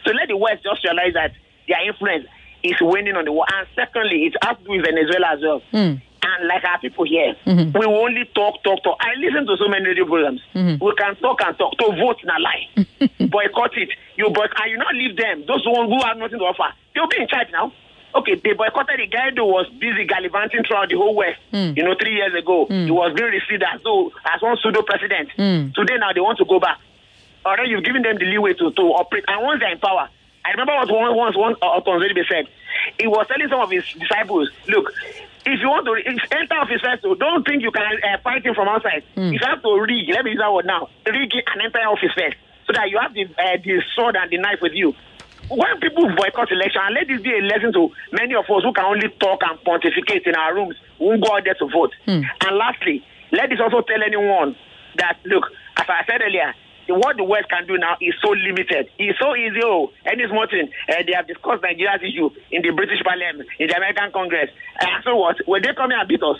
So 0.06 0.12
let 0.12 0.28
the 0.28 0.36
West 0.36 0.62
just 0.62 0.84
realize 0.84 1.14
that 1.14 1.32
their 1.66 1.82
influence 1.86 2.26
is 2.62 2.76
waning 2.80 3.16
on 3.16 3.24
the 3.24 3.32
world. 3.32 3.48
And 3.52 3.66
secondly, 3.74 4.26
it 4.30 4.34
has 4.44 4.56
to 4.58 4.64
do 4.64 4.70
with 4.70 4.84
Venezuela 4.86 5.34
as 5.34 5.40
well. 5.42 5.62
And 5.72 6.48
like 6.48 6.64
our 6.64 6.78
people 6.78 7.04
here, 7.04 7.34
Mhm. 7.44 7.76
we 7.78 7.84
only 7.84 8.24
talk, 8.34 8.62
talk, 8.64 8.82
talk. 8.82 8.96
I 9.00 9.12
listen 9.18 9.46
to 9.46 9.56
so 9.58 9.68
many 9.68 9.84
radio 9.88 10.06
programs. 10.06 10.40
Mhm. 10.54 10.80
We 10.80 10.94
can 10.94 11.16
talk 11.16 11.42
and 11.44 11.58
talk. 11.58 11.76
To 11.78 11.92
vote 11.92 12.22
na 12.24 12.36
lie. 12.38 12.68
boycott 13.28 13.76
it. 13.76 13.90
You 14.16 14.30
boycott, 14.30 14.62
and 14.62 14.70
you 14.70 14.78
not 14.78 14.94
leave 14.94 15.16
them. 15.16 15.44
Those 15.46 15.66
ones 15.66 15.90
who 15.92 16.00
have 16.06 16.16
nothing 16.16 16.38
to 16.38 16.44
offer, 16.46 16.72
they'll 16.94 17.08
be 17.08 17.20
in 17.20 17.28
charge 17.28 17.48
now. 17.52 17.72
Okay, 18.14 18.34
they 18.36 18.52
boycotted 18.52 19.00
the 19.00 19.06
guy 19.08 19.30
who 19.34 19.44
was 19.44 19.68
busy 19.80 20.04
gallivanting 20.06 20.62
throughout 20.64 20.88
the 20.88 20.96
whole 20.96 21.14
West. 21.16 21.40
Mm. 21.52 21.76
You 21.76 21.82
know, 21.82 21.96
three 21.98 22.14
years 22.14 22.32
ago, 22.34 22.66
he 22.70 22.90
was 22.90 23.12
being 23.14 23.30
received 23.30 23.62
as 23.62 23.80
though 23.82 24.12
as 24.32 24.40
one 24.40 24.56
pseudo 24.62 24.82
president. 24.82 25.30
Mm. 25.36 25.74
Today 25.74 25.96
now 25.98 26.12
they 26.12 26.20
want 26.20 26.38
to 26.38 26.44
go 26.44 26.60
back. 26.60 26.78
Already 27.44 27.70
you've 27.70 27.84
given 27.84 28.02
them 28.02 28.16
the 28.18 28.24
leeway 28.24 28.54
to, 28.54 28.70
to 28.70 28.82
operate. 28.94 29.24
And 29.26 29.42
once 29.42 29.60
they're 29.60 29.72
in 29.72 29.78
power, 29.78 30.08
I 30.44 30.50
remember 30.50 30.74
what 30.74 30.90
one 30.90 31.16
once 31.16 31.36
one 31.36 31.54
uh, 31.60 31.80
Otonzeribe 31.80 32.24
said. 32.28 32.46
He 33.00 33.06
was 33.06 33.26
telling 33.26 33.48
some 33.48 33.60
of 33.60 33.70
his 33.70 33.84
disciples, 33.98 34.50
look, 34.68 34.92
if 35.46 35.60
you 35.60 35.68
want 35.68 35.84
to 35.86 35.94
if 35.98 36.32
enter 36.32 36.54
office 36.54 36.80
first, 36.80 37.02
don't 37.02 37.44
think 37.46 37.62
you 37.62 37.70
can 37.70 37.82
uh, 37.82 38.18
fight 38.22 38.44
him 38.46 38.54
from 38.54 38.68
outside. 38.68 39.04
Mm. 39.16 39.32
You 39.32 39.38
have 39.42 39.62
to 39.62 39.80
rig. 39.80 40.08
Let 40.08 40.24
me 40.24 40.32
use 40.32 40.40
that 40.40 40.52
word 40.52 40.66
now. 40.66 40.88
Rig 41.04 41.34
it 41.34 41.44
and 41.52 41.62
enter 41.62 41.78
office 41.80 42.12
first, 42.16 42.36
so 42.66 42.72
that 42.72 42.88
you 42.90 42.98
have 42.98 43.12
the 43.12 43.24
uh, 43.24 43.56
the 43.62 43.82
sword 43.94 44.16
and 44.16 44.30
the 44.30 44.38
knife 44.38 44.60
with 44.62 44.72
you. 44.72 44.94
When 45.50 45.80
people 45.80 46.08
boycott 46.16 46.50
election, 46.52 46.80
and 46.84 46.94
let 46.94 47.06
this 47.08 47.20
be 47.20 47.32
a 47.36 47.42
lesson 47.42 47.72
to 47.74 47.90
many 48.12 48.34
of 48.34 48.44
us 48.48 48.62
who 48.62 48.72
can 48.72 48.84
only 48.84 49.08
talk 49.20 49.40
and 49.42 49.62
pontificate 49.64 50.26
in 50.26 50.34
our 50.34 50.54
rooms, 50.54 50.76
who 50.98 51.18
go 51.18 51.36
out 51.36 51.44
there 51.44 51.54
to 51.54 51.66
vote. 51.68 51.92
And 52.40 52.56
lastly, 52.56 53.04
let 53.32 53.50
this 53.50 53.60
also 53.60 53.82
tell 53.82 54.02
anyone 54.02 54.56
that 54.96 55.18
look, 55.24 55.44
as 55.76 55.86
I 55.88 56.04
said 56.06 56.22
earlier, 56.22 56.54
what 56.88 57.16
the 57.16 57.24
West 57.24 57.48
can 57.48 57.66
do 57.66 57.78
now 57.78 57.96
is 58.00 58.14
so 58.22 58.30
limited. 58.30 58.88
It's 58.98 59.18
so 59.18 59.34
easy. 59.34 59.60
Oh, 59.64 59.90
any 60.04 60.26
small 60.28 60.46
thing. 60.46 60.68
Uh, 60.88 61.02
they 61.06 61.12
have 61.16 61.26
discussed 61.26 61.62
Nigeria's 61.62 62.02
issue 62.04 62.28
in 62.52 62.60
the 62.62 62.70
British 62.70 63.02
Parliament, 63.02 63.48
in 63.58 63.68
the 63.68 63.76
American 63.76 64.12
Congress. 64.12 64.50
And 64.80 65.02
so 65.04 65.16
what? 65.16 65.36
When 65.46 65.62
they 65.62 65.72
come 65.74 65.90
here 65.90 65.98
and 66.00 66.08
beat 66.08 66.22
us, 66.22 66.36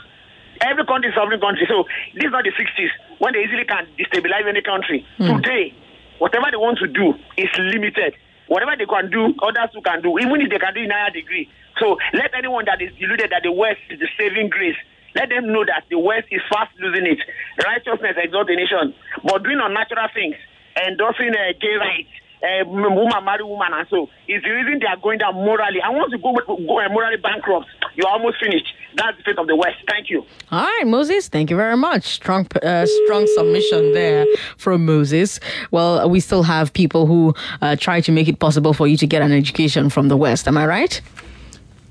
every 0.60 0.84
country 0.84 1.08
is 1.10 1.14
sovereign 1.16 1.40
country. 1.40 1.64
So 1.68 1.84
this 2.14 2.24
is 2.24 2.30
not 2.32 2.44
the 2.44 2.52
60s 2.52 2.92
when 3.18 3.32
they 3.32 3.40
easily 3.44 3.64
can 3.64 3.86
destabilize 3.98 4.46
any 4.46 4.60
country. 4.60 5.04
Today, 5.40 5.72
whatever 6.18 6.46
they 6.50 6.58
want 6.60 6.78
to 6.78 6.88
do 6.88 7.14
is 7.40 7.48
limited. 7.58 8.14
Whatever 8.48 8.76
they 8.76 8.86
can 8.86 9.10
do, 9.10 9.34
others 9.42 9.70
who 9.72 9.80
can 9.80 10.02
do, 10.02 10.18
even 10.18 10.40
if 10.40 10.50
they 10.50 10.58
can 10.58 10.74
do 10.74 10.82
in 10.82 10.90
higher 10.90 11.10
degree. 11.10 11.48
So 11.80 11.96
let 12.12 12.34
anyone 12.36 12.64
that 12.66 12.80
is 12.82 12.92
deluded 12.98 13.30
that 13.32 13.42
the 13.42 13.52
West 13.52 13.80
is 13.90 13.98
the 13.98 14.08
saving 14.18 14.50
grace, 14.50 14.76
let 15.14 15.28
them 15.30 15.52
know 15.52 15.64
that 15.64 15.84
the 15.90 15.98
West 15.98 16.26
is 16.30 16.42
fast 16.50 16.70
losing 16.78 17.06
it. 17.06 17.18
Righteousness 17.64 18.16
exalts 18.18 18.50
a 18.50 18.56
nation, 18.56 18.94
but 19.22 19.42
doing 19.42 19.58
unnatural 19.62 20.08
things, 20.12 20.36
endorsing 20.76 21.30
uh, 21.30 21.54
gay 21.60 21.76
rights, 21.78 22.10
uh, 22.44 22.64
woman 22.68 23.24
marry 23.24 23.44
woman, 23.44 23.72
and 23.72 23.86
so 23.88 24.08
is 24.28 24.42
the 24.42 24.50
reason 24.50 24.78
they 24.80 24.86
are 24.86 24.96
going 24.96 25.18
down 25.18 25.34
morally. 25.34 25.80
And 25.82 25.96
once 25.96 26.12
you 26.12 26.18
go, 26.18 26.32
go 26.46 26.78
uh, 26.80 26.88
morally 26.90 27.16
bankrupt, 27.16 27.66
you're 27.96 28.08
almost 28.08 28.38
finished. 28.40 28.72
That's 28.96 29.16
the 29.18 29.22
fate 29.24 29.38
of 29.38 29.46
the 29.46 29.56
West. 29.56 29.78
Thank 29.88 30.10
you. 30.10 30.24
All 30.52 30.62
right, 30.62 30.86
Moses, 30.86 31.28
thank 31.28 31.50
you 31.50 31.56
very 31.56 31.76
much. 31.76 32.04
Strong, 32.04 32.48
uh, 32.62 32.86
strong 33.04 33.26
submission 33.34 33.92
there 33.92 34.26
from 34.58 34.84
Moses. 34.84 35.40
Well, 35.70 36.08
we 36.08 36.20
still 36.20 36.42
have 36.44 36.72
people 36.72 37.06
who 37.06 37.34
uh, 37.62 37.76
try 37.76 38.00
to 38.02 38.12
make 38.12 38.28
it 38.28 38.38
possible 38.38 38.72
for 38.72 38.86
you 38.86 38.96
to 38.98 39.06
get 39.06 39.22
an 39.22 39.32
education 39.32 39.88
from 39.90 40.08
the 40.08 40.16
West. 40.16 40.46
Am 40.46 40.56
I 40.58 40.66
right? 40.66 41.00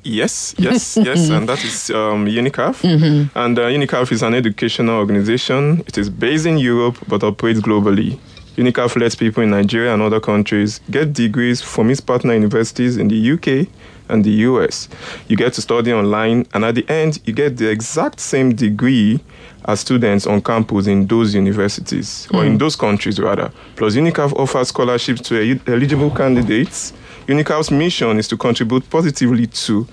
Yes, 0.05 0.53
yes, 0.57 0.97
yes, 1.01 1.29
and 1.29 1.47
that 1.47 1.63
is 1.63 1.89
um, 1.89 2.25
UNICAF. 2.25 2.81
Mhm. 2.83 3.29
And 3.35 3.57
uh, 3.57 3.63
UNICAF 3.69 4.11
is 4.11 4.21
an 4.21 4.33
educational 4.33 4.97
organization. 4.97 5.81
It 5.87 5.97
is 5.97 6.09
based 6.09 6.45
in 6.45 6.57
Europe 6.57 6.97
but 7.07 7.23
operates 7.23 7.61
globally. 7.61 8.19
UNICAF 8.57 8.95
lets 8.99 9.15
people 9.15 9.41
in 9.41 9.49
Nigeria 9.49 9.93
and 9.93 10.01
other 10.01 10.19
countries 10.19 10.79
get 10.91 11.11
degrees 11.11 11.61
from 11.61 11.89
its 11.89 11.99
partner 11.99 12.33
universities 12.33 12.97
in 12.97 13.07
the 13.07 13.31
UK 13.31 13.67
and 14.09 14.23
the 14.23 14.31
US. 14.47 14.87
You 15.27 15.35
get 15.35 15.53
to 15.53 15.61
study 15.61 15.91
online, 15.91 16.45
and 16.53 16.63
at 16.63 16.75
the 16.75 16.87
end, 16.87 17.19
you 17.25 17.33
get 17.33 17.57
the 17.57 17.69
exact 17.69 18.19
same 18.19 18.53
degree 18.53 19.19
as 19.65 19.79
students 19.79 20.27
on 20.27 20.41
campus 20.41 20.85
in 20.87 21.07
those 21.07 21.33
universities, 21.33 22.27
or 22.31 22.45
in 22.45 22.53
hmm. 22.53 22.57
those 22.57 22.75
countries 22.75 23.19
rather. 23.19 23.51
Plus, 23.75 23.95
UNICAF 23.95 24.33
offers 24.33 24.67
scholarships 24.67 25.21
to 25.21 25.59
eligible 25.67 26.11
candidates. 26.11 26.93
UNICAF's 27.27 27.71
mission 27.71 28.19
is 28.19 28.27
to 28.27 28.37
contribute 28.37 28.87
positively 28.89 29.47
to 29.47 29.87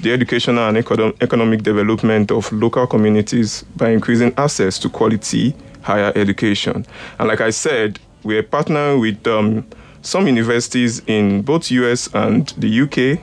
the 0.00 0.12
educational 0.12 0.68
and 0.68 0.76
econo- 0.76 1.16
economic 1.22 1.62
development 1.62 2.30
of 2.30 2.52
local 2.52 2.86
communities 2.86 3.64
by 3.76 3.90
increasing 3.90 4.32
access 4.36 4.78
to 4.78 4.88
quality 4.90 5.54
higher 5.86 6.12
education. 6.16 6.84
And 7.18 7.28
like 7.28 7.40
I 7.40 7.50
said, 7.50 7.98
we're 8.24 8.42
partnering 8.42 9.00
with 9.00 9.26
um, 9.26 9.64
some 10.02 10.26
universities 10.26 11.00
in 11.06 11.42
both 11.42 11.70
US 11.70 12.12
and 12.12 12.48
the 12.58 12.80
UK, 12.82 13.20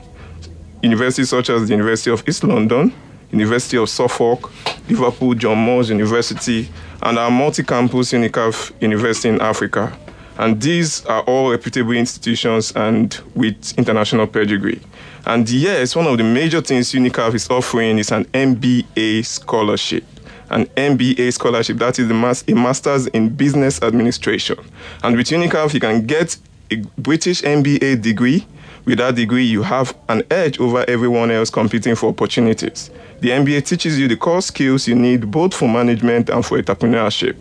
universities 0.82 1.30
such 1.30 1.50
as 1.50 1.68
the 1.68 1.74
University 1.74 2.10
of 2.10 2.26
East 2.26 2.42
London, 2.42 2.92
University 3.30 3.76
of 3.76 3.88
Suffolk, 3.88 4.50
Liverpool 4.88 5.34
John 5.34 5.58
Moores 5.58 5.90
University, 5.90 6.68
and 7.02 7.18
our 7.18 7.30
multi-campus 7.30 8.12
UNICAF 8.12 8.72
University 8.80 9.28
in 9.28 9.40
Africa. 9.40 9.96
And 10.38 10.60
these 10.60 11.04
are 11.06 11.22
all 11.22 11.50
reputable 11.50 11.92
institutions 11.92 12.72
and 12.74 13.18
with 13.34 13.76
international 13.78 14.26
pedigree. 14.26 14.80
And 15.26 15.48
yes, 15.48 15.94
one 15.94 16.06
of 16.06 16.16
the 16.18 16.24
major 16.24 16.60
things 16.60 16.92
UNICAF 16.92 17.34
is 17.34 17.48
offering 17.50 17.98
is 17.98 18.10
an 18.10 18.24
MBA 18.26 19.24
scholarship. 19.24 20.04
An 20.50 20.66
MBA 20.76 21.32
scholarship, 21.32 21.78
that 21.78 21.98
is 21.98 22.08
mas- 22.08 22.44
a 22.46 22.54
master's 22.54 23.06
in 23.08 23.30
business 23.30 23.80
administration. 23.82 24.58
And 25.02 25.16
with 25.16 25.28
UNICAF, 25.28 25.74
you 25.74 25.80
can 25.80 26.06
get 26.06 26.36
a 26.70 26.76
British 26.98 27.42
MBA 27.42 28.02
degree. 28.02 28.46
With 28.84 28.98
that 28.98 29.14
degree, 29.14 29.44
you 29.44 29.62
have 29.62 29.96
an 30.08 30.22
edge 30.30 30.60
over 30.60 30.84
everyone 30.88 31.30
else 31.30 31.48
competing 31.48 31.94
for 31.94 32.10
opportunities. 32.10 32.90
The 33.20 33.30
MBA 33.30 33.64
teaches 33.64 33.98
you 33.98 34.08
the 34.08 34.16
core 34.16 34.42
skills 34.42 34.86
you 34.86 34.94
need 34.94 35.30
both 35.30 35.54
for 35.54 35.66
management 35.68 36.28
and 36.28 36.44
for 36.44 36.60
entrepreneurship. 36.60 37.36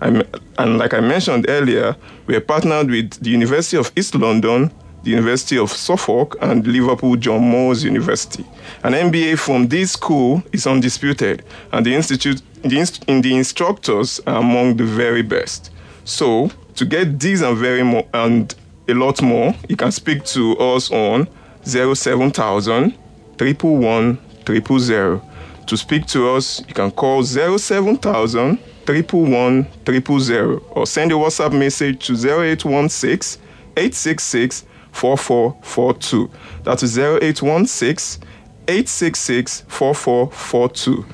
I'm, 0.00 0.22
and 0.58 0.78
like 0.78 0.94
I 0.94 1.00
mentioned 1.00 1.46
earlier, 1.48 1.96
we 2.26 2.36
are 2.36 2.40
partnered 2.40 2.90
with 2.90 3.20
the 3.22 3.30
University 3.30 3.76
of 3.76 3.90
East 3.96 4.14
London, 4.14 4.70
the 5.04 5.10
University 5.10 5.58
of 5.58 5.70
Suffolk, 5.70 6.36
and 6.40 6.66
Liverpool 6.66 7.16
John 7.16 7.42
Moores 7.42 7.84
University. 7.84 8.44
An 8.82 8.94
MBA 8.94 9.38
from 9.38 9.68
this 9.68 9.92
school 9.92 10.42
is 10.52 10.66
undisputed, 10.66 11.44
and 11.72 11.84
the 11.84 11.94
institute, 11.94 12.42
the, 12.62 12.78
inst- 12.78 13.04
in 13.04 13.20
the 13.20 13.36
instructors 13.36 14.18
are 14.26 14.40
among 14.40 14.78
the 14.78 14.84
very 14.84 15.22
best. 15.22 15.70
So, 16.04 16.50
to 16.76 16.84
get 16.84 17.20
these 17.20 17.42
and 17.42 17.56
very 17.56 17.80
and 18.14 18.54
a 18.88 18.94
lot 18.94 19.22
more, 19.22 19.54
you 19.68 19.76
can 19.76 19.92
speak 19.92 20.24
to 20.24 20.56
us 20.58 20.90
on 20.90 21.28
07000 21.64 22.94
111 23.38 24.18
000. 24.78 25.22
To 25.66 25.76
speak 25.76 26.06
to 26.06 26.30
us, 26.30 26.60
you 26.66 26.74
can 26.74 26.90
call 26.90 27.22
07000 27.22 28.58
111 28.86 30.20
000 30.20 30.62
or 30.70 30.86
send 30.86 31.12
a 31.12 31.14
WhatsApp 31.14 31.58
message 31.58 32.06
to 32.06 32.12
0816 32.14 33.42
866 33.76 34.64
4442. 34.94 36.30
That 36.62 36.82
is 36.82 36.96
0816 36.96 38.22
866 38.66 39.64
4442 39.68 41.04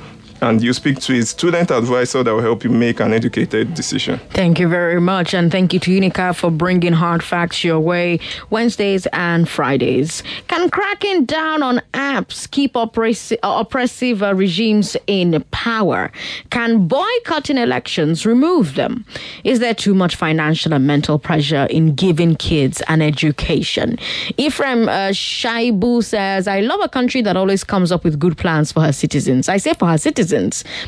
and 0.43 0.63
you 0.63 0.73
speak 0.73 0.99
to 1.01 1.19
a 1.19 1.23
student 1.23 1.71
advisor 1.71 2.23
that 2.23 2.33
will 2.33 2.41
help 2.41 2.65
you 2.65 2.71
make 2.71 3.01
an 3.01 3.13
educated 3.13 3.75
decision. 3.75 4.19
Thank 4.31 4.59
you 4.59 4.69
very 4.69 5.01
much. 5.01 5.35
And 5.35 5.53
thank 5.53 5.73
you 5.73 5.81
to 5.81 5.93
Unica 5.93 6.33
for 6.35 6.51
bringing 6.51 6.93
hard 6.93 7.23
facts 7.23 7.63
your 7.63 7.81
way 7.81 8.21
Wednesdays 8.51 9.07
and 9.13 9.49
Fridays. 9.49 10.23
Can 10.49 10.71
cracking 10.71 11.25
down 11.25 11.63
on 11.63 11.83
apps 11.93 12.51
keep 12.51 12.75
oppressive, 12.75 14.21
regimes 14.21 14.97
in 15.07 15.45
power? 15.51 16.11
Can 16.51 16.89
boycotting 16.89 17.59
elections 17.59 18.25
remove 18.25 18.75
them? 18.75 19.05
Is 19.45 19.61
there 19.61 19.75
too 19.75 19.95
much 19.95 20.17
financial 20.17 20.73
and 20.73 20.87
mental 20.87 21.19
pressure 21.19 21.67
in 21.71 21.95
giving 21.95 22.37
kids 22.37 22.83
an 22.89 23.03
education? 23.03 23.99
Ephraim 24.37 24.89
uh, 24.89 25.11
Shaibu 25.11 26.03
says, 26.03 26.49
I 26.49 26.61
love 26.61 26.81
a 26.83 26.89
country 26.89 27.21
that 27.23 27.37
always 27.37 27.65
comes 27.65 27.93
up 27.93 28.05
with 28.05 28.19
good 28.19 28.39
plans 28.39 28.73
for 28.73 28.81
her 28.81 28.93
citizens. 28.93 29.49
I 29.49 29.59
say 29.59 29.75
for 29.75 29.89
her 29.89 29.99
citizens 29.99 30.30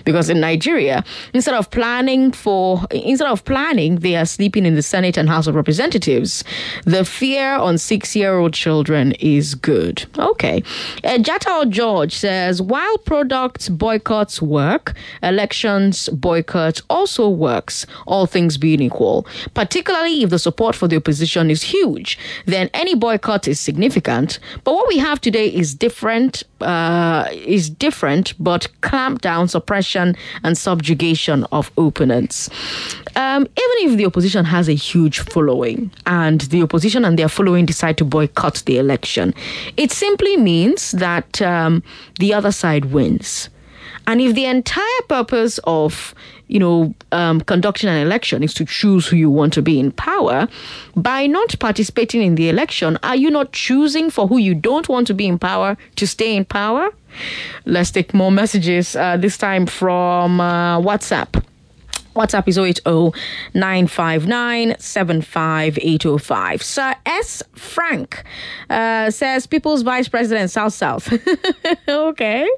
because 0.05 0.31
in 0.31 0.41
Nigeria, 0.41 1.05
instead 1.35 1.55
of 1.55 1.71
planning 1.71 2.33
for 2.33 2.81
instead 2.91 3.29
of 3.29 3.45
planning, 3.45 3.97
they 3.97 4.17
are 4.17 4.27
sleeping 4.27 4.67
in 4.67 4.75
the 4.75 4.83
Senate 4.83 5.17
and 5.17 5.29
House 5.29 5.47
of 5.47 5.55
Representatives. 5.55 6.45
The 6.85 7.05
fear 7.05 7.55
on 7.55 7.79
six-year-old 7.79 8.55
children 8.55 9.13
is 9.21 9.55
good. 9.55 10.05
Okay, 10.19 10.63
uh, 11.05 11.19
Jatao 11.19 11.69
George 11.69 12.15
says 12.15 12.63
while 12.63 12.99
products 12.99 13.69
boycotts 13.69 14.41
work, 14.41 14.95
elections 15.23 16.09
boycott 16.09 16.81
also 16.89 17.29
works. 17.29 17.87
All 18.07 18.27
things 18.27 18.59
being 18.59 18.81
equal, 18.81 19.27
particularly 19.55 20.23
if 20.23 20.31
the 20.31 20.39
support 20.39 20.75
for 20.75 20.89
the 20.89 20.97
opposition 20.97 21.51
is 21.51 21.63
huge, 21.63 22.19
then 22.47 22.71
any 22.75 22.95
boycott 22.95 23.49
is 23.49 23.59
significant. 23.61 24.39
But 24.65 24.75
what 24.75 24.89
we 24.89 24.99
have 24.99 25.21
today 25.21 25.49
is 25.49 25.75
different. 25.75 26.43
Uh, 26.63 27.29
is 27.33 27.69
different, 27.69 28.35
but 28.39 28.69
clamped 28.81 29.23
down 29.23 29.49
suppression 29.49 30.15
and 30.43 30.57
subjugation 30.57 31.45
of 31.53 31.71
opponents. 31.77 32.49
Um, 33.17 33.43
even 33.43 33.91
if 33.91 33.97
the 33.97 34.07
opposition 34.07 34.45
has 34.45 34.69
a 34.69 34.75
huge 34.75 35.19
following 35.19 35.91
and 36.07 36.41
the 36.43 36.63
opposition 36.63 37.05
and 37.05 37.19
their 37.19 37.29
following 37.29 37.67
decide 37.67 37.99
to 37.99 38.05
boycott 38.05 38.63
the 38.67 38.79
election, 38.79 39.35
it 39.77 39.93
simply 39.93 40.37
means 40.37 40.93
that 40.93 41.43
um, 41.43 41.83
the 42.19 42.33
other 42.33 42.53
side 42.53 42.87
wins. 42.87 43.49
And 44.07 44.21
if 44.21 44.35
the 44.35 44.47
entire 44.47 45.03
purpose 45.09 45.59
of 45.65 46.15
you 46.53 46.59
know, 46.59 46.95
um, 47.13 47.41
conducting 47.41 47.89
an 47.89 47.97
election 47.97 48.43
is 48.43 48.53
to 48.53 48.67
choose 48.67 49.07
who 49.07 49.17
you 49.17 49.31
want 49.31 49.55
to 49.55 49.63
be 49.63 49.81
in 49.81 49.91
power. 49.93 50.47
By 50.95 51.27
not 51.27 51.59
participating 51.59 52.21
in 52.21 52.35
the 52.35 52.51
election, 52.51 52.99
are 53.03 53.17
you 53.17 53.31
not 53.31 53.53
choosing 53.53 54.11
for 54.11 54.29
who 54.29 54.37
you 54.37 54.55
don't 54.55 54.87
want 54.87 55.07
to 55.07 55.15
be 55.15 55.27
in 55.27 55.39
power 55.39 55.79
to 55.97 56.07
stay 56.07 56.37
in 56.37 56.45
power? 56.45 56.91
Let's 57.65 57.91
take 57.91 58.13
more 58.13 58.31
messages, 58.31 58.95
uh, 58.95 59.17
this 59.17 59.39
time 59.39 59.65
from 59.65 60.43
uh, 60.43 60.79
WhatsApp. 60.79 61.43
WhatsApp 62.15 62.49
is 62.49 62.59
080 62.59 63.19
959 63.55 64.77
75805. 64.79 66.63
Sir 66.63 66.95
S. 67.07 67.43
Frank 67.55 68.25
uh, 68.71 69.11
says 69.11 69.47
People's 69.47 69.83
Vice 69.83 70.09
President, 70.09 70.51
South 70.51 70.75
South. 70.75 71.13
okay. 71.89 72.49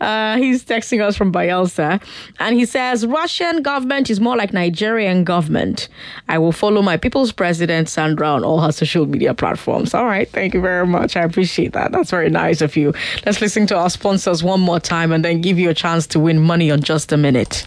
Uh, 0.00 0.36
he's 0.36 0.64
texting 0.64 1.00
us 1.02 1.16
from 1.16 1.32
Bayelsa. 1.32 2.02
And 2.38 2.56
he 2.56 2.64
says 2.64 3.06
Russian 3.06 3.62
government 3.62 4.10
is 4.10 4.20
more 4.20 4.36
like 4.36 4.52
Nigerian 4.52 5.24
government. 5.24 5.88
I 6.28 6.38
will 6.38 6.52
follow 6.52 6.82
my 6.82 6.96
People's 6.96 7.32
President, 7.32 7.88
Sandra, 7.88 8.28
on 8.28 8.44
all 8.44 8.60
her 8.60 8.72
social 8.72 9.06
media 9.06 9.34
platforms. 9.34 9.94
All 9.94 10.06
right. 10.06 10.28
Thank 10.28 10.54
you 10.54 10.60
very 10.60 10.86
much. 10.86 11.16
I 11.16 11.22
appreciate 11.22 11.72
that. 11.72 11.92
That's 11.92 12.10
very 12.10 12.30
nice 12.30 12.60
of 12.60 12.76
you. 12.76 12.92
Let's 13.24 13.40
listen 13.40 13.66
to 13.68 13.76
our 13.76 13.90
sponsors 13.90 14.42
one 14.42 14.60
more 14.60 14.80
time 14.80 15.12
and 15.12 15.24
then 15.24 15.40
give 15.40 15.58
you 15.58 15.70
a 15.70 15.74
chance 15.74 16.06
to 16.08 16.20
win 16.20 16.40
money 16.40 16.70
on 16.70 16.80
just 16.82 17.12
a 17.12 17.16
minute. 17.16 17.66